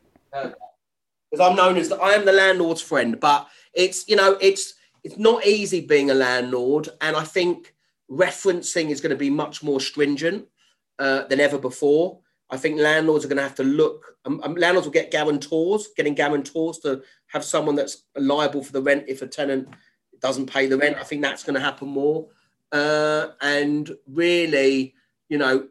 I'm 1.40 1.56
known 1.56 1.76
as 1.76 1.88
the, 1.88 1.96
I 2.00 2.12
am 2.12 2.24
the 2.24 2.32
landlord's 2.32 2.80
friend, 2.80 3.18
but 3.18 3.48
it's 3.74 4.08
you 4.08 4.14
know 4.14 4.38
it's 4.40 4.74
it's 5.02 5.18
not 5.18 5.44
easy 5.44 5.80
being 5.80 6.12
a 6.12 6.14
landlord, 6.14 6.88
and 7.00 7.16
I 7.16 7.24
think 7.24 7.74
referencing 8.08 8.90
is 8.90 9.00
going 9.00 9.10
to 9.10 9.16
be 9.16 9.30
much 9.30 9.64
more 9.64 9.80
stringent 9.80 10.46
uh, 11.00 11.24
than 11.24 11.40
ever 11.40 11.58
before. 11.58 12.20
I 12.50 12.56
think 12.56 12.78
landlords 12.78 13.24
are 13.24 13.28
going 13.28 13.38
to 13.38 13.42
have 13.42 13.56
to 13.56 13.64
look. 13.64 14.16
Um, 14.24 14.40
um, 14.44 14.54
landlords 14.54 14.86
will 14.86 14.92
get 14.92 15.10
guarantors, 15.10 15.88
getting 15.96 16.14
guarantors 16.14 16.78
to 16.78 17.02
have 17.26 17.44
someone 17.44 17.74
that's 17.74 18.04
liable 18.16 18.62
for 18.62 18.70
the 18.70 18.82
rent 18.82 19.06
if 19.08 19.22
a 19.22 19.26
tenant 19.26 19.68
doesn't 20.20 20.46
pay 20.46 20.68
the 20.68 20.78
rent. 20.78 20.98
I 20.98 21.02
think 21.02 21.22
that's 21.22 21.42
going 21.42 21.54
to 21.54 21.60
happen 21.60 21.88
more. 21.88 22.28
Uh, 22.72 23.28
and 23.40 23.96
really, 24.06 24.94
you 25.28 25.38
know, 25.38 25.68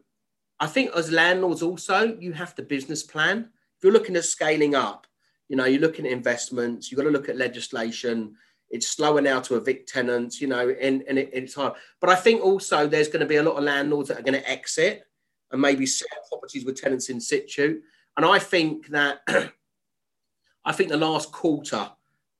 I 0.58 0.66
think 0.66 0.90
as 0.96 1.12
landlords 1.12 1.62
also, 1.62 2.16
you 2.18 2.32
have 2.32 2.54
to 2.54 2.62
business 2.62 3.02
plan. 3.02 3.50
If 3.76 3.84
you're 3.84 3.92
looking 3.92 4.16
at 4.16 4.24
scaling 4.24 4.74
up, 4.74 5.06
You 5.48 5.56
know, 5.56 5.64
you're 5.64 5.80
looking 5.80 6.06
at 6.06 6.12
investments. 6.12 6.90
You've 6.90 6.98
got 6.98 7.04
to 7.04 7.10
look 7.10 7.28
at 7.28 7.36
legislation. 7.36 8.34
It's 8.70 8.88
slower 8.88 9.20
now 9.20 9.40
to 9.40 9.56
evict 9.56 9.88
tenants. 9.88 10.40
You 10.40 10.48
know, 10.48 10.74
and 10.80 11.04
and 11.08 11.18
it, 11.18 11.30
it's 11.32 11.54
hard. 11.54 11.74
But 12.00 12.10
I 12.10 12.16
think 12.16 12.42
also 12.42 12.88
there's 12.88 13.08
going 13.08 13.20
to 13.20 13.26
be 13.26 13.36
a 13.36 13.42
lot 13.42 13.56
of 13.56 13.64
landlords 13.64 14.08
that 14.08 14.18
are 14.18 14.22
going 14.22 14.40
to 14.40 14.50
exit 14.50 15.04
and 15.52 15.60
maybe 15.60 15.86
sell 15.86 16.08
properties 16.28 16.64
with 16.64 16.80
tenants 16.80 17.08
in 17.10 17.20
situ. 17.20 17.80
And 18.16 18.26
I 18.26 18.38
think 18.40 18.88
that 18.88 19.20
I 20.64 20.72
think 20.72 20.88
the 20.88 20.96
last 20.96 21.30
quarter 21.30 21.90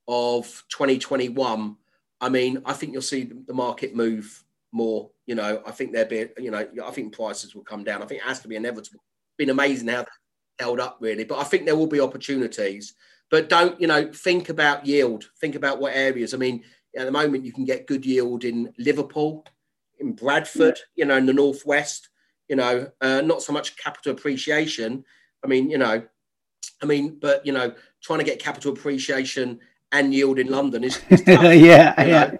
of 0.07 0.63
2021, 0.69 1.77
I 2.19 2.29
mean, 2.29 2.61
I 2.65 2.73
think 2.73 2.91
you'll 2.91 3.01
see 3.01 3.23
the 3.23 3.53
market 3.53 3.95
move 3.95 4.43
more. 4.71 5.09
You 5.25 5.35
know, 5.35 5.61
I 5.65 5.71
think 5.71 5.93
there'll 5.93 6.09
be, 6.09 6.27
you 6.37 6.51
know, 6.51 6.67
I 6.83 6.91
think 6.91 7.13
prices 7.13 7.55
will 7.55 7.63
come 7.63 7.83
down. 7.83 8.01
I 8.01 8.05
think 8.05 8.21
it 8.21 8.27
has 8.27 8.39
to 8.41 8.47
be 8.47 8.55
inevitable. 8.55 8.99
It's 8.99 9.37
been 9.37 9.49
amazing 9.49 9.87
how 9.87 10.03
they 10.03 10.63
held 10.63 10.79
up, 10.79 10.97
really. 10.99 11.23
But 11.23 11.39
I 11.39 11.43
think 11.43 11.65
there 11.65 11.75
will 11.75 11.87
be 11.87 11.99
opportunities. 11.99 12.93
But 13.29 13.49
don't, 13.49 13.79
you 13.79 13.87
know, 13.87 14.11
think 14.11 14.49
about 14.49 14.85
yield. 14.85 15.29
Think 15.39 15.55
about 15.55 15.79
what 15.79 15.95
areas. 15.95 16.33
I 16.33 16.37
mean, 16.37 16.63
at 16.95 17.05
the 17.05 17.11
moment, 17.11 17.45
you 17.45 17.51
can 17.51 17.65
get 17.65 17.87
good 17.87 18.05
yield 18.05 18.43
in 18.43 18.73
Liverpool, 18.77 19.45
in 19.99 20.13
Bradford, 20.13 20.79
you 20.95 21.05
know, 21.05 21.17
in 21.17 21.25
the 21.25 21.33
northwest. 21.33 22.09
You 22.47 22.55
know, 22.55 22.89
uh, 23.01 23.21
not 23.21 23.41
so 23.41 23.51
much 23.51 23.75
capital 23.75 24.13
appreciation. 24.13 25.03
I 25.43 25.47
mean, 25.47 25.69
you 25.69 25.77
know, 25.77 26.01
I 26.81 26.85
mean, 26.85 27.17
but 27.19 27.45
you 27.45 27.51
know, 27.51 27.73
trying 28.01 28.19
to 28.19 28.25
get 28.25 28.39
capital 28.39 28.71
appreciation 28.71 29.59
and 29.91 30.13
yield 30.13 30.39
in 30.39 30.47
London 30.47 30.83
is, 30.83 30.99
is 31.09 31.21
tough, 31.25 31.43
yeah, 31.43 31.93
yeah. 31.97 32.25
Know? 32.25 32.39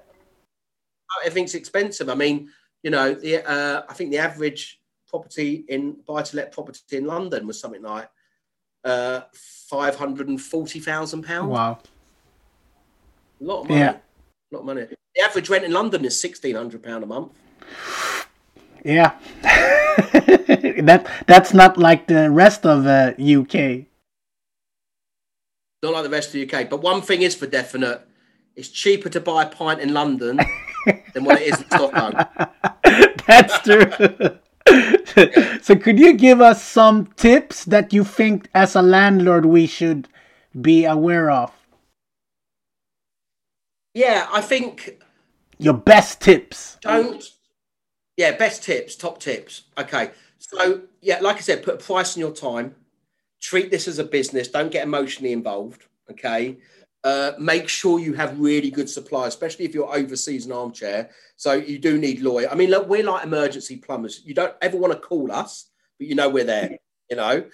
Everything's 1.25 1.55
expensive. 1.55 2.09
I 2.09 2.15
mean, 2.15 2.49
you 2.83 2.91
know, 2.91 3.13
the 3.13 3.47
uh, 3.49 3.83
I 3.89 3.93
think 3.93 4.11
the 4.11 4.19
average 4.19 4.79
property 5.07 5.65
in 5.69 5.97
buy 6.07 6.21
to 6.21 6.35
let 6.35 6.51
property 6.51 6.97
in 6.97 7.05
London 7.05 7.47
was 7.47 7.59
something 7.59 7.81
like 7.81 8.09
uh, 8.83 9.21
five 9.69 9.95
hundred 9.95 10.29
and 10.29 10.41
forty 10.41 10.79
thousand 10.79 11.23
pounds. 11.23 11.49
Wow, 11.49 11.79
a 13.41 13.43
lot 13.43 13.61
of 13.61 13.69
money. 13.69 13.81
Yeah. 13.81 13.97
A 14.51 14.55
lot 14.55 14.59
of 14.59 14.65
money. 14.65 14.87
The 15.15 15.21
average 15.21 15.49
rent 15.49 15.65
in 15.65 15.71
London 15.71 16.05
is 16.05 16.19
sixteen 16.19 16.55
hundred 16.55 16.83
pound 16.83 17.03
a 17.03 17.07
month. 17.07 17.33
Yeah, 18.85 19.17
that 19.41 21.07
that's 21.25 21.53
not 21.53 21.77
like 21.77 22.07
the 22.07 22.31
rest 22.31 22.65
of 22.65 22.83
the 22.83 23.15
UK. 23.17 23.87
Not 25.83 25.93
like 25.93 26.03
the 26.03 26.09
rest 26.09 26.29
of 26.29 26.33
the 26.33 26.49
UK. 26.49 26.69
But 26.69 26.81
one 26.81 27.01
thing 27.01 27.21
is 27.21 27.35
for 27.35 27.47
definite: 27.47 28.07
it's 28.55 28.69
cheaper 28.69 29.09
to 29.09 29.19
buy 29.19 29.43
a 29.43 29.49
pint 29.49 29.81
in 29.81 29.93
London 29.93 30.39
than 31.13 31.23
what 31.23 31.41
it 31.41 31.53
is 31.53 31.61
in 31.61 31.67
Stockholm. 31.67 32.13
That's 33.27 33.59
true. 33.59 33.91
so 35.61 35.75
could 35.75 35.99
you 35.99 36.13
give 36.13 36.41
us 36.41 36.63
some 36.63 37.07
tips 37.15 37.65
that 37.65 37.93
you 37.93 38.03
think 38.03 38.49
as 38.53 38.75
a 38.75 38.81
landlord 38.81 39.45
we 39.45 39.65
should 39.67 40.07
be 40.59 40.85
aware 40.85 41.29
of? 41.29 41.51
Yeah 43.93 44.27
i 44.31 44.41
think 44.41 45.01
your 45.57 45.73
best 45.73 46.21
tips. 46.21 46.77
Don't 46.81 47.23
yeah 48.17 48.35
best 48.35 48.63
tips 48.63 48.95
top 48.95 49.19
tips. 49.19 49.63
Okay. 49.77 50.11
So 50.37 50.81
yeah 51.01 51.19
like 51.21 51.37
i 51.37 51.39
said 51.39 51.63
put 51.63 51.75
a 51.75 51.77
price 51.77 52.17
on 52.17 52.21
your 52.21 52.33
time. 52.33 52.75
Treat 53.41 53.71
this 53.71 53.87
as 53.87 53.99
a 53.99 54.03
business. 54.03 54.47
Don't 54.49 54.71
get 54.71 54.83
emotionally 54.83 55.33
involved 55.33 55.87
okay 56.09 56.57
uh, 57.07 57.31
make 57.39 57.69
sure 57.69 58.01
you 58.01 58.13
have 58.13 58.37
really 58.37 58.69
good 58.69 58.89
supply, 58.89 59.27
especially 59.27 59.63
if 59.63 59.73
you're 59.73 59.95
overseas 59.95 60.45
in 60.45 60.51
armchair. 60.51 61.09
So 61.37 61.53
you 61.53 61.79
do 61.79 61.97
need 61.97 62.19
lawyer. 62.19 62.49
I 62.51 62.55
mean, 62.55 62.69
look, 62.69 62.89
we're 62.89 63.01
like 63.01 63.23
emergency 63.23 63.77
plumbers. 63.77 64.23
You 64.25 64.33
don't 64.33 64.53
ever 64.61 64.75
want 64.75 64.91
to 64.91 64.99
call 64.99 65.31
us, 65.31 65.69
but 65.97 66.07
you 66.07 66.15
know 66.15 66.27
we're 66.27 66.43
there. 66.43 66.77
You 67.09 67.15
know, 67.15 67.45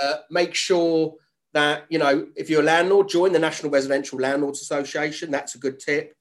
uh, 0.00 0.14
make 0.30 0.54
sure 0.54 1.16
that 1.52 1.86
you 1.88 1.98
know 1.98 2.28
if 2.36 2.48
you're 2.48 2.60
a 2.60 2.64
landlord, 2.64 3.08
join 3.08 3.32
the 3.32 3.40
National 3.40 3.72
Residential 3.72 4.20
Landlords 4.20 4.62
Association. 4.62 5.32
That's 5.32 5.56
a 5.56 5.58
good 5.58 5.80
tip. 5.80 6.14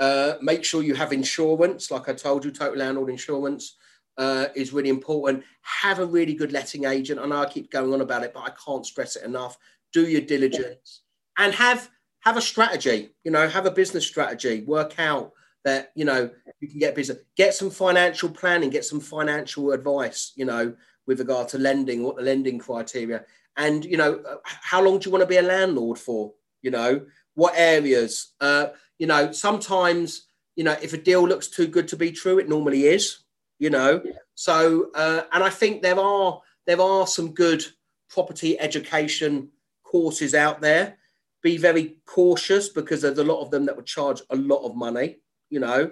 Uh, 0.00 0.32
make 0.42 0.64
sure 0.64 0.82
you 0.82 0.96
have 0.96 1.12
insurance, 1.12 1.92
like 1.92 2.08
I 2.08 2.14
told 2.14 2.44
you, 2.44 2.50
total 2.50 2.78
landlord 2.78 3.10
insurance. 3.10 3.76
Uh, 4.16 4.46
is 4.56 4.72
really 4.72 4.90
important. 4.90 5.44
Have 5.62 6.00
a 6.00 6.06
really 6.06 6.34
good 6.34 6.52
letting 6.52 6.84
agent. 6.84 7.20
I 7.20 7.26
know 7.26 7.42
I 7.42 7.46
keep 7.46 7.70
going 7.70 7.92
on 7.92 8.00
about 8.00 8.24
it, 8.24 8.32
but 8.34 8.44
I 8.44 8.50
can't 8.64 8.86
stress 8.86 9.14
it 9.14 9.24
enough. 9.24 9.56
Do 9.92 10.08
your 10.08 10.20
diligence 10.20 11.02
and 11.38 11.52
have 11.54 11.90
have 12.24 12.36
a 12.38 12.42
strategy, 12.42 13.10
you 13.22 13.30
know, 13.30 13.46
have 13.48 13.66
a 13.66 13.70
business 13.70 14.06
strategy, 14.06 14.62
work 14.62 14.98
out 14.98 15.32
that, 15.64 15.92
you 15.94 16.04
know, 16.06 16.30
you 16.60 16.68
can 16.68 16.78
get 16.78 16.94
business, 16.94 17.18
get 17.36 17.54
some 17.54 17.70
financial 17.70 18.30
planning, 18.30 18.70
get 18.70 18.84
some 18.84 19.00
financial 19.00 19.72
advice, 19.72 20.32
you 20.34 20.46
know, 20.46 20.74
with 21.06 21.18
regard 21.18 21.48
to 21.48 21.58
lending, 21.58 22.02
what 22.02 22.16
the 22.16 22.22
lending 22.22 22.58
criteria, 22.58 23.24
and, 23.56 23.84
you 23.84 23.96
know, 23.96 24.22
uh, 24.28 24.36
how 24.44 24.82
long 24.82 24.98
do 24.98 25.06
you 25.06 25.12
want 25.12 25.22
to 25.22 25.28
be 25.28 25.36
a 25.36 25.42
landlord 25.42 25.98
for? 25.98 26.32
You 26.62 26.70
know, 26.70 27.04
what 27.34 27.52
areas? 27.56 28.32
Uh, 28.40 28.68
you 28.98 29.06
know, 29.06 29.30
sometimes, 29.32 30.28
you 30.56 30.64
know, 30.64 30.76
if 30.82 30.94
a 30.94 30.96
deal 30.96 31.28
looks 31.28 31.48
too 31.48 31.66
good 31.66 31.88
to 31.88 31.96
be 31.96 32.10
true, 32.10 32.38
it 32.38 32.48
normally 32.48 32.86
is, 32.86 33.18
you 33.58 33.68
know. 33.68 34.02
So, 34.34 34.90
uh, 34.94 35.22
and 35.32 35.44
I 35.44 35.50
think 35.50 35.82
there 35.82 35.98
are 36.00 36.40
there 36.66 36.80
are 36.80 37.06
some 37.06 37.32
good 37.32 37.62
property 38.08 38.58
education 38.58 39.50
courses 39.84 40.34
out 40.34 40.62
there 40.62 40.96
be 41.44 41.56
very 41.58 41.98
cautious 42.06 42.70
because 42.70 43.02
there's 43.02 43.18
a 43.18 43.22
lot 43.22 43.42
of 43.42 43.50
them 43.50 43.66
that 43.66 43.76
would 43.76 43.86
charge 43.86 44.22
a 44.30 44.36
lot 44.36 44.64
of 44.64 44.74
money, 44.74 45.18
you 45.50 45.60
know. 45.60 45.90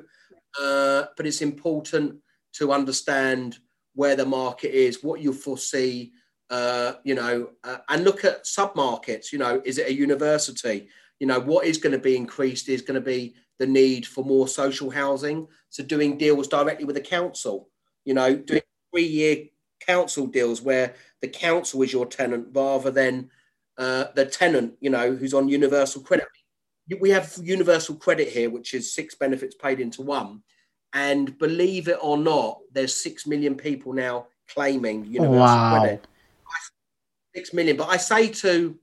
Uh, 0.60 1.04
but 1.16 1.26
it's 1.26 1.42
important 1.42 2.16
to 2.54 2.72
understand 2.72 3.58
where 3.94 4.16
the 4.16 4.24
market 4.24 4.74
is, 4.74 5.04
what 5.04 5.20
you 5.20 5.32
foresee, 5.32 6.12
uh, 6.48 6.94
you 7.04 7.14
know, 7.14 7.50
uh, 7.64 7.76
and 7.90 8.02
look 8.02 8.24
at 8.24 8.46
sub-markets. 8.46 9.30
You 9.32 9.38
know, 9.38 9.60
is 9.64 9.76
it 9.76 9.88
a 9.88 9.94
university? 9.94 10.88
You 11.20 11.26
know, 11.26 11.38
what 11.38 11.66
is 11.66 11.76
going 11.76 11.92
to 11.92 11.98
be 11.98 12.16
increased 12.16 12.70
is 12.70 12.82
going 12.82 13.00
to 13.00 13.06
be 13.06 13.34
the 13.58 13.66
need 13.66 14.06
for 14.06 14.24
more 14.24 14.48
social 14.48 14.90
housing. 14.90 15.46
So 15.68 15.84
doing 15.84 16.16
deals 16.16 16.48
directly 16.48 16.86
with 16.86 16.96
the 16.96 17.02
council, 17.02 17.68
you 18.06 18.14
know, 18.14 18.34
doing 18.34 18.62
three-year 18.90 19.44
council 19.86 20.26
deals 20.26 20.62
where 20.62 20.94
the 21.20 21.28
council 21.28 21.82
is 21.82 21.92
your 21.92 22.06
tenant 22.06 22.48
rather 22.54 22.90
than 22.90 23.30
uh, 23.82 24.12
the 24.14 24.24
tenant, 24.24 24.74
you 24.80 24.90
know, 24.90 25.14
who's 25.14 25.34
on 25.34 25.48
universal 25.48 26.02
credit. 26.02 26.26
We 27.00 27.10
have 27.10 27.36
universal 27.42 27.96
credit 27.96 28.28
here, 28.28 28.48
which 28.48 28.74
is 28.74 28.94
six 28.94 29.14
benefits 29.16 29.56
paid 29.56 29.80
into 29.80 30.02
one. 30.02 30.42
And 30.92 31.36
believe 31.38 31.88
it 31.88 31.98
or 32.00 32.16
not, 32.16 32.60
there's 32.72 32.94
six 32.94 33.26
million 33.26 33.56
people 33.56 33.92
now 33.92 34.26
claiming 34.48 35.04
universal 35.06 35.36
wow. 35.36 35.80
credit. 35.80 36.06
Six 37.34 37.52
million. 37.52 37.76
But 37.76 37.88
I 37.88 37.96
say 37.96 38.28
to 38.28 38.78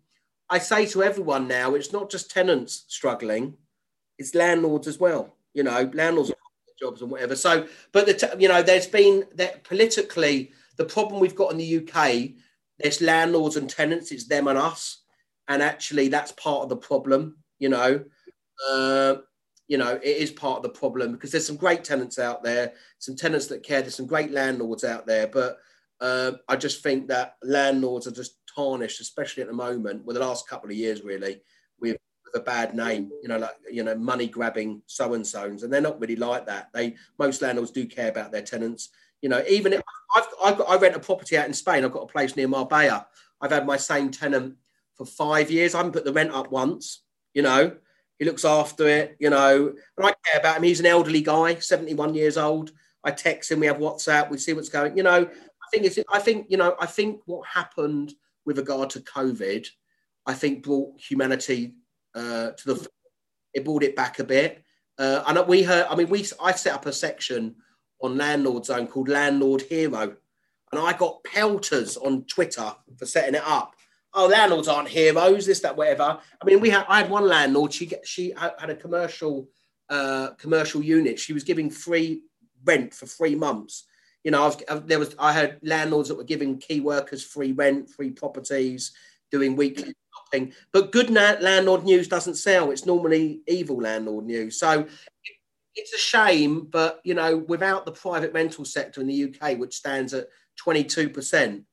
I 0.50 0.58
say 0.58 0.86
to 0.88 1.04
everyone 1.04 1.48
now, 1.48 1.76
it's 1.76 1.94
not 1.94 2.10
just 2.10 2.32
tenants 2.32 2.86
struggling, 2.88 3.56
it's 4.18 4.36
landlords 4.36 4.88
as 4.88 5.00
well. 5.00 5.36
You 5.54 5.64
know, 5.64 5.90
landlords 5.94 6.32
jobs 6.80 7.02
and 7.02 7.12
whatever. 7.12 7.36
So, 7.36 7.68
but 7.92 8.06
the 8.06 8.36
you 8.40 8.48
know, 8.48 8.64
there's 8.64 8.88
been 8.88 9.26
that 9.36 9.64
politically 9.64 10.52
the 10.78 10.86
problem 10.86 11.20
we've 11.20 11.36
got 11.36 11.52
in 11.52 11.58
the 11.58 11.78
UK 11.80 12.32
there's 12.80 13.02
landlords 13.02 13.58
and 13.58 13.70
tenants, 13.70 14.12
it's 14.12 14.28
them 14.28 14.48
and 14.48 14.58
us. 14.58 15.04
And 15.48 15.62
actually, 15.62 16.08
that's 16.10 16.32
part 16.34 16.64
of 16.64 16.70
the 16.70 16.78
problem, 16.78 17.38
you 17.58 17.70
know. 17.70 18.04
Uh, 18.70 19.16
you 19.68 19.78
know, 19.78 20.00
it 20.02 20.18
is 20.18 20.32
part 20.32 20.58
of 20.58 20.64
the 20.64 20.70
problem 20.70 21.12
because 21.12 21.32
there's 21.32 21.46
some 21.46 21.56
great 21.56 21.84
tenants 21.84 22.18
out 22.18 22.44
there, 22.44 22.74
some 22.98 23.16
tenants 23.16 23.48
that 23.48 23.64
care, 23.64 23.82
there's 23.82 23.96
some 23.96 24.08
great 24.08 24.32
landlords 24.32 24.84
out 24.84 25.06
there. 25.06 25.28
But 25.28 25.58
uh, 26.02 26.34
I 26.48 26.56
just 26.56 26.82
think 26.82 27.08
that 27.08 27.36
landlords 27.44 28.08
are 28.08 28.12
just 28.12 28.38
tarnished, 28.54 29.00
especially 29.00 29.42
at 29.42 29.48
the 29.48 29.54
moment, 29.54 30.06
with 30.06 30.16
the 30.16 30.26
last 30.26 30.48
couple 30.48 30.70
of 30.70 30.76
years, 30.76 31.04
really, 31.04 31.42
with, 31.80 31.98
with 32.26 32.42
a 32.42 32.44
bad 32.44 32.74
name, 32.74 33.12
you 33.22 33.28
know, 33.28 33.38
like, 33.38 33.56
you 33.72 33.84
know, 33.84 33.96
money 33.96 34.28
grabbing 34.28 34.82
so 34.88 35.14
and 35.14 35.26
so's. 35.26 35.62
And 35.62 35.72
they're 35.72 35.82
not 35.82 36.02
really 36.02 36.16
like 36.16 36.48
that. 36.48 36.70
They, 36.74 36.96
most 37.20 37.42
landlords 37.44 37.72
do 37.72 37.86
care 37.86 38.10
about 38.10 38.32
their 38.32 38.42
tenants 38.42 38.90
you 39.22 39.30
know, 39.30 39.44
even 39.50 39.74
if 39.74 39.82
I've, 40.16 40.28
I've 40.44 40.58
got, 40.58 40.70
I 40.70 40.78
rent 40.78 40.96
a 40.96 41.00
property 41.00 41.38
out 41.38 41.48
in 41.48 41.54
Spain, 41.54 41.84
I've 41.84 41.92
got 41.92 42.04
a 42.04 42.08
place 42.08 42.36
near 42.36 42.48
Marbella. 42.48 43.08
I've 43.42 43.52
had 43.52 43.66
my 43.66 43.78
same 43.78 44.12
tenant 44.12 44.56
for 44.96 45.06
five 45.06 45.50
years. 45.52 45.74
I 45.74 45.78
haven't 45.78 45.94
put 45.94 46.06
the 46.06 46.14
rent 46.14 46.32
up 46.32 46.52
once, 46.52 47.02
you 47.34 47.42
know. 47.42 47.76
He 48.18 48.26
looks 48.26 48.44
after 48.44 48.86
it, 48.88 49.16
you 49.20 49.30
know, 49.30 49.74
and 49.98 50.06
I 50.06 50.14
care 50.26 50.40
about 50.40 50.58
him. 50.58 50.64
He's 50.64 50.82
an 50.82 50.86
elderly 50.86 51.22
guy, 51.22 51.56
71 51.56 52.16
years 52.16 52.38
old. 52.38 52.72
I 53.02 53.12
text 53.12 53.50
him, 53.50 53.62
we 53.62 53.68
have 53.68 53.78
WhatsApp, 53.78 54.30
we 54.30 54.38
see 54.38 54.52
what's 54.52 54.68
going. 54.68 54.98
You 54.98 55.04
know, 55.04 55.22
I 55.22 55.68
think 55.72 55.86
it's 55.86 55.98
I 56.12 56.20
think, 56.20 56.48
you 56.50 56.58
know, 56.58 56.76
I 56.80 56.86
think 56.86 57.22
what 57.26 57.48
happened 57.48 58.14
with 58.46 58.58
regard 58.58 58.90
to 58.92 59.00
COVID, 59.00 59.68
I 60.26 60.34
think 60.34 60.64
brought 60.64 61.00
humanity 61.00 61.76
uh, 62.14 62.52
to 62.52 62.74
the 62.74 62.88
it 63.54 63.64
brought 63.64 63.84
it 63.84 63.96
back 63.96 64.20
a 64.20 64.24
bit. 64.24 64.64
Uh, 64.98 65.24
and 65.28 65.48
we 65.48 65.64
heard, 65.64 65.88
I 65.90 65.96
mean, 65.96 66.10
we 66.10 66.26
I 66.42 66.52
set 66.52 66.74
up 66.74 66.86
a 66.86 66.92
section 66.94 67.56
on 68.02 68.18
Landlord 68.18 68.66
Zone 68.66 68.88
called 68.88 69.10
Landlord 69.10 69.62
Hero. 69.64 70.16
And 70.72 70.80
I 70.80 70.94
got 70.94 71.24
pelters 71.24 71.98
on 71.98 72.26
Twitter 72.26 72.72
for 72.98 73.06
setting 73.06 73.36
it 73.36 73.44
up. 73.46 73.76
Oh, 74.14 74.28
landlords 74.28 74.68
aren't 74.68 74.90
heroes, 74.90 75.46
this, 75.46 75.60
that, 75.60 75.76
whatever. 75.76 76.20
I 76.42 76.46
mean, 76.46 76.60
we 76.60 76.70
had 76.70 76.86
I 76.88 77.00
had 77.02 77.10
one 77.10 77.28
landlord. 77.28 77.74
She 77.74 77.92
she 78.04 78.34
had 78.36 78.70
a 78.70 78.76
commercial 78.76 79.48
uh, 79.90 80.32
commercial 80.38 80.84
unit. 80.84 81.20
She 81.20 81.34
was 81.34 81.44
giving 81.44 81.70
free 81.70 82.24
rent 82.66 82.94
for 82.94 83.06
three 83.06 83.36
months. 83.36 83.86
You 84.24 84.32
know, 84.32 84.44
I 84.44 84.46
was, 84.46 84.84
there 84.86 85.00
was 85.00 85.16
I 85.20 85.32
had 85.32 85.60
landlords 85.62 86.10
that 86.10 86.18
were 86.18 86.24
giving 86.24 86.58
key 86.58 86.80
workers 86.80 87.24
free 87.24 87.52
rent, 87.52 87.90
free 87.90 88.12
properties, 88.12 88.92
doing 89.32 89.56
weekly 89.56 89.94
shopping. 90.16 90.54
But 90.72 90.92
good 90.92 91.10
na- 91.10 91.38
landlord 91.40 91.84
news 91.84 92.08
doesn't 92.08 92.36
sell. 92.36 92.72
It's 92.72 92.86
normally 92.86 93.42
evil 93.48 93.78
landlord 93.78 94.26
news. 94.26 94.60
So 94.60 94.88
it's 95.76 95.94
a 95.94 95.98
shame, 95.98 96.68
but 96.70 97.00
you 97.04 97.14
know, 97.14 97.38
without 97.38 97.86
the 97.86 97.92
private 97.92 98.34
rental 98.34 98.66
sector 98.66 99.02
in 99.02 99.08
the 99.08 99.26
UK, 99.26 99.58
which 99.58 99.76
stands 99.76 100.14
at 100.14 100.28
22%, 100.66 101.64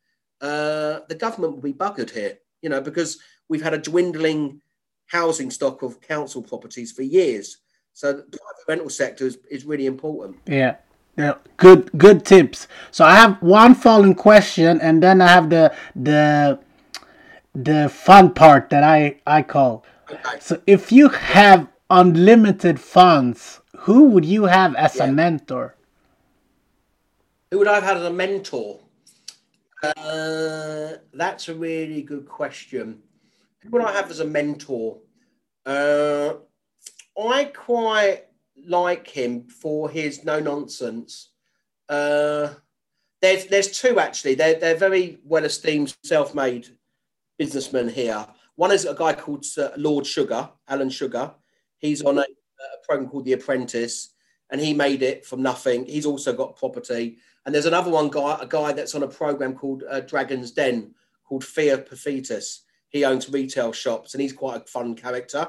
uh, 0.40 1.01
the 1.09 1.16
government 1.18 1.55
will 1.55 1.62
be 1.62 1.72
buggered 1.72 2.11
here, 2.11 2.38
you 2.62 2.68
know, 2.68 2.80
because 2.80 3.18
we've 3.49 3.62
had 3.62 3.74
a 3.74 3.78
dwindling 3.78 4.61
housing 5.07 5.51
stock 5.51 5.82
of 5.82 6.01
council 6.01 6.42
properties 6.42 6.92
for 6.92 7.03
years. 7.03 7.59
So 7.92 8.12
the 8.12 8.22
private 8.22 8.68
rental 8.68 8.90
sector 8.90 9.26
is, 9.26 9.38
is 9.51 9.64
really 9.64 9.86
important. 9.86 10.36
Yeah. 10.47 10.76
Yeah, 11.18 11.36
good 11.57 11.90
good 11.97 12.26
tips. 12.26 12.68
So 12.90 13.03
I 13.03 13.14
have 13.14 13.40
one 13.40 13.74
following 13.74 14.14
question 14.14 14.78
and 14.82 15.03
then 15.03 15.22
I 15.22 15.28
have 15.28 15.49
the 15.49 15.74
the 15.94 16.59
the 17.55 17.88
fun 17.88 18.34
part 18.34 18.68
that 18.68 18.84
I 18.84 19.18
I 19.26 19.40
call. 19.40 19.86
Okay. 20.11 20.38
So 20.40 20.61
if 20.66 20.92
you 20.92 21.09
have 21.09 21.68
unlimited 21.88 22.78
funds, 22.78 23.61
who 23.87 24.07
would 24.07 24.24
you 24.24 24.47
have 24.47 24.74
as 24.74 24.99
a 24.99 25.07
mentor? 25.07 25.76
Who 27.53 27.59
would 27.59 27.68
I 27.68 27.76
have 27.76 27.84
had 27.84 27.99
as 27.99 28.03
a 28.03 28.11
mentor? 28.11 28.80
Uh, 29.80 30.95
that's 31.14 31.49
a 31.49 31.55
really 31.55 32.03
good 32.03 32.26
question. 32.26 33.01
Who 33.61 33.70
would 33.70 33.82
I 33.84 33.93
have 33.93 34.11
as 34.11 34.18
a 34.18 34.24
mentor? 34.24 34.99
Uh, 35.64 36.34
I 37.16 37.45
quite 37.45 38.24
like 38.66 39.07
him 39.07 39.47
for 39.47 39.89
his 39.89 40.24
no 40.24 40.41
nonsense. 40.41 41.30
Uh, 41.89 42.55
there's 43.22 43.47
there's 43.47 43.78
two 43.78 44.01
actually. 44.01 44.34
They're 44.34 44.59
they're 44.59 44.74
very 44.74 45.20
well 45.22 45.45
esteemed, 45.45 45.95
self 46.03 46.34
made 46.34 46.66
businessmen 47.39 47.89
here. 47.89 48.26
One 48.57 48.72
is 48.72 48.84
a 48.84 48.95
guy 48.95 49.12
called 49.12 49.47
Lord 49.76 50.07
Sugar, 50.07 50.51
Alan 50.66 50.91
Sugar. 50.91 51.34
He's 51.78 52.03
on 52.03 52.18
a, 52.18 52.24
a 52.61 52.86
program 52.86 53.09
called 53.09 53.24
The 53.24 53.32
Apprentice, 53.32 54.11
and 54.50 54.61
he 54.61 54.72
made 54.74 55.02
it 55.02 55.24
from 55.24 55.42
nothing. 55.42 55.86
He's 55.86 56.07
also 56.07 56.32
got 56.32 56.57
property. 56.57 57.18
And 57.44 57.54
there's 57.54 57.66
another 57.66 57.90
one 57.90 58.09
guy, 58.11 58.38
a 58.40 58.46
guy 58.46 58.72
that's 58.72 58.94
on 58.94 59.02
a 59.02 59.09
program 59.09 59.54
called 59.54 59.84
uh, 59.88 60.00
Dragon's 60.00 60.50
Den, 60.50 60.94
called 61.24 61.44
Theo 61.44 61.78
Paphitis. 61.78 62.61
He 62.88 63.04
owns 63.04 63.28
retail 63.28 63.72
shops, 63.72 64.14
and 64.14 64.20
he's 64.20 64.32
quite 64.32 64.62
a 64.62 64.64
fun 64.64 64.94
character. 64.94 65.48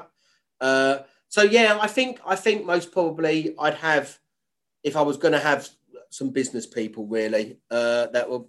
Uh, 0.60 0.98
so 1.28 1.42
yeah, 1.42 1.78
I 1.80 1.86
think 1.86 2.20
I 2.26 2.36
think 2.36 2.64
most 2.64 2.92
probably 2.92 3.54
I'd 3.58 3.74
have, 3.74 4.18
if 4.82 4.96
I 4.96 5.02
was 5.02 5.16
going 5.16 5.32
to 5.32 5.38
have 5.38 5.68
some 6.10 6.30
business 6.30 6.66
people, 6.66 7.06
really, 7.06 7.58
uh, 7.70 8.06
that 8.08 8.28
would. 8.28 8.44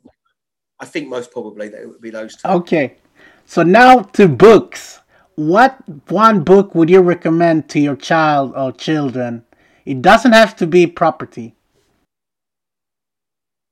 I 0.79 0.85
think 0.85 1.09
most 1.09 1.31
probably 1.31 1.67
that 1.69 1.87
would 1.87 2.01
be 2.01 2.09
those 2.09 2.35
two. 2.37 2.47
Okay. 2.47 2.95
So 3.45 3.63
now 3.63 4.01
to 4.01 4.27
books. 4.27 5.01
What 5.39 5.77
one 6.09 6.43
book 6.43 6.75
would 6.75 6.89
you 6.89 6.99
recommend 6.99 7.69
to 7.69 7.79
your 7.79 7.95
child 7.95 8.51
or 8.57 8.73
children? 8.73 9.45
It 9.85 10.01
doesn't 10.01 10.33
have 10.33 10.53
to 10.57 10.67
be 10.67 10.85
property. 10.85 11.55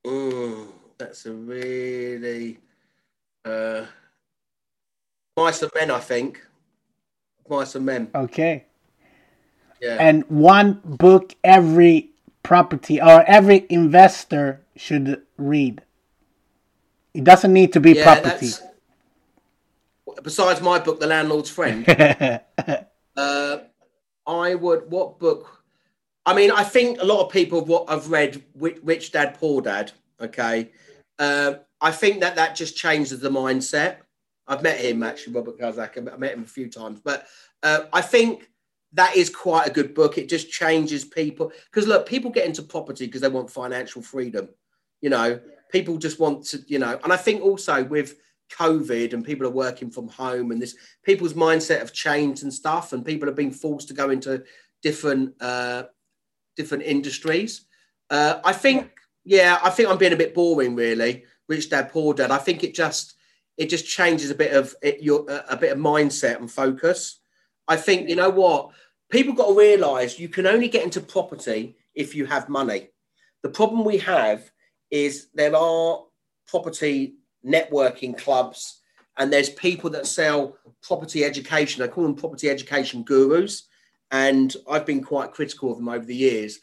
Mm, 0.06 0.68
that's 0.98 1.26
a 1.26 1.34
really 1.34 2.60
uh, 3.44 3.84
mice 5.36 5.62
and 5.62 5.72
men. 5.76 5.92
I 5.92 6.00
think 6.00 6.42
mice 7.50 7.76
and 7.76 7.86
men. 7.86 8.12
Okay. 8.16 8.64
Yeah. 9.82 9.98
And 10.00 10.24
one 10.30 10.80
book 10.86 11.36
every 11.44 12.12
property 12.44 13.02
or 13.02 13.26
every 13.26 13.66
investor 13.70 14.62
should 14.78 15.22
read. 15.38 15.82
It 17.14 17.26
doesn't 17.26 17.52
need 17.52 17.74
to 17.74 17.82
be 17.82 17.92
yeah, 17.92 18.04
property. 18.04 18.48
that's 18.48 18.62
besides 20.24 20.62
my 20.62 20.80
book, 20.80 21.00
The 21.00 21.08
Landlord's 21.08 21.50
Friend. 21.50 21.88
uh, 23.16 23.58
I 24.26 24.56
would. 24.56 24.90
What 24.90 25.20
book? 25.20 25.64
I 26.26 26.34
mean, 26.34 26.52
I 26.52 26.64
think 26.64 27.00
a 27.00 27.06
lot 27.06 27.26
of 27.26 27.32
people 27.32 27.60
have 27.60 27.70
what 27.70 27.86
I've 27.90 28.10
read, 28.10 28.44
Wi- 28.54 28.80
Rich 28.84 29.12
Dad 29.14 29.36
Poor 29.40 29.62
Dad. 29.62 29.92
Okay, 30.20 30.72
uh, 31.20 31.56
I 31.80 31.92
think 31.92 32.20
that 32.22 32.36
that 32.36 32.56
just 32.56 32.76
changes 32.76 33.20
the 33.20 33.30
mindset. 33.30 33.98
I've 34.48 34.64
met 34.64 34.80
him 34.80 35.04
actually, 35.04 35.34
Robert 35.34 35.60
Kiyosaki. 35.60 36.12
I 36.12 36.18
met 36.18 36.34
him 36.34 36.44
a 36.44 36.48
few 36.48 36.70
times, 36.70 37.00
but 37.04 37.28
uh, 37.64 37.82
I 37.94 38.02
think 38.02 38.50
that 38.94 39.16
is 39.16 39.30
quite 39.30 39.68
a 39.68 39.72
good 39.72 39.94
book. 39.94 40.18
It 40.18 40.30
just 40.30 40.50
changes 40.50 41.04
people 41.06 41.52
because 41.72 41.88
look, 41.88 42.08
people 42.08 42.32
get 42.32 42.46
into 42.46 42.64
property 42.64 43.06
because 43.06 43.22
they 43.22 43.28
want 43.30 43.52
financial 43.52 44.02
freedom. 44.02 44.50
You 45.02 45.10
know, 45.10 45.40
people 45.72 45.98
just 45.98 46.20
want 46.20 46.46
to, 46.48 46.64
you 46.68 46.80
know, 46.80 47.00
and 47.04 47.14
I 47.14 47.18
think 47.18 47.42
also 47.42 47.84
with 47.84 48.16
COVID 48.50 49.14
and 49.14 49.26
people 49.26 49.46
are 49.46 49.52
working 49.52 49.90
from 49.90 50.08
home 50.08 50.52
and 50.52 50.62
this 50.62 50.76
people's 51.04 51.34
mindset 51.34 51.80
have 51.80 51.94
changed 51.94 52.44
and 52.44 52.54
stuff, 52.54 52.94
and 52.94 53.06
people 53.06 53.28
have 53.28 53.36
been 53.36 53.52
forced 53.52 53.88
to 53.90 53.94
go 53.94 54.10
into 54.10 54.44
different 54.82 55.34
uh, 55.42 55.84
different 56.56 56.84
industries. 56.84 57.66
Uh, 58.10 58.40
I 58.44 58.54
think, 58.54 58.92
yeah, 59.26 59.60
I 59.62 59.70
think 59.70 59.90
I'm 59.90 59.98
being 59.98 60.14
a 60.14 60.18
bit 60.18 60.34
boring, 60.34 60.76
really. 60.76 61.26
Rich 61.48 61.70
Dad 61.70 61.92
Poor 61.92 62.14
Dad. 62.14 62.32
I 62.32 62.38
think 62.38 62.64
it 62.64 62.74
just 62.74 63.16
it 63.58 63.70
just 63.70 63.88
changes 63.88 64.30
a 64.30 64.36
bit 64.36 64.54
of 64.54 64.76
it, 64.82 65.02
your 65.02 65.26
a 65.50 65.58
bit 65.58 65.72
of 65.72 65.78
mindset 65.78 66.38
and 66.38 66.52
focus. 66.52 67.20
I 67.68 67.76
think 67.76 68.10
you 68.10 68.16
know 68.16 68.30
what 68.30 68.72
people 69.10 69.34
got 69.34 69.48
to 69.48 69.58
realise 69.58 70.20
you 70.20 70.30
can 70.30 70.46
only 70.46 70.68
get 70.68 70.84
into 70.84 71.02
property 71.02 71.78
if 71.96 72.16
you 72.16 72.26
have 72.26 72.50
money. 72.50 72.90
The 73.44 73.50
problem 73.50 73.86
we 73.86 73.98
have 74.00 74.50
is 74.92 75.28
there 75.34 75.56
are 75.56 76.04
property 76.48 77.16
networking 77.46 78.18
clubs 78.18 78.82
and 79.18 79.34
there's 79.34 79.50
people 79.50 79.90
that 79.92 80.08
sell 80.08 80.58
property 80.82 81.24
education. 81.24 81.84
I 81.84 81.88
call 81.88 82.04
them 82.04 82.16
property 82.16 82.50
education 82.50 83.04
gurus, 83.04 83.64
and 84.12 84.56
I've 84.70 84.86
been 84.86 85.04
quite 85.04 85.32
critical 85.32 85.72
of 85.72 85.78
them 85.78 85.90
over 85.90 86.06
the 86.06 86.16
years. 86.16 86.60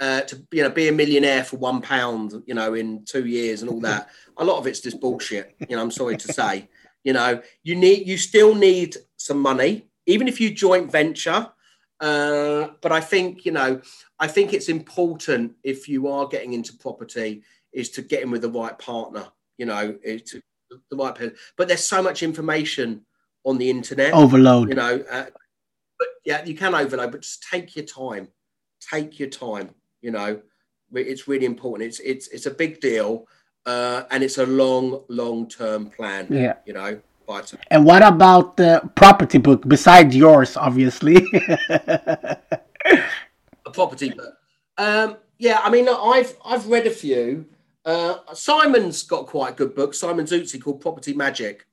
Uh, 0.00 0.20
to 0.20 0.40
you 0.52 0.62
know, 0.62 0.70
be 0.70 0.86
a 0.86 0.92
millionaire 0.92 1.42
for 1.42 1.56
one 1.56 1.82
pound, 1.82 2.32
you 2.46 2.54
know, 2.54 2.74
in 2.74 3.04
two 3.04 3.26
years 3.26 3.62
and 3.62 3.70
all 3.70 3.80
that. 3.80 4.08
A 4.36 4.44
lot 4.44 4.58
of 4.58 4.66
it's 4.68 4.78
just 4.78 5.00
bullshit. 5.00 5.56
You 5.68 5.74
know, 5.74 5.82
I'm 5.82 5.90
sorry 5.90 6.16
to 6.16 6.32
say. 6.32 6.68
You 7.02 7.14
know, 7.14 7.42
you 7.64 7.74
need, 7.74 8.06
you 8.06 8.16
still 8.16 8.54
need 8.54 8.96
some 9.16 9.40
money, 9.40 9.88
even 10.06 10.28
if 10.28 10.40
you 10.40 10.54
joint 10.54 10.92
venture. 10.92 11.48
Uh, 11.98 12.68
but 12.80 12.92
I 12.92 13.00
think, 13.00 13.44
you 13.44 13.50
know, 13.50 13.80
I 14.20 14.28
think 14.28 14.52
it's 14.52 14.68
important 14.68 15.54
if 15.64 15.88
you 15.88 16.06
are 16.06 16.28
getting 16.28 16.52
into 16.52 16.76
property 16.76 17.42
is 17.72 17.90
to 17.90 18.02
get 18.02 18.22
in 18.22 18.30
with 18.30 18.42
the 18.42 18.50
right 18.50 18.78
partner. 18.78 19.26
You 19.58 19.66
know, 19.66 19.96
is 20.02 20.22
to 20.30 20.42
the 20.90 20.96
right 20.96 21.14
person. 21.14 21.34
But 21.56 21.68
there's 21.68 21.84
so 21.84 22.02
much 22.02 22.22
information 22.22 23.04
on 23.44 23.56
the 23.58 23.70
internet 23.70 24.12
Overload. 24.12 24.68
you 24.68 24.74
know 24.74 25.02
uh, 25.10 25.24
but 25.98 26.08
yeah 26.24 26.44
you 26.44 26.54
can 26.54 26.74
overload 26.74 27.12
but 27.12 27.22
just 27.22 27.46
take 27.50 27.76
your 27.76 27.84
time 27.86 28.28
take 28.80 29.18
your 29.18 29.28
time 29.30 29.70
you 30.02 30.10
know 30.10 30.40
it's 30.92 31.28
really 31.28 31.46
important 31.46 31.88
it's 31.88 32.00
it's 32.00 32.26
it's 32.28 32.46
a 32.46 32.50
big 32.50 32.80
deal 32.80 33.26
uh, 33.64 34.02
and 34.10 34.22
it's 34.24 34.38
a 34.38 34.44
long 34.46 35.02
long 35.08 35.48
term 35.48 35.88
plan 35.88 36.26
Yeah. 36.30 36.54
you 36.66 36.72
know 36.74 37.00
but 37.26 37.54
And 37.70 37.84
what 37.84 38.02
about 38.02 38.56
the 38.56 38.82
property 38.94 39.38
book 39.38 39.62
besides 39.68 40.16
yours, 40.16 40.56
obviously? 40.56 41.16
a 43.66 43.70
property 43.72 44.10
book 44.10 44.34
um 44.78 45.16
yeah 45.38 45.60
i 45.62 45.70
mean 45.70 45.88
i've 45.88 46.34
i've 46.44 46.66
read 46.66 46.86
a 46.86 46.90
few 46.90 47.44
uh 47.88 48.34
simon's 48.34 49.02
got 49.02 49.26
quite 49.26 49.52
a 49.52 49.56
good 49.56 49.74
book. 49.74 49.94
Simon 49.94 50.26
Zutshi 50.26 50.60
called 50.62 50.80
property 50.80 51.14
magic. 51.14 51.66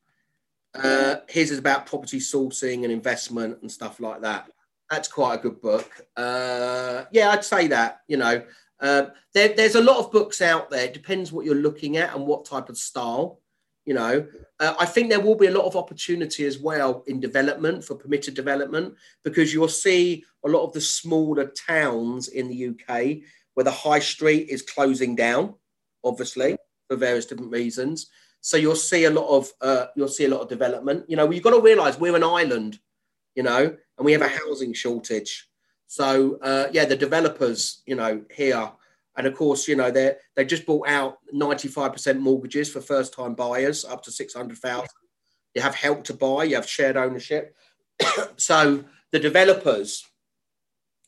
Uh 0.74 1.18
his 1.28 1.52
is 1.52 1.60
about 1.60 1.86
property 1.86 2.20
sourcing 2.20 2.84
and 2.84 2.92
investment 2.92 3.62
and 3.62 3.72
stuff 3.72 4.00
like 4.00 4.22
that. 4.22 4.50
That's 4.90 5.10
quite 5.10 5.36
a 5.40 5.42
good 5.42 5.62
book. 5.62 5.90
Uh 6.16 7.04
yeah 7.12 7.32
i'd 7.32 7.44
say 7.44 7.68
that 7.68 8.02
you 8.08 8.18
know. 8.18 8.44
Uh, 8.78 9.06
there, 9.34 9.54
there's 9.56 9.76
a 9.76 9.82
lot 9.82 10.00
of 10.00 10.12
books 10.12 10.42
out 10.42 10.70
there. 10.70 10.84
It 10.84 10.94
depends 10.94 11.32
what 11.32 11.46
you're 11.46 11.56
looking 11.56 11.96
at 11.96 12.14
and 12.14 12.28
what 12.28 12.44
type 12.44 12.68
of 12.68 12.78
style 12.78 13.40
you 13.86 13.94
know. 13.94 14.28
Uh, 14.60 14.74
i 14.80 14.86
think 14.86 15.10
there 15.10 15.20
will 15.20 15.36
be 15.36 15.48
a 15.48 15.58
lot 15.60 15.66
of 15.66 15.76
opportunity 15.76 16.46
as 16.46 16.60
well 16.60 17.04
in 17.08 17.20
development 17.20 17.84
for 17.84 17.96
permitted 17.96 18.34
development 18.34 18.94
because 19.24 19.54
you'll 19.54 19.68
see 19.68 20.24
a 20.46 20.50
lot 20.50 20.64
of 20.64 20.74
the 20.74 20.82
smaller 20.82 21.46
towns 21.68 22.30
in 22.30 22.48
the 22.48 22.70
uk 22.70 22.88
where 23.54 23.64
the 23.64 23.72
high 23.72 24.00
street 24.00 24.48
is 24.50 24.62
closing 24.62 25.16
down 25.16 25.54
obviously 26.06 26.56
for 26.88 26.96
various 26.96 27.26
different 27.26 27.52
reasons 27.52 28.08
so 28.42 28.58
you'll 28.58 28.76
see 28.76 29.06
a 29.06 29.10
lot 29.10 29.28
of 29.28 29.52
uh, 29.62 29.88
you'll 29.96 30.08
see 30.08 30.26
a 30.26 30.30
lot 30.30 30.42
of 30.42 30.48
development 30.48 31.04
you 31.08 31.16
know 31.16 31.30
you've 31.30 31.44
got 31.44 31.52
to 31.52 31.62
realize 31.62 32.00
we're 32.00 32.16
an 32.16 32.24
island 32.24 32.80
you 33.36 33.44
know 33.44 33.76
and 33.98 34.06
we 34.06 34.12
have 34.12 34.22
a 34.22 34.28
housing 34.28 34.74
shortage 34.74 35.50
so 35.88 36.38
uh, 36.42 36.68
yeah 36.72 36.86
the 36.86 36.96
developers 36.96 37.82
you 37.86 37.96
know 37.96 38.24
here 38.32 38.72
and 39.18 39.28
of 39.28 39.36
course, 39.36 39.68
you 39.68 39.76
know, 39.76 39.92
they 39.92 40.16
they 40.36 40.46
just 40.46 40.66
bought 40.66 40.88
out 40.88 41.18
95% 41.34 42.20
mortgages 42.20 42.72
for 42.72 42.82
first 42.82 43.14
time 43.14 43.34
buyers 43.34 43.86
up 43.86 44.04
to 44.04 44.12
600,000. 44.12 44.88
You 45.54 45.62
have 45.62 45.76
help 45.76 46.04
to 46.06 46.14
buy, 46.14 46.44
you 46.44 46.56
have 46.56 46.68
shared 46.68 46.98
ownership. 46.98 47.56
so 48.38 48.84
the 49.12 49.20
developers, 49.20 50.06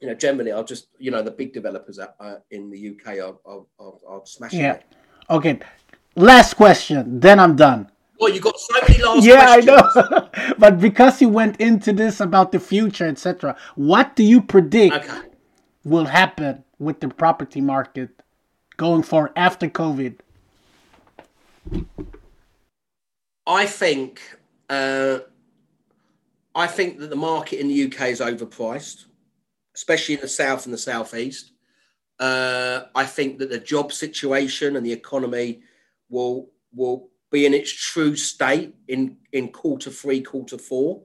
you 0.01 0.07
know, 0.07 0.13
generally 0.13 0.51
are 0.51 0.63
just, 0.63 0.87
you 0.99 1.11
know, 1.11 1.21
the 1.21 1.31
big 1.31 1.53
developers 1.53 1.99
uh, 1.99 2.07
uh, 2.19 2.35
in 2.51 2.69
the 2.69 2.89
UK 2.91 3.17
are, 3.19 3.35
are, 3.45 3.63
are, 3.79 3.93
are 4.07 4.21
smashing 4.25 4.59
Yeah. 4.59 4.73
it. 4.73 4.85
okay. 5.29 5.59
Last 6.15 6.55
question, 6.55 7.19
then 7.19 7.39
I'm 7.39 7.55
done. 7.55 7.91
Well, 8.19 8.33
you 8.33 8.39
got 8.41 8.59
so 8.59 8.73
many 8.81 9.03
last 9.03 9.23
yeah, 9.25 9.45
questions. 9.45 9.69
I 9.95 10.01
know. 10.09 10.55
but 10.57 10.79
because 10.79 11.21
you 11.21 11.29
went 11.29 11.61
into 11.61 11.93
this 11.93 12.19
about 12.19 12.51
the 12.51 12.59
future, 12.59 13.07
etc., 13.07 13.55
what 13.75 14.15
do 14.15 14.23
you 14.23 14.41
predict 14.41 14.95
Okay. 14.95 15.19
will 15.83 16.05
happen 16.05 16.63
with 16.79 16.99
the 16.99 17.09
property 17.09 17.61
market 17.61 18.09
going 18.77 19.03
forward 19.03 19.33
after 19.35 19.67
COVID? 19.67 20.15
I 23.45 23.65
think 23.65 24.21
uh, 24.69 25.19
I 26.55 26.67
think 26.67 26.99
that 26.99 27.09
the 27.09 27.15
market 27.15 27.59
in 27.59 27.67
the 27.67 27.83
UK 27.85 28.09
is 28.09 28.19
overpriced, 28.19 29.05
especially 29.77 30.15
in 30.15 30.21
the 30.21 30.27
south 30.27 30.65
and 30.65 30.73
the 30.73 30.77
southeast. 30.77 31.51
Uh, 32.19 32.85
I 32.95 33.05
think 33.05 33.37
that 33.37 33.51
the 33.51 33.59
job 33.59 33.93
situation 33.93 34.75
and 34.75 34.85
the 34.85 34.91
economy 34.91 35.61
will 36.09 36.49
will 36.73 37.09
be 37.31 37.45
in 37.45 37.53
its 37.53 37.71
true 37.71 38.15
state 38.15 38.75
in 38.87 39.17
in 39.31 39.49
quarter 39.49 39.91
three, 39.91 40.21
quarter 40.21 40.57
four. 40.57 41.03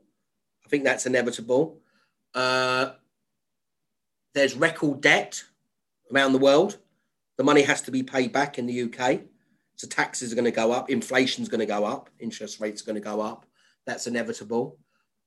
I 0.64 0.68
think 0.70 0.85
that's 0.85 1.05
inevitable. 1.07 1.81
Uh, 2.35 2.93
there's 4.35 4.57
record 4.57 5.03
debt 5.03 5.45
around 6.12 6.33
the 6.33 6.39
world. 6.39 6.79
The 7.37 7.45
money 7.45 7.62
has 7.62 7.83
to 7.83 7.91
be 7.91 8.03
paid 8.03 8.33
back 8.33 8.59
in 8.59 8.66
the 8.66 8.83
UK. 8.85 9.20
So 9.77 9.87
taxes 9.89 10.33
are 10.33 10.37
going 10.37 10.47
to 10.47 10.51
go 10.51 10.73
up, 10.73 10.89
inflation's 10.91 11.49
going 11.49 11.61
to 11.61 11.66
go 11.66 11.85
up, 11.85 12.09
interest 12.18 12.61
rates 12.61 12.83
are 12.83 12.87
going 12.87 13.03
to 13.03 13.09
go 13.11 13.20
up. 13.20 13.45
That's 13.85 14.07
inevitable. 14.07 14.79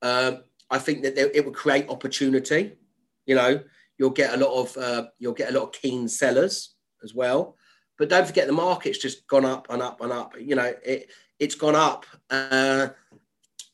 Um, 0.02 0.44
I 0.70 0.78
think 0.78 1.02
that 1.02 1.16
it 1.18 1.44
will 1.44 1.52
create 1.52 1.88
opportunity. 1.88 2.72
You 3.26 3.34
know, 3.34 3.60
you'll 3.98 4.10
get 4.10 4.34
a 4.34 4.36
lot 4.36 4.60
of 4.60 4.76
uh, 4.76 5.06
you'll 5.18 5.34
get 5.34 5.50
a 5.50 5.58
lot 5.58 5.64
of 5.64 5.72
keen 5.72 6.08
sellers 6.08 6.74
as 7.02 7.14
well. 7.14 7.56
But 7.98 8.10
don't 8.10 8.26
forget 8.26 8.46
the 8.46 8.52
market's 8.52 8.98
just 8.98 9.26
gone 9.26 9.44
up 9.44 9.66
and 9.70 9.82
up 9.82 10.00
and 10.00 10.12
up. 10.12 10.34
You 10.38 10.54
know, 10.54 10.72
it 10.84 11.10
it's 11.38 11.54
gone 11.54 11.76
up. 11.76 12.06
Uh, 12.30 12.88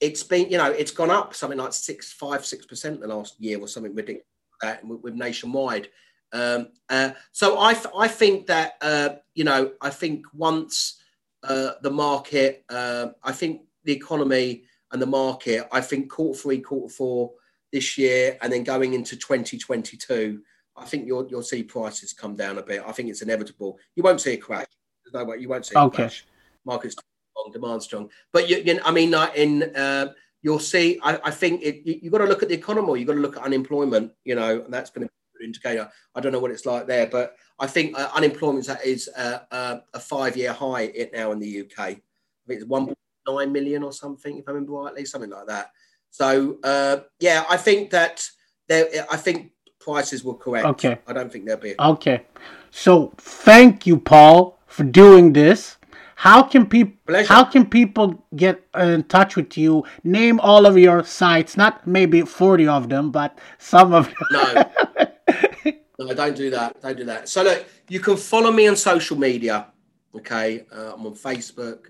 it's 0.00 0.22
been 0.22 0.50
you 0.50 0.58
know 0.58 0.70
it's 0.70 0.90
gone 0.90 1.10
up 1.10 1.34
something 1.34 1.58
like 1.58 1.72
six 1.72 2.12
five 2.12 2.44
six 2.44 2.66
percent 2.66 3.00
the 3.00 3.06
last 3.06 3.40
year 3.40 3.58
or 3.60 3.68
something 3.68 3.94
like 3.94 4.24
that 4.60 4.84
with, 4.84 5.00
with 5.00 5.14
nationwide. 5.14 5.88
Um, 6.32 6.68
uh, 6.88 7.10
so 7.30 7.58
I, 7.58 7.76
I 7.96 8.08
think 8.08 8.46
that 8.46 8.74
uh, 8.80 9.10
you 9.34 9.44
know 9.44 9.72
I 9.80 9.90
think 9.90 10.26
once 10.34 10.98
uh, 11.42 11.72
the 11.82 11.90
market, 11.90 12.64
uh, 12.68 13.08
I 13.22 13.32
think 13.32 13.62
the 13.84 13.92
economy 13.92 14.64
and 14.92 15.02
the 15.02 15.06
market, 15.06 15.66
I 15.72 15.80
think 15.80 16.10
quarter 16.10 16.38
three, 16.38 16.60
quarter 16.60 16.92
four 16.92 17.32
this 17.72 17.96
year, 17.98 18.38
and 18.42 18.52
then 18.52 18.64
going 18.64 18.94
into 18.94 19.16
2022, 19.16 20.42
I 20.76 20.84
think 20.84 21.06
you'll 21.06 21.26
you'll 21.28 21.42
see 21.42 21.62
prices 21.62 22.12
come 22.12 22.36
down 22.36 22.58
a 22.58 22.62
bit. 22.62 22.82
I 22.86 22.92
think 22.92 23.08
it's 23.08 23.22
inevitable. 23.22 23.78
You 23.96 24.02
won't 24.02 24.20
see 24.20 24.34
a 24.34 24.36
crash. 24.36 24.66
There's 25.04 25.14
no 25.14 25.24
way 25.24 25.38
you 25.38 25.48
won't 25.48 25.66
see 25.66 25.74
a 25.74 25.80
Okay. 25.80 26.04
crash. 26.04 26.26
Market's 26.64 26.94
strong, 26.94 27.50
demand 27.52 27.82
strong, 27.82 28.10
but 28.32 28.48
you, 28.48 28.58
you 28.58 28.74
know, 28.74 28.82
I 28.84 28.92
mean, 28.92 29.14
in 29.34 29.62
uh, 29.74 30.12
you'll 30.42 30.58
see. 30.58 31.00
I, 31.02 31.18
I 31.24 31.30
think 31.30 31.62
it, 31.62 31.82
you, 31.84 31.98
you've 32.02 32.12
got 32.12 32.18
to 32.18 32.26
look 32.26 32.42
at 32.42 32.48
the 32.48 32.54
economy. 32.54 32.98
You've 32.98 33.08
got 33.08 33.14
to 33.14 33.20
look 33.20 33.36
at 33.36 33.42
unemployment. 33.42 34.12
You 34.24 34.36
know, 34.36 34.62
and 34.64 34.72
that's 34.72 34.90
going 34.90 35.06
to 35.06 35.12
be 35.12 35.44
an 35.44 35.46
indicator. 35.46 35.90
I 36.14 36.20
don't 36.20 36.32
know 36.32 36.38
what 36.38 36.50
it's 36.52 36.66
like 36.66 36.86
there, 36.86 37.06
but 37.06 37.36
I 37.58 37.66
think 37.66 37.98
uh, 37.98 38.10
unemployment 38.14 38.68
is 38.84 39.08
uh, 39.16 39.40
uh, 39.50 39.78
a 39.92 40.00
five-year 40.00 40.52
high 40.52 40.82
it 40.82 41.12
now 41.12 41.32
in 41.32 41.38
the 41.38 41.62
UK. 41.62 41.78
I 41.78 42.46
think 42.46 42.60
it's 42.60 42.64
1.9 42.64 43.52
million 43.52 43.82
or 43.82 43.92
something, 43.92 44.38
if 44.38 44.48
I 44.48 44.52
remember 44.52 44.72
rightly, 44.72 45.04
something 45.04 45.30
like 45.30 45.46
that. 45.46 45.70
So 46.12 46.58
uh, 46.62 46.98
yeah, 47.18 47.44
I 47.50 47.56
think 47.56 47.90
that 47.90 48.24
there. 48.68 48.86
I 49.10 49.16
think 49.16 49.50
prices 49.80 50.22
will 50.22 50.36
correct. 50.36 50.66
Okay. 50.66 50.98
I 51.08 51.12
don't 51.12 51.32
think 51.32 51.46
there'll 51.46 51.60
be. 51.60 51.74
Okay. 51.78 52.22
So 52.70 53.12
thank 53.16 53.86
you, 53.86 53.98
Paul, 53.98 54.58
for 54.66 54.84
doing 54.84 55.32
this. 55.32 55.78
How 56.14 56.42
can 56.44 56.66
people 56.66 57.24
how 57.26 57.44
can 57.44 57.66
people 57.66 58.24
get 58.36 58.62
in 58.78 59.02
touch 59.04 59.34
with 59.34 59.58
you? 59.58 59.84
Name 60.04 60.38
all 60.38 60.66
of 60.66 60.78
your 60.78 61.02
sites, 61.02 61.56
not 61.56 61.84
maybe 61.86 62.22
40 62.22 62.68
of 62.68 62.88
them, 62.88 63.10
but 63.10 63.38
some 63.58 63.92
of 63.92 64.06
them. 64.06 64.14
No. 64.30 64.70
No, 65.98 66.12
don't 66.14 66.36
do 66.36 66.50
that. 66.50 66.80
Don't 66.80 66.96
do 66.96 67.04
that. 67.04 67.28
So 67.28 67.44
look, 67.44 67.64
you 67.88 68.00
can 68.00 68.16
follow 68.16 68.50
me 68.50 68.66
on 68.66 68.74
social 68.74 69.16
media. 69.16 69.68
Okay, 70.14 70.64
uh, 70.74 70.94
I'm 70.94 71.06
on 71.06 71.14
Facebook, 71.14 71.86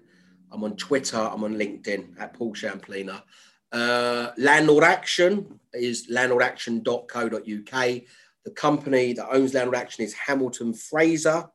I'm 0.51 0.63
on 0.65 0.77
Twitter, 0.77 1.17
I'm 1.17 1.43
on 1.45 1.55
LinkedIn 1.55 2.21
at 2.21 2.35
Paul 2.35 2.53
Shamplina. 2.53 3.23
Uh, 3.73 4.31
Landlord 4.37 4.85
Action 4.85 5.59
is 5.73 6.07
landlordaction.co.uk. 6.11 8.03
The 8.45 8.51
company 8.51 9.13
that 9.15 9.29
owns 9.31 9.55
Landlord 9.55 9.79
Action 9.79 10.05
is 10.05 10.13
Hamilton 10.13 10.75
Fraser, 10.75 11.49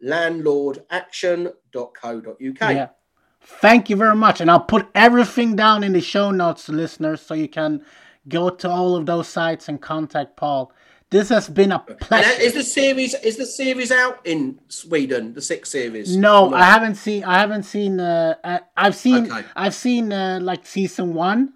landlordaction.co.uk. 0.02 2.60
Yeah. 2.60 2.88
Thank 3.44 3.90
you 3.90 3.96
very 3.96 4.16
much. 4.16 4.40
And 4.40 4.50
I'll 4.50 4.60
put 4.60 4.88
everything 4.94 5.56
down 5.56 5.82
in 5.82 5.92
the 5.92 6.00
show 6.00 6.30
notes, 6.30 6.68
listeners, 6.68 7.20
so 7.20 7.34
you 7.34 7.48
can 7.48 7.84
go 8.28 8.50
to 8.50 8.70
all 8.70 8.94
of 8.94 9.06
those 9.06 9.28
sites 9.28 9.68
and 9.68 9.80
contact 9.80 10.36
Paul. 10.36 10.72
This 11.10 11.28
has 11.28 11.48
been 11.48 11.72
a 11.72 11.78
pleasure. 11.78 12.40
is 12.40 12.54
the 12.54 12.62
series 12.62 13.14
is 13.14 13.36
the 13.36 13.44
series 13.44 13.92
out 13.92 14.20
in 14.24 14.60
Sweden? 14.68 15.34
The 15.34 15.42
six 15.42 15.70
series? 15.70 16.16
No? 16.16 16.54
I 16.54 16.64
haven't 16.64 16.94
seen. 16.94 17.24
I 17.24 17.38
haven't 17.38 17.64
seen. 17.64 18.00
Uh, 18.00 18.36
uh, 18.42 18.60
I've 18.76 18.96
seen. 18.96 19.30
Okay. 19.30 19.46
I've 19.54 19.74
seen 19.74 20.10
uh, 20.10 20.38
like 20.40 20.64
season 20.64 21.12
one. 21.12 21.52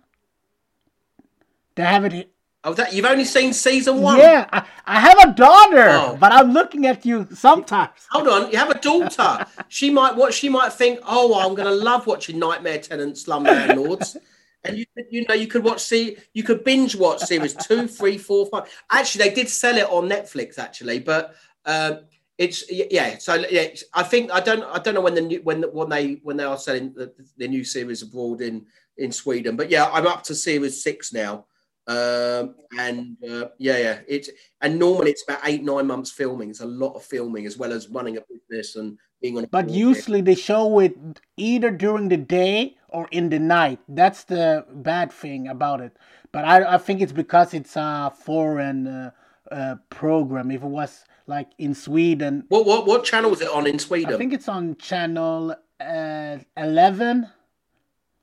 They 1.74 1.84
haven't. 1.84 2.28
Oh, 2.66 2.74
that 2.74 2.92
you've 2.92 3.04
only 3.04 3.24
seen 3.24 3.52
season 3.52 4.02
one. 4.02 4.18
Yeah, 4.18 4.48
I, 4.52 4.64
I 4.86 4.98
have 4.98 5.18
a 5.20 5.32
daughter, 5.32 5.88
Oh. 5.88 6.16
but 6.18 6.32
I'm 6.32 6.52
looking 6.52 6.84
at 6.86 7.06
you 7.06 7.28
sometimes. 7.32 7.92
Hold 8.10 8.26
on, 8.26 8.50
you 8.50 8.58
have 8.58 8.70
a 8.70 8.78
daughter. 8.80 9.46
she 9.68 9.88
might 9.88 10.16
what 10.16 10.34
she 10.34 10.48
might 10.48 10.72
think. 10.72 10.98
Oh, 11.06 11.38
I'm 11.38 11.54
going 11.54 11.68
to 11.68 11.84
love 11.84 12.08
watching 12.08 12.40
Nightmare 12.40 12.78
Tenant 12.80 13.16
Slum 13.18 13.44
Landlords. 13.44 14.16
And 14.64 14.78
you, 14.78 14.84
you 15.10 15.24
know, 15.28 15.34
you 15.36 15.46
could 15.46 15.62
watch 15.62 15.80
see, 15.80 16.16
you 16.34 16.42
could 16.42 16.64
binge 16.64 16.96
watch 16.96 17.20
series 17.20 17.54
two, 17.54 17.86
three, 17.86 18.18
four, 18.18 18.46
five. 18.46 18.64
Actually, 18.90 19.28
they 19.28 19.34
did 19.36 19.48
sell 19.48 19.76
it 19.76 19.86
on 19.88 20.08
Netflix, 20.08 20.58
actually, 20.58 20.98
but 20.98 21.36
um, 21.66 22.00
it's 22.36 22.64
yeah. 22.68 23.16
So 23.18 23.34
yeah, 23.48 23.68
I 23.94 24.02
think 24.02 24.32
I 24.32 24.40
don't 24.40 24.64
I 24.64 24.80
don't 24.80 24.94
know 24.94 25.00
when 25.02 25.14
the 25.14 25.20
new 25.20 25.40
when 25.44 25.62
when 25.72 25.88
they 25.88 26.14
when 26.24 26.36
they 26.36 26.42
are 26.42 26.58
selling 26.58 26.92
the, 26.94 27.12
the 27.36 27.46
new 27.46 27.62
series 27.62 28.02
abroad 28.02 28.40
in 28.40 28.66
in 28.98 29.12
Sweden, 29.12 29.54
but 29.54 29.70
yeah, 29.70 29.88
I'm 29.92 30.08
up 30.08 30.24
to 30.24 30.34
series 30.34 30.82
six 30.82 31.12
now. 31.12 31.46
Um, 31.88 32.56
and 32.78 33.16
uh, 33.22 33.48
yeah, 33.58 33.78
yeah, 33.78 33.98
it's 34.08 34.28
and 34.60 34.76
normally 34.76 35.12
it's 35.12 35.22
about 35.22 35.40
eight 35.44 35.62
nine 35.62 35.86
months 35.86 36.10
filming. 36.10 36.50
It's 36.50 36.60
a 36.60 36.66
lot 36.66 36.94
of 36.94 37.04
filming 37.04 37.46
as 37.46 37.56
well 37.56 37.72
as 37.72 37.88
running 37.88 38.16
a 38.16 38.22
business 38.28 38.74
and 38.74 38.98
being 39.22 39.38
on. 39.38 39.44
A 39.44 39.46
But 39.46 39.70
usually 39.70 40.20
they 40.20 40.34
show 40.34 40.80
it 40.80 40.96
either 41.36 41.70
during 41.70 42.08
the 42.08 42.16
day 42.16 42.76
or 42.88 43.06
in 43.12 43.28
the 43.28 43.38
night. 43.38 43.78
That's 43.88 44.24
the 44.24 44.66
bad 44.72 45.12
thing 45.12 45.46
about 45.46 45.80
it. 45.80 45.96
But 46.32 46.44
I, 46.44 46.74
I 46.74 46.78
think 46.78 47.00
it's 47.00 47.12
because 47.12 47.54
it's 47.54 47.76
a 47.76 48.12
foreign 48.18 48.88
uh, 48.88 49.10
uh, 49.52 49.76
program. 49.88 50.50
If 50.50 50.64
it 50.64 50.66
was 50.66 51.04
like 51.28 51.50
in 51.58 51.72
Sweden, 51.72 52.46
what 52.48 52.66
what 52.66 52.86
what 52.88 53.04
channel 53.04 53.32
is 53.32 53.40
it 53.42 53.48
on 53.48 53.68
in 53.68 53.78
Sweden? 53.78 54.12
I 54.12 54.16
think 54.18 54.32
it's 54.32 54.48
on 54.48 54.74
channel 54.74 55.54
uh, 55.78 56.38
eleven. 56.56 57.28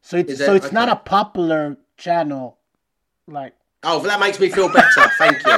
So 0.02 0.18
it's 0.18 0.34
it? 0.34 0.38
so 0.46 0.54
it's 0.54 0.74
not 0.74 0.90
a 0.90 0.98
popular 0.98 1.78
channel. 1.96 2.58
Like 3.28 3.54
Oh, 3.86 3.98
well, 4.00 4.08
that 4.08 4.20
makes 4.20 4.40
me 4.40 4.48
feel 4.50 4.70
better. 4.72 5.10
Thank 5.18 5.46
you. 5.46 5.58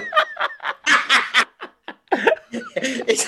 it's, 2.77 3.25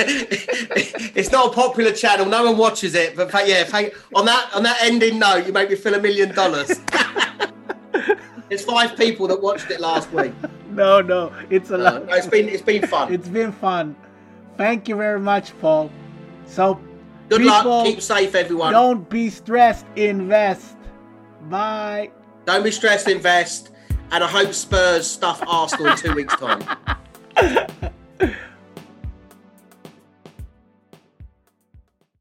it's 1.16 1.32
not 1.32 1.52
a 1.52 1.54
popular 1.54 1.92
channel. 1.92 2.26
No 2.26 2.46
one 2.46 2.58
watches 2.58 2.96
it, 2.96 3.16
but 3.16 3.32
yeah, 3.48 3.64
thank, 3.64 3.94
on 4.16 4.26
that 4.26 4.50
on 4.56 4.64
that 4.64 4.78
ending 4.82 5.20
note, 5.20 5.46
you 5.46 5.54
make 5.54 5.70
me 5.70 5.76
feel 5.76 5.94
a 5.94 6.00
million 6.02 6.34
dollars. 6.34 6.80
There's 8.50 8.64
five 8.66 8.96
people 8.98 9.28
that 9.28 9.40
watched 9.42 9.70
it 9.70 9.80
last 9.80 10.12
week. 10.12 10.34
no, 10.72 11.02
no, 11.02 11.32
it's 11.52 11.70
a 11.70 11.76
Uh, 11.76 11.78
lot. 11.78 12.06
no, 12.08 12.14
it's 12.16 12.28
been 12.28 12.50
it's 12.50 12.62
been 12.64 12.88
fun. 12.88 13.14
It's 13.14 13.28
been 13.28 13.52
fun. 13.52 13.96
Thank 14.58 14.88
you 14.88 14.96
very 14.96 15.20
much, 15.20 15.58
Paul. 15.60 15.92
So 16.48 16.80
Good 17.30 17.44
luck. 17.44 17.86
Keep 17.86 18.02
safe, 18.02 18.34
everyone. 18.34 18.72
Don't 18.74 19.08
be 19.10 19.30
stressed. 19.30 19.86
Invest. 19.96 20.76
Bye. 21.50 22.10
Don't 22.46 22.64
be 22.64 22.72
stressed. 22.72 23.08
Invest 23.10 23.72
and 24.12 24.24
I 24.24 24.28
hope 24.28 24.54
Spurs 24.54 25.10
stuff 25.10 25.42
Arsenal 25.48 25.88
in 25.88 25.98
two 25.98 26.14
weeks' 26.14 26.36
time. 26.36 26.64